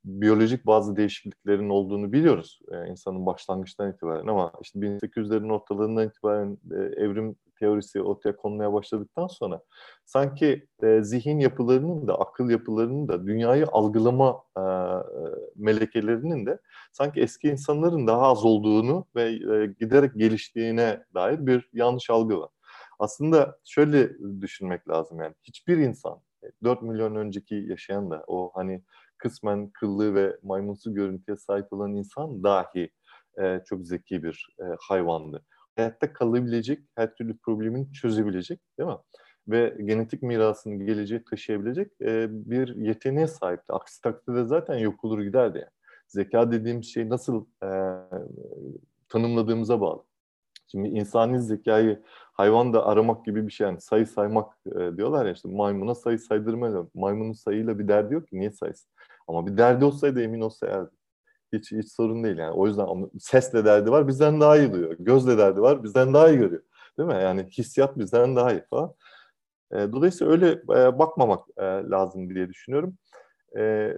biyolojik 0.05 0.65
bazı 0.65 0.95
değişikliklerin 0.95 1.69
olduğunu 1.69 2.13
biliyoruz 2.13 2.59
e, 2.71 2.87
insanın 2.87 3.25
başlangıçtan 3.25 3.91
itibaren 3.91 4.27
ama 4.27 4.51
işte 4.61 4.79
1800'lerin 4.79 5.53
ortalarından 5.53 6.07
itibaren 6.07 6.57
e, 6.71 6.75
evrim 6.75 7.35
teorisi 7.59 8.01
ortaya 8.01 8.35
konmaya 8.35 8.73
başladıktan 8.73 9.27
sonra 9.27 9.61
sanki 10.05 10.67
e, 10.83 11.03
zihin 11.03 11.39
yapılarının 11.39 12.07
da 12.07 12.19
akıl 12.19 12.49
yapılarının 12.49 13.07
da 13.07 13.27
dünyayı 13.27 13.65
algılama 13.71 14.43
e, 14.57 14.63
melekelerinin 15.55 16.45
de 16.45 16.59
sanki 16.91 17.21
eski 17.21 17.47
insanların 17.47 18.07
daha 18.07 18.21
az 18.21 18.45
olduğunu 18.45 19.05
ve 19.15 19.23
e, 19.23 19.73
giderek 19.79 20.15
geliştiğine 20.15 21.03
dair 21.13 21.47
bir 21.47 21.69
yanlış 21.73 22.09
algı 22.09 22.39
var. 22.39 22.49
Aslında 22.99 23.59
şöyle 23.65 24.09
düşünmek 24.41 24.89
lazım 24.89 25.19
yani 25.19 25.33
hiçbir 25.43 25.77
insan 25.77 26.21
4 26.63 26.81
milyon 26.81 27.15
önceki 27.15 27.55
yaşayan 27.55 28.11
da 28.11 28.23
o 28.27 28.51
hani 28.53 28.83
kısmen 29.17 29.69
kıllı 29.69 30.15
ve 30.15 30.37
maymunsu 30.43 30.93
görüntüye 30.93 31.37
sahip 31.37 31.73
olan 31.73 31.95
insan 31.95 32.43
dahi 32.43 32.89
e, 33.41 33.61
çok 33.65 33.87
zeki 33.87 34.23
bir 34.23 34.55
e, 34.59 34.63
hayvandı. 34.79 35.45
Hayatta 35.75 36.13
kalabilecek, 36.13 36.79
her 36.95 37.15
türlü 37.15 37.37
problemin 37.37 37.91
çözebilecek 37.91 38.59
değil 38.79 38.89
mi? 38.89 38.97
Ve 39.47 39.77
genetik 39.85 40.23
mirasını 40.23 40.83
geleceğe 40.85 41.23
taşıyabilecek 41.23 41.91
e, 42.01 42.27
bir 42.29 42.75
yeteneğe 42.75 43.27
sahipti. 43.27 43.73
Aksi 43.73 44.01
takdirde 44.01 44.45
zaten 44.45 44.77
yok 44.77 45.03
olur 45.05 45.21
giderdi 45.21 45.57
yani. 45.57 45.71
Zeka 46.07 46.51
dediğim 46.51 46.83
şey 46.83 47.09
nasıl 47.09 47.45
e, 47.63 47.69
tanımladığımıza 49.09 49.81
bağlı. 49.81 50.03
Şimdi 50.67 50.87
insani 50.87 51.41
zekayı 51.41 52.03
hayvan 52.33 52.73
da 52.73 52.85
aramak 52.85 53.25
gibi 53.25 53.47
bir 53.47 53.51
şey. 53.51 53.67
Yani 53.67 53.81
sayı 53.81 54.07
saymak 54.07 54.53
e, 54.65 54.97
diyorlar 54.97 55.25
ya 55.25 55.31
işte 55.31 55.49
maymuna 55.49 55.95
sayı 55.95 56.19
saydırma 56.19 56.87
maymunun 56.93 57.33
sayıyla 57.33 57.79
bir 57.79 57.87
derdi 57.87 58.13
yok 58.13 58.27
ki 58.27 58.39
niye 58.39 58.51
saysın? 58.51 58.91
Ama 59.27 59.47
bir 59.47 59.57
derdi 59.57 59.85
olsaydı 59.85 60.21
emin 60.23 60.41
olsa 60.41 60.57
sayardı 60.67 60.91
hiç 61.53 61.71
hiç 61.71 61.91
sorun 61.91 62.23
değil 62.23 62.37
yani. 62.37 62.51
O 62.51 62.67
yüzden 62.67 62.87
sesle 63.19 63.65
derdi 63.65 63.91
var 63.91 64.07
bizden 64.07 64.41
daha 64.41 64.57
iyi 64.57 64.73
duyuyor. 64.73 64.95
Gözle 64.99 65.37
derdi 65.37 65.61
var 65.61 65.83
bizden 65.83 66.13
daha 66.13 66.29
iyi 66.29 66.37
görüyor. 66.37 66.61
Değil 66.97 67.09
mi? 67.09 67.15
Yani 67.15 67.43
hissiyat 67.43 67.97
bizden 67.97 68.35
daha 68.35 68.51
iyi 68.51 68.63
falan. 68.69 68.93
E, 69.71 69.75
dolayısıyla 69.75 70.33
öyle 70.33 70.51
e, 70.51 70.99
bakmamak 70.99 71.45
e, 71.57 71.63
lazım 71.63 72.35
diye 72.35 72.49
düşünüyorum. 72.49 72.97
E, 73.57 73.93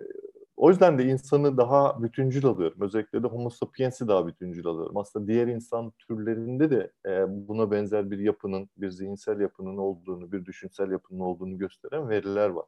o 0.59 0.69
yüzden 0.69 0.97
de 0.97 1.03
insanı 1.05 1.57
daha 1.57 2.03
bütüncül 2.03 2.45
alıyorum. 2.45 2.77
Özellikle 2.81 3.23
de 3.23 3.27
Homo 3.27 3.49
sapiens'i 3.49 4.07
daha 4.07 4.27
bütüncül 4.27 4.67
alıyorum. 4.67 4.97
Aslında 4.97 5.27
diğer 5.27 5.47
insan 5.47 5.91
türlerinde 5.91 6.71
de 6.71 6.91
e, 7.05 7.25
buna 7.47 7.71
benzer 7.71 8.11
bir 8.11 8.19
yapının, 8.19 8.69
bir 8.77 8.89
zihinsel 8.89 9.39
yapının 9.39 9.77
olduğunu, 9.77 10.31
bir 10.31 10.45
düşünsel 10.45 10.91
yapının 10.91 11.19
olduğunu 11.19 11.57
gösteren 11.57 12.09
veriler 12.09 12.49
var. 12.49 12.65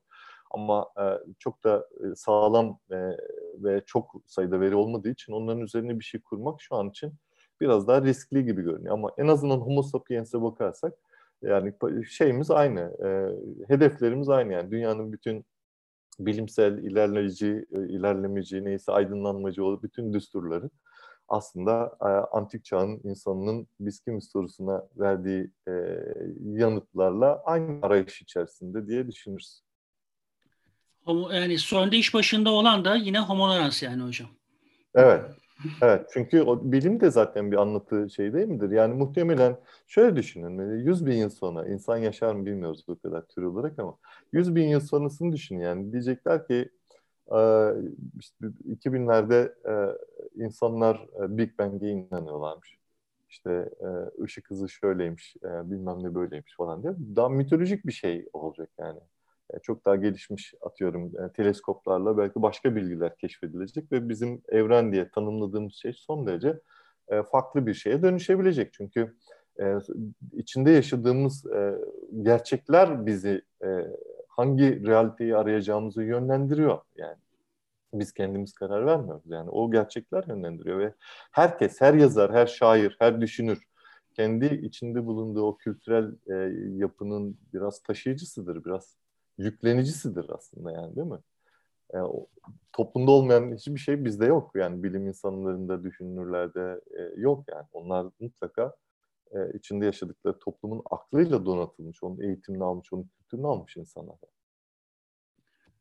Ama 0.51 0.87
e, 0.99 1.03
çok 1.39 1.63
da 1.63 1.87
e, 2.03 2.15
sağlam 2.15 2.79
e, 2.91 2.97
ve 3.57 3.81
çok 3.85 4.15
sayıda 4.25 4.61
veri 4.61 4.75
olmadığı 4.75 5.09
için 5.09 5.33
onların 5.33 5.61
üzerine 5.61 5.99
bir 5.99 6.03
şey 6.03 6.21
kurmak 6.21 6.61
şu 6.61 6.75
an 6.75 6.89
için 6.89 7.13
biraz 7.61 7.87
daha 7.87 8.01
riskli 8.01 8.45
gibi 8.45 8.61
görünüyor. 8.61 8.93
Ama 8.93 9.11
en 9.17 9.27
azından 9.27 9.57
Homo 9.57 9.83
sapiens'e 9.83 10.41
bakarsak 10.41 10.93
yani 11.41 11.73
şeyimiz 12.09 12.51
aynı, 12.51 12.79
e, 12.79 13.09
hedeflerimiz 13.73 14.29
aynı 14.29 14.53
yani 14.53 14.71
dünyanın 14.71 15.13
bütün 15.13 15.45
bilimsel 16.19 16.77
ilerleyici, 16.77 17.65
e, 17.71 17.77
ilerlemeci, 17.87 18.65
neyse 18.65 18.91
aydınlanmacı 18.91 19.65
olan 19.65 19.83
bütün 19.83 20.13
düsturları 20.13 20.69
aslında 21.27 21.97
e, 22.01 22.05
antik 22.37 22.65
çağın 22.65 23.01
insanının 23.03 23.67
biz 23.79 23.99
kimiz 23.99 24.29
sorusuna 24.31 24.87
verdiği 24.97 25.51
e, 25.67 25.71
yanıtlarla 26.43 27.41
aynı 27.45 27.79
arayış 27.81 28.21
içerisinde 28.21 28.87
diye 28.87 29.07
düşünürüz. 29.07 29.61
Yani 31.07 31.57
sonunda 31.57 31.95
iş 31.95 32.13
başında 32.13 32.49
olan 32.49 32.85
da 32.85 32.95
yine 32.95 33.19
homonorans 33.19 33.83
yani 33.83 34.03
hocam. 34.03 34.29
Evet. 34.95 35.40
Evet 35.81 36.09
çünkü 36.13 36.41
o 36.41 36.71
bilim 36.71 36.99
de 36.99 37.11
zaten 37.11 37.51
bir 37.51 37.57
anlatı 37.57 38.09
şey 38.09 38.33
değil 38.33 38.47
midir? 38.47 38.71
Yani 38.71 38.93
muhtemelen 38.93 39.57
şöyle 39.87 40.15
düşünün 40.15 40.77
100 40.77 41.05
bin 41.05 41.15
yıl 41.15 41.29
sonra 41.29 41.67
insan 41.67 41.97
yaşar 41.97 42.35
mı 42.35 42.45
bilmiyoruz 42.45 42.85
bu 42.87 42.99
kadar 42.99 43.21
tür 43.27 43.43
olarak 43.43 43.79
ama 43.79 43.97
100 44.33 44.55
bin 44.55 44.67
yıl 44.67 44.79
sonrasını 44.79 45.33
düşünün 45.33 45.59
yani 45.59 45.91
diyecekler 45.91 46.47
ki 46.47 46.69
işte 48.19 48.45
2000'lerde 48.69 49.53
insanlar 50.35 51.07
Big 51.19 51.59
Bang'e 51.59 51.89
inanıyorlarmış. 51.89 52.77
İşte 53.29 53.69
ışık 54.21 54.49
hızı 54.49 54.69
şöyleymiş 54.69 55.35
bilmem 55.43 56.03
ne 56.03 56.15
böyleymiş 56.15 56.55
falan 56.57 56.83
diye. 56.83 56.93
Daha 57.15 57.29
mitolojik 57.29 57.85
bir 57.85 57.91
şey 57.91 58.29
olacak 58.33 58.69
yani. 58.79 58.99
E, 59.53 59.59
çok 59.59 59.85
daha 59.85 59.95
gelişmiş 59.95 60.53
atıyorum 60.61 61.05
e, 61.05 61.31
teleskoplarla 61.33 62.17
belki 62.17 62.41
başka 62.41 62.75
bilgiler 62.75 63.15
keşfedilecek 63.17 63.91
ve 63.91 64.09
bizim 64.09 64.41
evren 64.49 64.91
diye 64.93 65.09
tanımladığımız 65.09 65.73
şey 65.73 65.93
son 65.93 66.27
derece 66.27 66.59
e, 67.07 67.23
farklı 67.23 67.67
bir 67.67 67.73
şeye 67.73 68.01
dönüşebilecek. 68.01 68.73
Çünkü 68.73 69.15
içinde 70.33 70.71
yaşadığımız 70.71 71.45
gerçekler 72.21 73.05
bizi 73.05 73.41
hangi 74.27 74.87
realiteyi 74.87 75.35
arayacağımızı 75.37 76.03
yönlendiriyor 76.03 76.79
yani. 76.95 77.17
Biz 77.93 78.13
kendimiz 78.13 78.53
karar 78.53 78.85
vermiyoruz. 78.85 79.23
Yani 79.25 79.49
o 79.49 79.71
gerçekler 79.71 80.23
yönlendiriyor 80.27 80.79
ve 80.79 80.93
herkes, 81.31 81.81
her 81.81 81.93
yazar, 81.93 82.33
her 82.33 82.47
şair, 82.47 82.95
her 82.99 83.21
düşünür 83.21 83.63
kendi 84.13 84.45
içinde 84.45 85.05
bulunduğu 85.05 85.43
o 85.43 85.57
kültürel 85.57 86.11
yapının 86.79 87.37
biraz 87.53 87.83
taşıyıcısıdır, 87.83 88.65
biraz 88.65 88.97
yüklenicisidir 89.43 90.25
aslında 90.29 90.71
yani 90.71 90.95
değil 90.95 91.07
mi? 91.07 91.19
Yani 91.93 92.05
o, 92.05 92.27
toplumda 92.73 93.11
olmayan 93.11 93.55
hiçbir 93.55 93.79
şey 93.79 94.05
bizde 94.05 94.25
yok. 94.25 94.51
Yani 94.55 94.83
bilim 94.83 95.07
insanlarında, 95.07 95.83
düşünürlerde 95.83 96.81
e, 96.97 97.21
yok 97.21 97.45
yani. 97.51 97.65
Onlar 97.73 98.07
mutlaka 98.19 98.75
e, 99.31 99.57
içinde 99.57 99.85
yaşadıkları 99.85 100.39
toplumun 100.39 100.81
aklıyla 100.91 101.45
donatılmış, 101.45 102.03
onun 102.03 102.21
eğitimini 102.21 102.63
almış, 102.63 102.93
onun 102.93 103.03
kültürünü 103.03 103.47
almış 103.47 103.77
insanlar. 103.77 104.15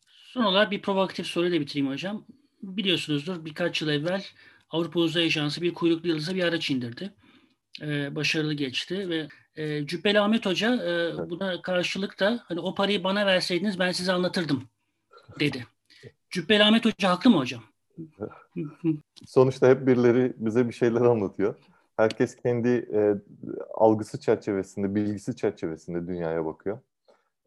Son 0.07 0.45
olarak 0.45 0.71
bir 0.71 0.83
provokatif 0.83 1.27
soruyla 1.27 1.61
bitireyim 1.61 1.93
hocam. 1.93 2.25
Biliyorsunuzdur 2.63 3.45
birkaç 3.45 3.83
yıl 3.83 3.89
evvel 3.89 4.25
Avrupa 4.71 5.01
Uzay 5.01 5.25
Ajansı 5.25 5.63
bir 5.63 5.75
kuyruklu 5.75 6.09
yıldıza 6.09 6.35
bir 6.35 6.45
araç 6.45 6.71
indirdi. 6.71 7.13
Ee, 7.83 8.15
başarılı 8.17 8.55
geçti 8.55 9.09
ve 9.09 9.29
e, 9.57 9.87
Cübbeli 9.87 10.21
Ahmet 10.21 10.47
Hoca 10.47 10.75
e, 10.75 11.13
buna 11.31 11.63
karşılık 11.63 12.21
da 12.21 12.45
hani 12.45 12.61
o 12.61 12.75
parayı 12.75 13.05
bana 13.05 13.27
verseydiniz 13.27 13.79
ben 13.79 13.93
size 13.93 14.13
anlatırdım 14.13 14.69
dedi. 15.41 15.67
Cübbeli 16.31 16.65
Ahmet 16.65 16.85
Hoca 16.85 17.11
haklı 17.11 17.31
mı 17.31 17.37
hocam? 17.37 17.63
Sonuçta 19.27 19.69
hep 19.69 19.87
birileri 19.87 20.33
bize 20.37 20.69
bir 20.69 20.73
şeyler 20.73 21.01
anlatıyor. 21.01 21.55
Herkes 21.97 22.37
kendi 22.37 22.69
e, 22.69 23.15
algısı 23.75 24.21
çerçevesinde, 24.21 24.95
bilgisi 24.95 25.37
çerçevesinde 25.37 26.09
dünyaya 26.09 26.45
bakıyor. 26.47 26.79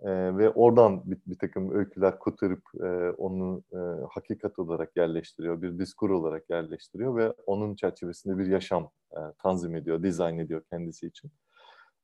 E, 0.04 0.38
ve 0.38 0.49
oradan 0.49 1.12
bir, 1.12 1.18
bir 1.28 1.38
takım 1.38 1.76
öyküler 1.76 2.20
kuturup 2.20 2.64
e, 2.84 3.10
onu 3.18 3.64
e, 3.74 3.78
hakikat 4.10 4.60
olarak 4.60 4.97
yerleştiriyor, 4.97 5.62
bir 5.62 5.80
diskur 5.80 6.10
olarak 6.10 6.49
yerleştiriyor 6.49 7.16
ve 7.16 7.34
onun 7.45 7.76
çerçevesinde 7.76 8.38
bir 8.38 8.47
yaşam 8.47 8.89
e, 9.12 9.20
tanzim 9.43 9.76
ediyor, 9.76 10.04
dizayn 10.04 10.39
ediyor 10.39 10.62
kendisi 10.70 11.08
için. 11.08 11.32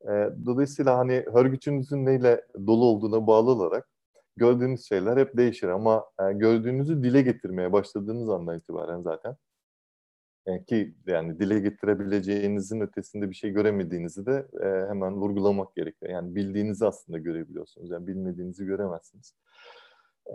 E, 0.03 0.29
dolayısıyla 0.45 0.97
hani 0.97 1.25
hörgücünüzün 1.33 2.05
neyle 2.05 2.45
dolu 2.67 2.85
olduğuna 2.85 3.27
bağlı 3.27 3.51
olarak 3.51 3.89
gördüğünüz 4.35 4.87
şeyler 4.87 5.17
hep 5.17 5.37
değişir 5.37 5.67
ama 5.67 6.05
e, 6.21 6.33
gördüğünüzü 6.33 7.03
dile 7.03 7.21
getirmeye 7.21 7.73
başladığınız 7.73 8.29
andan 8.29 8.57
itibaren 8.57 9.01
zaten 9.01 9.35
yani 10.49 10.65
ki 10.65 10.93
yani 11.07 11.39
dile 11.39 11.59
getirebileceğinizin 11.59 12.81
ötesinde 12.81 13.29
bir 13.29 13.35
şey 13.35 13.51
göremediğinizi 13.51 14.25
de 14.25 14.47
e, 14.63 14.89
hemen 14.89 15.13
vurgulamak 15.13 15.75
gerekiyor. 15.75 16.11
Yani 16.11 16.35
bildiğinizi 16.35 16.85
aslında 16.85 17.17
görebiliyorsunuz. 17.17 17.91
Yani 17.91 18.07
bilmediğinizi 18.07 18.65
göremezsiniz. 18.65 19.33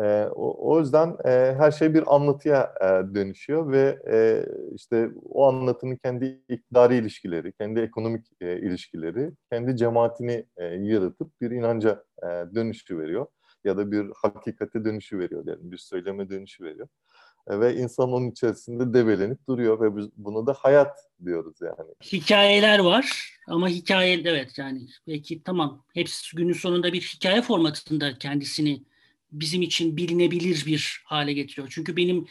E, 0.01 0.25
o, 0.25 0.73
o 0.73 0.81
yüzden 0.81 1.17
e, 1.25 1.55
her 1.59 1.71
şey 1.71 1.95
bir 1.95 2.15
anlatıya 2.15 2.75
e, 2.81 3.15
dönüşüyor 3.15 3.73
ve 3.73 3.99
e, 4.11 4.47
işte 4.75 5.11
o 5.25 5.49
anlatının 5.49 5.97
kendi 5.97 6.43
iktidari 6.49 6.97
ilişkileri, 6.97 7.53
kendi 7.53 7.81
ekonomik 7.81 8.27
e, 8.41 8.59
ilişkileri, 8.59 9.33
kendi 9.53 9.77
cemaatini 9.77 10.47
e, 10.57 10.65
yaratıp 10.65 11.41
bir 11.41 11.51
inanca 11.51 12.05
e, 12.23 12.27
dönüşü 12.55 12.99
veriyor 12.99 13.27
ya 13.65 13.77
da 13.77 13.91
bir 13.91 14.07
hakikate 14.23 14.85
dönüşü 14.85 15.19
veriyor 15.19 15.45
yani 15.47 15.73
bir 15.73 15.77
söyleme 15.77 16.31
dönüşü 16.31 16.65
veriyor. 16.65 16.89
E, 17.51 17.61
ve 17.61 17.76
insan 17.76 18.12
onun 18.12 18.30
içerisinde 18.30 18.95
debelenip 18.95 19.49
duruyor 19.49 19.80
ve 19.80 19.97
biz 19.97 20.07
buna 20.16 20.47
da 20.47 20.53
hayat 20.53 20.99
diyoruz 21.24 21.57
yani. 21.61 21.90
Hikayeler 22.12 22.78
var 22.78 23.36
ama 23.49 23.68
hikaye 23.68 24.22
evet 24.24 24.59
yani 24.59 24.80
belki 25.07 25.42
tamam 25.42 25.84
hepsi 25.95 26.36
günün 26.36 26.53
sonunda 26.53 26.92
bir 26.92 27.01
hikaye 27.01 27.42
formatında 27.42 28.18
kendisini 28.18 28.82
bizim 29.32 29.62
için 29.62 29.97
bilinebilir 29.97 30.66
bir 30.66 31.03
hale 31.05 31.32
getiriyor. 31.32 31.68
Çünkü 31.70 31.97
benim 31.97 32.26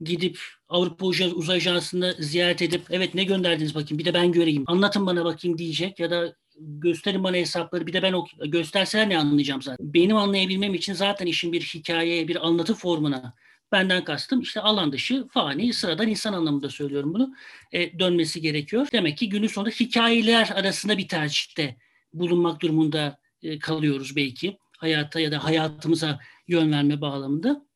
gidip 0.00 0.38
Avrupa 0.68 1.06
Uzay 1.06 1.56
Ajansı'nı 1.56 2.14
ziyaret 2.18 2.62
edip 2.62 2.82
evet 2.90 3.14
ne 3.14 3.24
gönderdiniz 3.24 3.74
bakayım 3.74 3.98
bir 3.98 4.04
de 4.04 4.14
ben 4.14 4.32
göreyim 4.32 4.64
anlatın 4.66 5.06
bana 5.06 5.24
bakayım 5.24 5.58
diyecek 5.58 6.00
ya 6.00 6.10
da 6.10 6.34
gösterin 6.60 7.24
bana 7.24 7.36
hesapları 7.36 7.86
bir 7.86 7.92
de 7.92 8.02
ben 8.02 8.12
ok 8.12 8.28
gösterseler 8.46 9.08
ne 9.08 9.18
anlayacağım 9.18 9.62
zaten. 9.62 9.94
Benim 9.94 10.16
anlayabilmem 10.16 10.74
için 10.74 10.92
zaten 10.92 11.26
işin 11.26 11.52
bir 11.52 11.60
hikayeye 11.60 12.28
bir 12.28 12.46
anlatı 12.46 12.74
formuna 12.74 13.34
Benden 13.72 14.04
kastım 14.04 14.40
işte 14.40 14.60
alan 14.60 14.92
dışı, 14.92 15.28
fani, 15.28 15.72
sıradan 15.72 16.08
insan 16.08 16.32
anlamında 16.32 16.68
söylüyorum 16.68 17.14
bunu. 17.14 17.34
E, 17.72 17.98
dönmesi 17.98 18.40
gerekiyor. 18.40 18.88
Demek 18.92 19.18
ki 19.18 19.28
günün 19.28 19.46
sonunda 19.46 19.70
hikayeler 19.70 20.50
arasında 20.54 20.98
bir 20.98 21.08
tercihte 21.08 21.76
bulunmak 22.12 22.62
durumunda 22.62 23.18
e, 23.42 23.58
kalıyoruz 23.58 24.16
belki. 24.16 24.58
Hayata 24.78 25.20
ya 25.20 25.32
da 25.32 25.44
hayatımıza 25.44 26.18
yön 26.48 26.72
verme 26.72 27.00
bağlamında. 27.00 27.66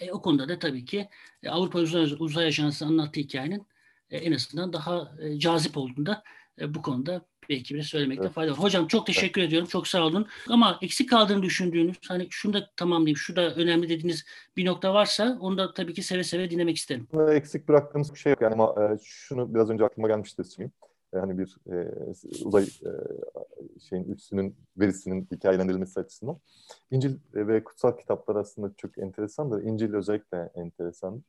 E, 0.00 0.12
o 0.12 0.22
konuda 0.22 0.48
da 0.48 0.58
tabii 0.58 0.84
ki 0.84 1.08
e, 1.42 1.48
Avrupa 1.48 1.78
Uzay, 1.78 2.14
Uzay 2.18 2.46
Ajansı 2.46 2.86
anlattığı 2.86 3.20
hikayenin 3.20 3.66
e, 4.10 4.18
en 4.18 4.32
azından 4.32 4.72
daha 4.72 5.12
e, 5.22 5.38
cazip 5.38 5.76
olduğunda 5.76 6.22
e, 6.60 6.74
bu 6.74 6.82
konuda 6.82 7.26
belki 7.50 7.74
bir 7.74 7.82
söylemekte 7.82 8.24
evet. 8.24 8.34
fayda 8.34 8.52
var. 8.52 8.58
Hocam 8.58 8.86
çok 8.86 9.06
teşekkür 9.06 9.40
evet. 9.40 9.48
ediyorum. 9.48 9.68
Çok 9.68 9.88
sağ 9.88 10.06
olun. 10.06 10.26
Ama 10.48 10.78
eksik 10.82 11.10
kaldığını 11.10 11.42
düşündüğünüz, 11.42 11.96
hani 12.08 12.26
şunu 12.30 12.52
da 12.52 12.70
tamamlayayım, 12.76 13.16
şu 13.16 13.36
da 13.36 13.54
önemli 13.54 13.88
dediğiniz 13.88 14.24
bir 14.56 14.66
nokta 14.66 14.94
varsa 14.94 15.38
onu 15.40 15.58
da 15.58 15.74
tabii 15.74 15.94
ki 15.94 16.02
seve 16.02 16.24
seve 16.24 16.50
dinlemek 16.50 16.76
isterim. 16.76 17.08
Eksik 17.30 17.68
bıraktığımız 17.68 18.14
bir 18.14 18.18
şey 18.18 18.30
yok. 18.30 18.40
Yani 18.40 18.54
ama 18.54 18.74
e, 18.82 18.98
şunu 19.04 19.54
biraz 19.54 19.70
önce 19.70 19.84
aklıma 19.84 20.08
gelmişti 20.08 20.44
söyleyeyim. 20.44 20.72
Yani 21.14 21.38
bir 21.38 21.56
e, 21.72 21.92
uzay 22.44 22.64
e, 22.64 22.90
şeyin 23.88 24.04
üssünün 24.04 24.56
verisinin 24.76 25.28
hikayelendirilmesi 25.32 26.00
açısından. 26.00 26.38
İncil 26.90 27.16
ve 27.34 27.64
kutsal 27.64 27.96
kitaplar 27.96 28.36
aslında 28.36 28.72
çok 28.76 28.98
enteresandır. 28.98 29.62
İncil 29.62 29.94
özellikle 29.94 30.50
enteresan. 30.54 31.22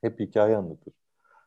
Hep 0.00 0.20
hikaye 0.20 0.56
anlatır. 0.56 0.94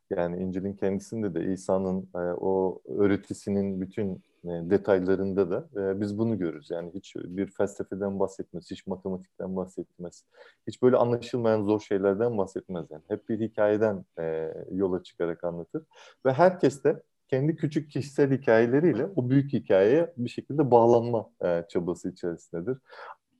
Yani 0.09 0.43
İncil'in 0.43 0.73
kendisinde 0.73 1.33
de 1.33 1.53
İsa'nın 1.53 2.09
e, 2.15 2.19
o 2.19 2.81
öğretisinin 2.87 3.81
bütün 3.81 4.23
e, 4.43 4.49
detaylarında 4.49 5.51
da 5.51 5.69
e, 5.81 6.01
biz 6.01 6.17
bunu 6.17 6.37
görürüz. 6.37 6.71
Yani 6.71 6.91
hiç 6.93 7.15
bir 7.15 7.47
felsefeden 7.47 8.19
bahsetmez, 8.19 8.71
hiç 8.71 8.87
matematikten 8.87 9.55
bahsetmez, 9.55 10.23
hiç 10.67 10.81
böyle 10.81 10.97
anlaşılmayan 10.97 11.63
zor 11.63 11.79
şeylerden 11.79 12.37
bahsetmez. 12.37 12.91
Yani 12.91 13.03
hep 13.07 13.29
bir 13.29 13.39
hikayeden 13.39 14.05
e, 14.19 14.53
yola 14.71 15.03
çıkarak 15.03 15.43
anlatır 15.43 15.83
ve 16.25 16.33
herkes 16.33 16.83
de 16.83 17.03
kendi 17.27 17.55
küçük 17.55 17.91
kişisel 17.91 18.31
hikayeleriyle 18.31 19.05
o 19.15 19.29
büyük 19.29 19.53
hikayeye 19.53 20.13
bir 20.17 20.29
şekilde 20.29 20.71
bağlanma 20.71 21.29
e, 21.43 21.65
çabası 21.69 22.09
içerisindedir. 22.09 22.77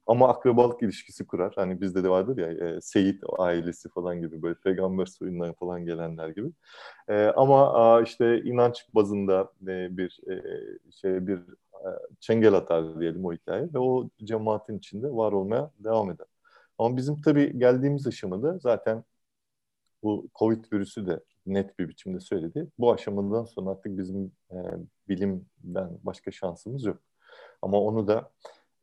Ama 0.09 0.29
akrabalık 0.29 0.83
ilişkisi 0.83 1.27
kurar. 1.27 1.53
Hani 1.55 1.81
bizde 1.81 2.03
de 2.03 2.09
vardır 2.09 2.37
ya 2.37 2.69
e, 2.69 2.81
Seyit 2.81 3.23
ailesi 3.39 3.89
falan 3.89 4.21
gibi 4.21 4.41
böyle 4.41 4.55
peygamber 4.55 5.05
soyundan 5.05 5.53
falan 5.53 5.85
gelenler 5.85 6.29
gibi. 6.29 6.51
E, 7.09 7.25
ama 7.25 7.73
a, 7.73 8.01
işte 8.01 8.41
inanç 8.41 8.85
bazında 8.95 9.51
e, 9.67 9.97
bir 9.97 10.19
e, 10.31 10.41
şey 10.91 11.27
bir 11.27 11.37
e, 11.73 11.89
çengel 12.19 12.53
atar 12.53 12.99
diyelim 12.99 13.25
o 13.25 13.33
hikaye 13.33 13.73
ve 13.73 13.79
o 13.79 14.09
cemaatin 14.23 14.77
içinde 14.77 15.07
var 15.11 15.31
olmaya 15.31 15.71
devam 15.79 16.11
eder. 16.11 16.27
Ama 16.77 16.97
bizim 16.97 17.21
tabii 17.21 17.59
geldiğimiz 17.59 18.07
aşamada 18.07 18.57
zaten 18.59 19.03
bu 20.03 20.29
Covid 20.39 20.65
virüsü 20.73 21.07
de 21.07 21.19
net 21.45 21.79
bir 21.79 21.89
biçimde 21.89 22.19
söyledi. 22.19 22.67
Bu 22.79 22.93
aşamadan 22.93 23.45
sonra 23.45 23.69
artık 23.69 23.97
bizim 23.97 24.31
e, 24.51 24.57
bilimden 25.09 25.89
başka 26.03 26.31
şansımız 26.31 26.85
yok. 26.85 26.97
Ama 27.61 27.81
onu 27.81 28.07
da 28.07 28.31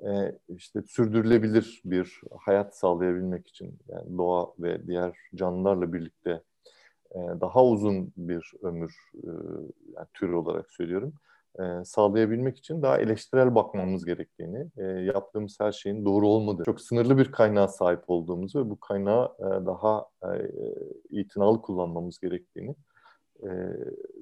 e, 0.00 0.38
işte 0.48 0.82
sürdürülebilir 0.82 1.82
bir 1.84 2.20
hayat 2.38 2.76
sağlayabilmek 2.76 3.48
için 3.48 3.78
yani 3.88 4.18
doğa 4.18 4.52
ve 4.58 4.86
diğer 4.86 5.16
canlılarla 5.34 5.92
birlikte 5.92 6.42
e, 7.10 7.18
daha 7.40 7.64
uzun 7.64 8.12
bir 8.16 8.52
ömür 8.62 9.10
e, 9.14 9.30
yani 9.94 10.06
tür 10.14 10.28
olarak 10.28 10.70
söylüyorum 10.70 11.12
e, 11.58 11.84
sağlayabilmek 11.84 12.58
için 12.58 12.82
daha 12.82 12.98
eleştirel 12.98 13.54
bakmamız 13.54 14.04
gerektiğini, 14.04 14.70
e, 14.76 14.82
yaptığımız 14.84 15.60
her 15.60 15.72
şeyin 15.72 16.04
doğru 16.04 16.28
olmadığı, 16.28 16.64
çok 16.64 16.80
sınırlı 16.80 17.18
bir 17.18 17.32
kaynağa 17.32 17.68
sahip 17.68 18.02
olduğumuzu 18.06 18.64
ve 18.64 18.70
bu 18.70 18.80
kaynağı 18.80 19.38
daha 19.66 20.06
itinalı 21.10 21.62
kullanmamız 21.62 22.18
gerektiğini 22.18 22.74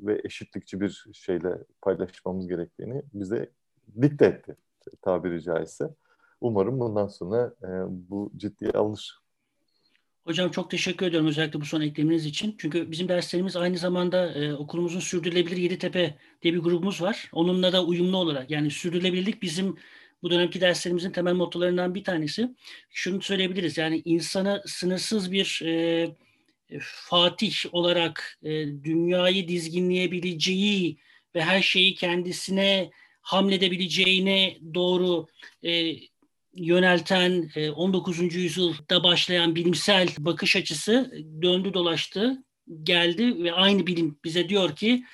ve 0.02 0.20
eşitlikçi 0.24 0.80
bir 0.80 1.06
şeyle 1.12 1.58
paylaşmamız 1.82 2.48
gerektiğini 2.48 3.02
bize 3.14 3.50
dikte 4.02 4.26
etti 4.26 4.56
tabiri 5.02 5.42
caizse. 5.42 5.84
Umarım 6.40 6.80
bundan 6.80 7.06
sonra 7.06 7.54
e, 7.62 7.68
bu 7.88 8.32
ciddiye 8.36 8.70
alınır. 8.70 9.18
Hocam 10.24 10.50
çok 10.50 10.70
teşekkür 10.70 11.06
ediyorum 11.06 11.28
özellikle 11.28 11.60
bu 11.60 11.64
son 11.64 11.80
ekleminiz 11.80 12.26
için. 12.26 12.54
Çünkü 12.58 12.90
bizim 12.90 13.08
derslerimiz 13.08 13.56
aynı 13.56 13.78
zamanda 13.78 14.32
e, 14.32 14.54
okulumuzun 14.54 15.00
Sürdürülebilir 15.00 15.56
Yeditepe 15.56 16.14
diye 16.42 16.54
bir 16.54 16.58
grubumuz 16.58 17.02
var. 17.02 17.30
Onunla 17.32 17.72
da 17.72 17.84
uyumlu 17.84 18.16
olarak 18.16 18.50
yani 18.50 18.70
sürdürülebilirlik 18.70 19.42
bizim 19.42 19.76
bu 20.22 20.30
dönemki 20.30 20.60
derslerimizin 20.60 21.10
temel 21.10 21.34
mottolarından 21.34 21.94
bir 21.94 22.04
tanesi. 22.04 22.54
Şunu 22.90 23.22
söyleyebiliriz 23.22 23.78
yani 23.78 24.02
insana 24.04 24.62
sınırsız 24.66 25.32
bir 25.32 25.62
e, 25.64 26.08
fatih 26.80 27.54
olarak 27.72 28.38
e, 28.42 28.50
dünyayı 28.66 29.48
dizginleyebileceği 29.48 30.98
ve 31.34 31.42
her 31.42 31.62
şeyi 31.62 31.94
kendisine 31.94 32.90
hamledebileceğine 33.24 34.58
doğru 34.74 35.26
e, 35.62 35.96
yönelten 36.54 37.50
19. 37.74 38.20
E, 38.20 38.24
yüzyılda 38.24 39.04
başlayan 39.04 39.54
bilimsel 39.54 40.08
bakış 40.18 40.56
açısı 40.56 41.12
döndü 41.42 41.74
dolaştı 41.74 42.44
geldi 42.82 43.44
ve 43.44 43.52
aynı 43.52 43.86
bilim 43.86 44.18
bize 44.24 44.48
diyor 44.48 44.76
ki 44.76 45.04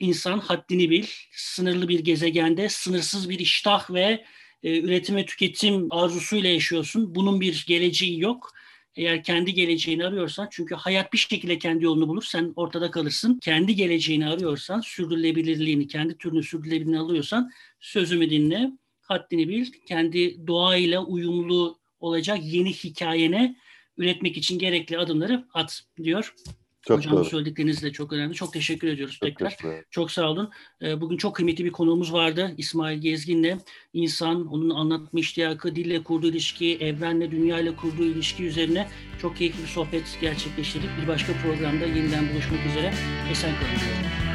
insan 0.00 0.38
haddini 0.38 0.90
bil, 0.90 1.06
sınırlı 1.32 1.88
bir 1.88 2.00
gezegende 2.00 2.68
sınırsız 2.68 3.30
bir 3.30 3.38
iştah 3.38 3.90
ve 3.90 4.24
e, 4.62 4.80
üretim 4.80 5.16
ve 5.16 5.26
tüketim 5.26 5.92
arzusuyla 5.92 6.50
yaşıyorsun. 6.50 7.14
Bunun 7.14 7.40
bir 7.40 7.64
geleceği 7.68 8.20
yok. 8.20 8.52
Eğer 8.96 9.22
kendi 9.22 9.54
geleceğini 9.54 10.06
arıyorsan 10.06 10.48
çünkü 10.50 10.74
hayat 10.74 11.12
bir 11.12 11.18
şekilde 11.18 11.58
kendi 11.58 11.84
yolunu 11.84 12.08
bulur 12.08 12.22
sen 12.22 12.52
ortada 12.56 12.90
kalırsın. 12.90 13.38
Kendi 13.42 13.74
geleceğini 13.74 14.28
arıyorsan 14.28 14.80
sürdürülebilirliğini, 14.80 15.86
kendi 15.86 16.18
türünü 16.18 16.42
sürdürülebilirliğini 16.42 16.98
alıyorsan 16.98 17.50
sözümü 17.80 18.30
dinle, 18.30 18.70
haddini 19.00 19.48
bil, 19.48 19.66
kendi 19.86 20.46
doğayla 20.46 21.04
uyumlu 21.04 21.78
olacak 22.00 22.38
yeni 22.42 22.72
hikayene 22.72 23.56
üretmek 23.96 24.36
için 24.36 24.58
gerekli 24.58 24.98
adımları 24.98 25.44
at 25.54 25.82
diyor. 26.02 26.34
Çok 26.82 26.98
Hocam 26.98 27.16
doğru. 27.16 27.24
söyledikleriniz 27.24 27.82
de 27.82 27.92
çok 27.92 28.12
önemli. 28.12 28.34
Çok 28.34 28.52
teşekkür 28.52 28.88
ediyoruz 28.88 29.14
çok 29.14 29.28
tekrar. 29.28 29.50
Teşekkür 29.50 29.84
çok 29.90 30.10
sağ 30.10 30.30
olun. 30.30 30.50
Ee, 30.82 31.00
bugün 31.00 31.16
çok 31.16 31.36
kıymetli 31.36 31.64
bir 31.64 31.72
konuğumuz 31.72 32.12
vardı. 32.12 32.54
İsmail 32.56 32.98
Gezgin'le 32.98 33.58
insan, 33.92 34.46
onun 34.46 34.70
anlatma 34.70 35.20
iştiyakı, 35.20 35.76
dille 35.76 36.02
kurduğu 36.02 36.28
ilişki, 36.28 36.76
evrenle, 36.80 37.30
dünyayla 37.30 37.76
kurduğu 37.76 38.04
ilişki 38.04 38.44
üzerine 38.44 38.88
çok 39.22 39.36
keyifli 39.36 39.62
bir 39.62 39.68
sohbet 39.68 40.18
gerçekleştirdik. 40.20 40.90
Bir 41.02 41.08
başka 41.08 41.32
programda 41.32 41.86
yeniden 41.86 42.32
buluşmak 42.32 42.66
üzere. 42.66 42.94
Esen 43.30 43.50
kalın. 43.54 44.31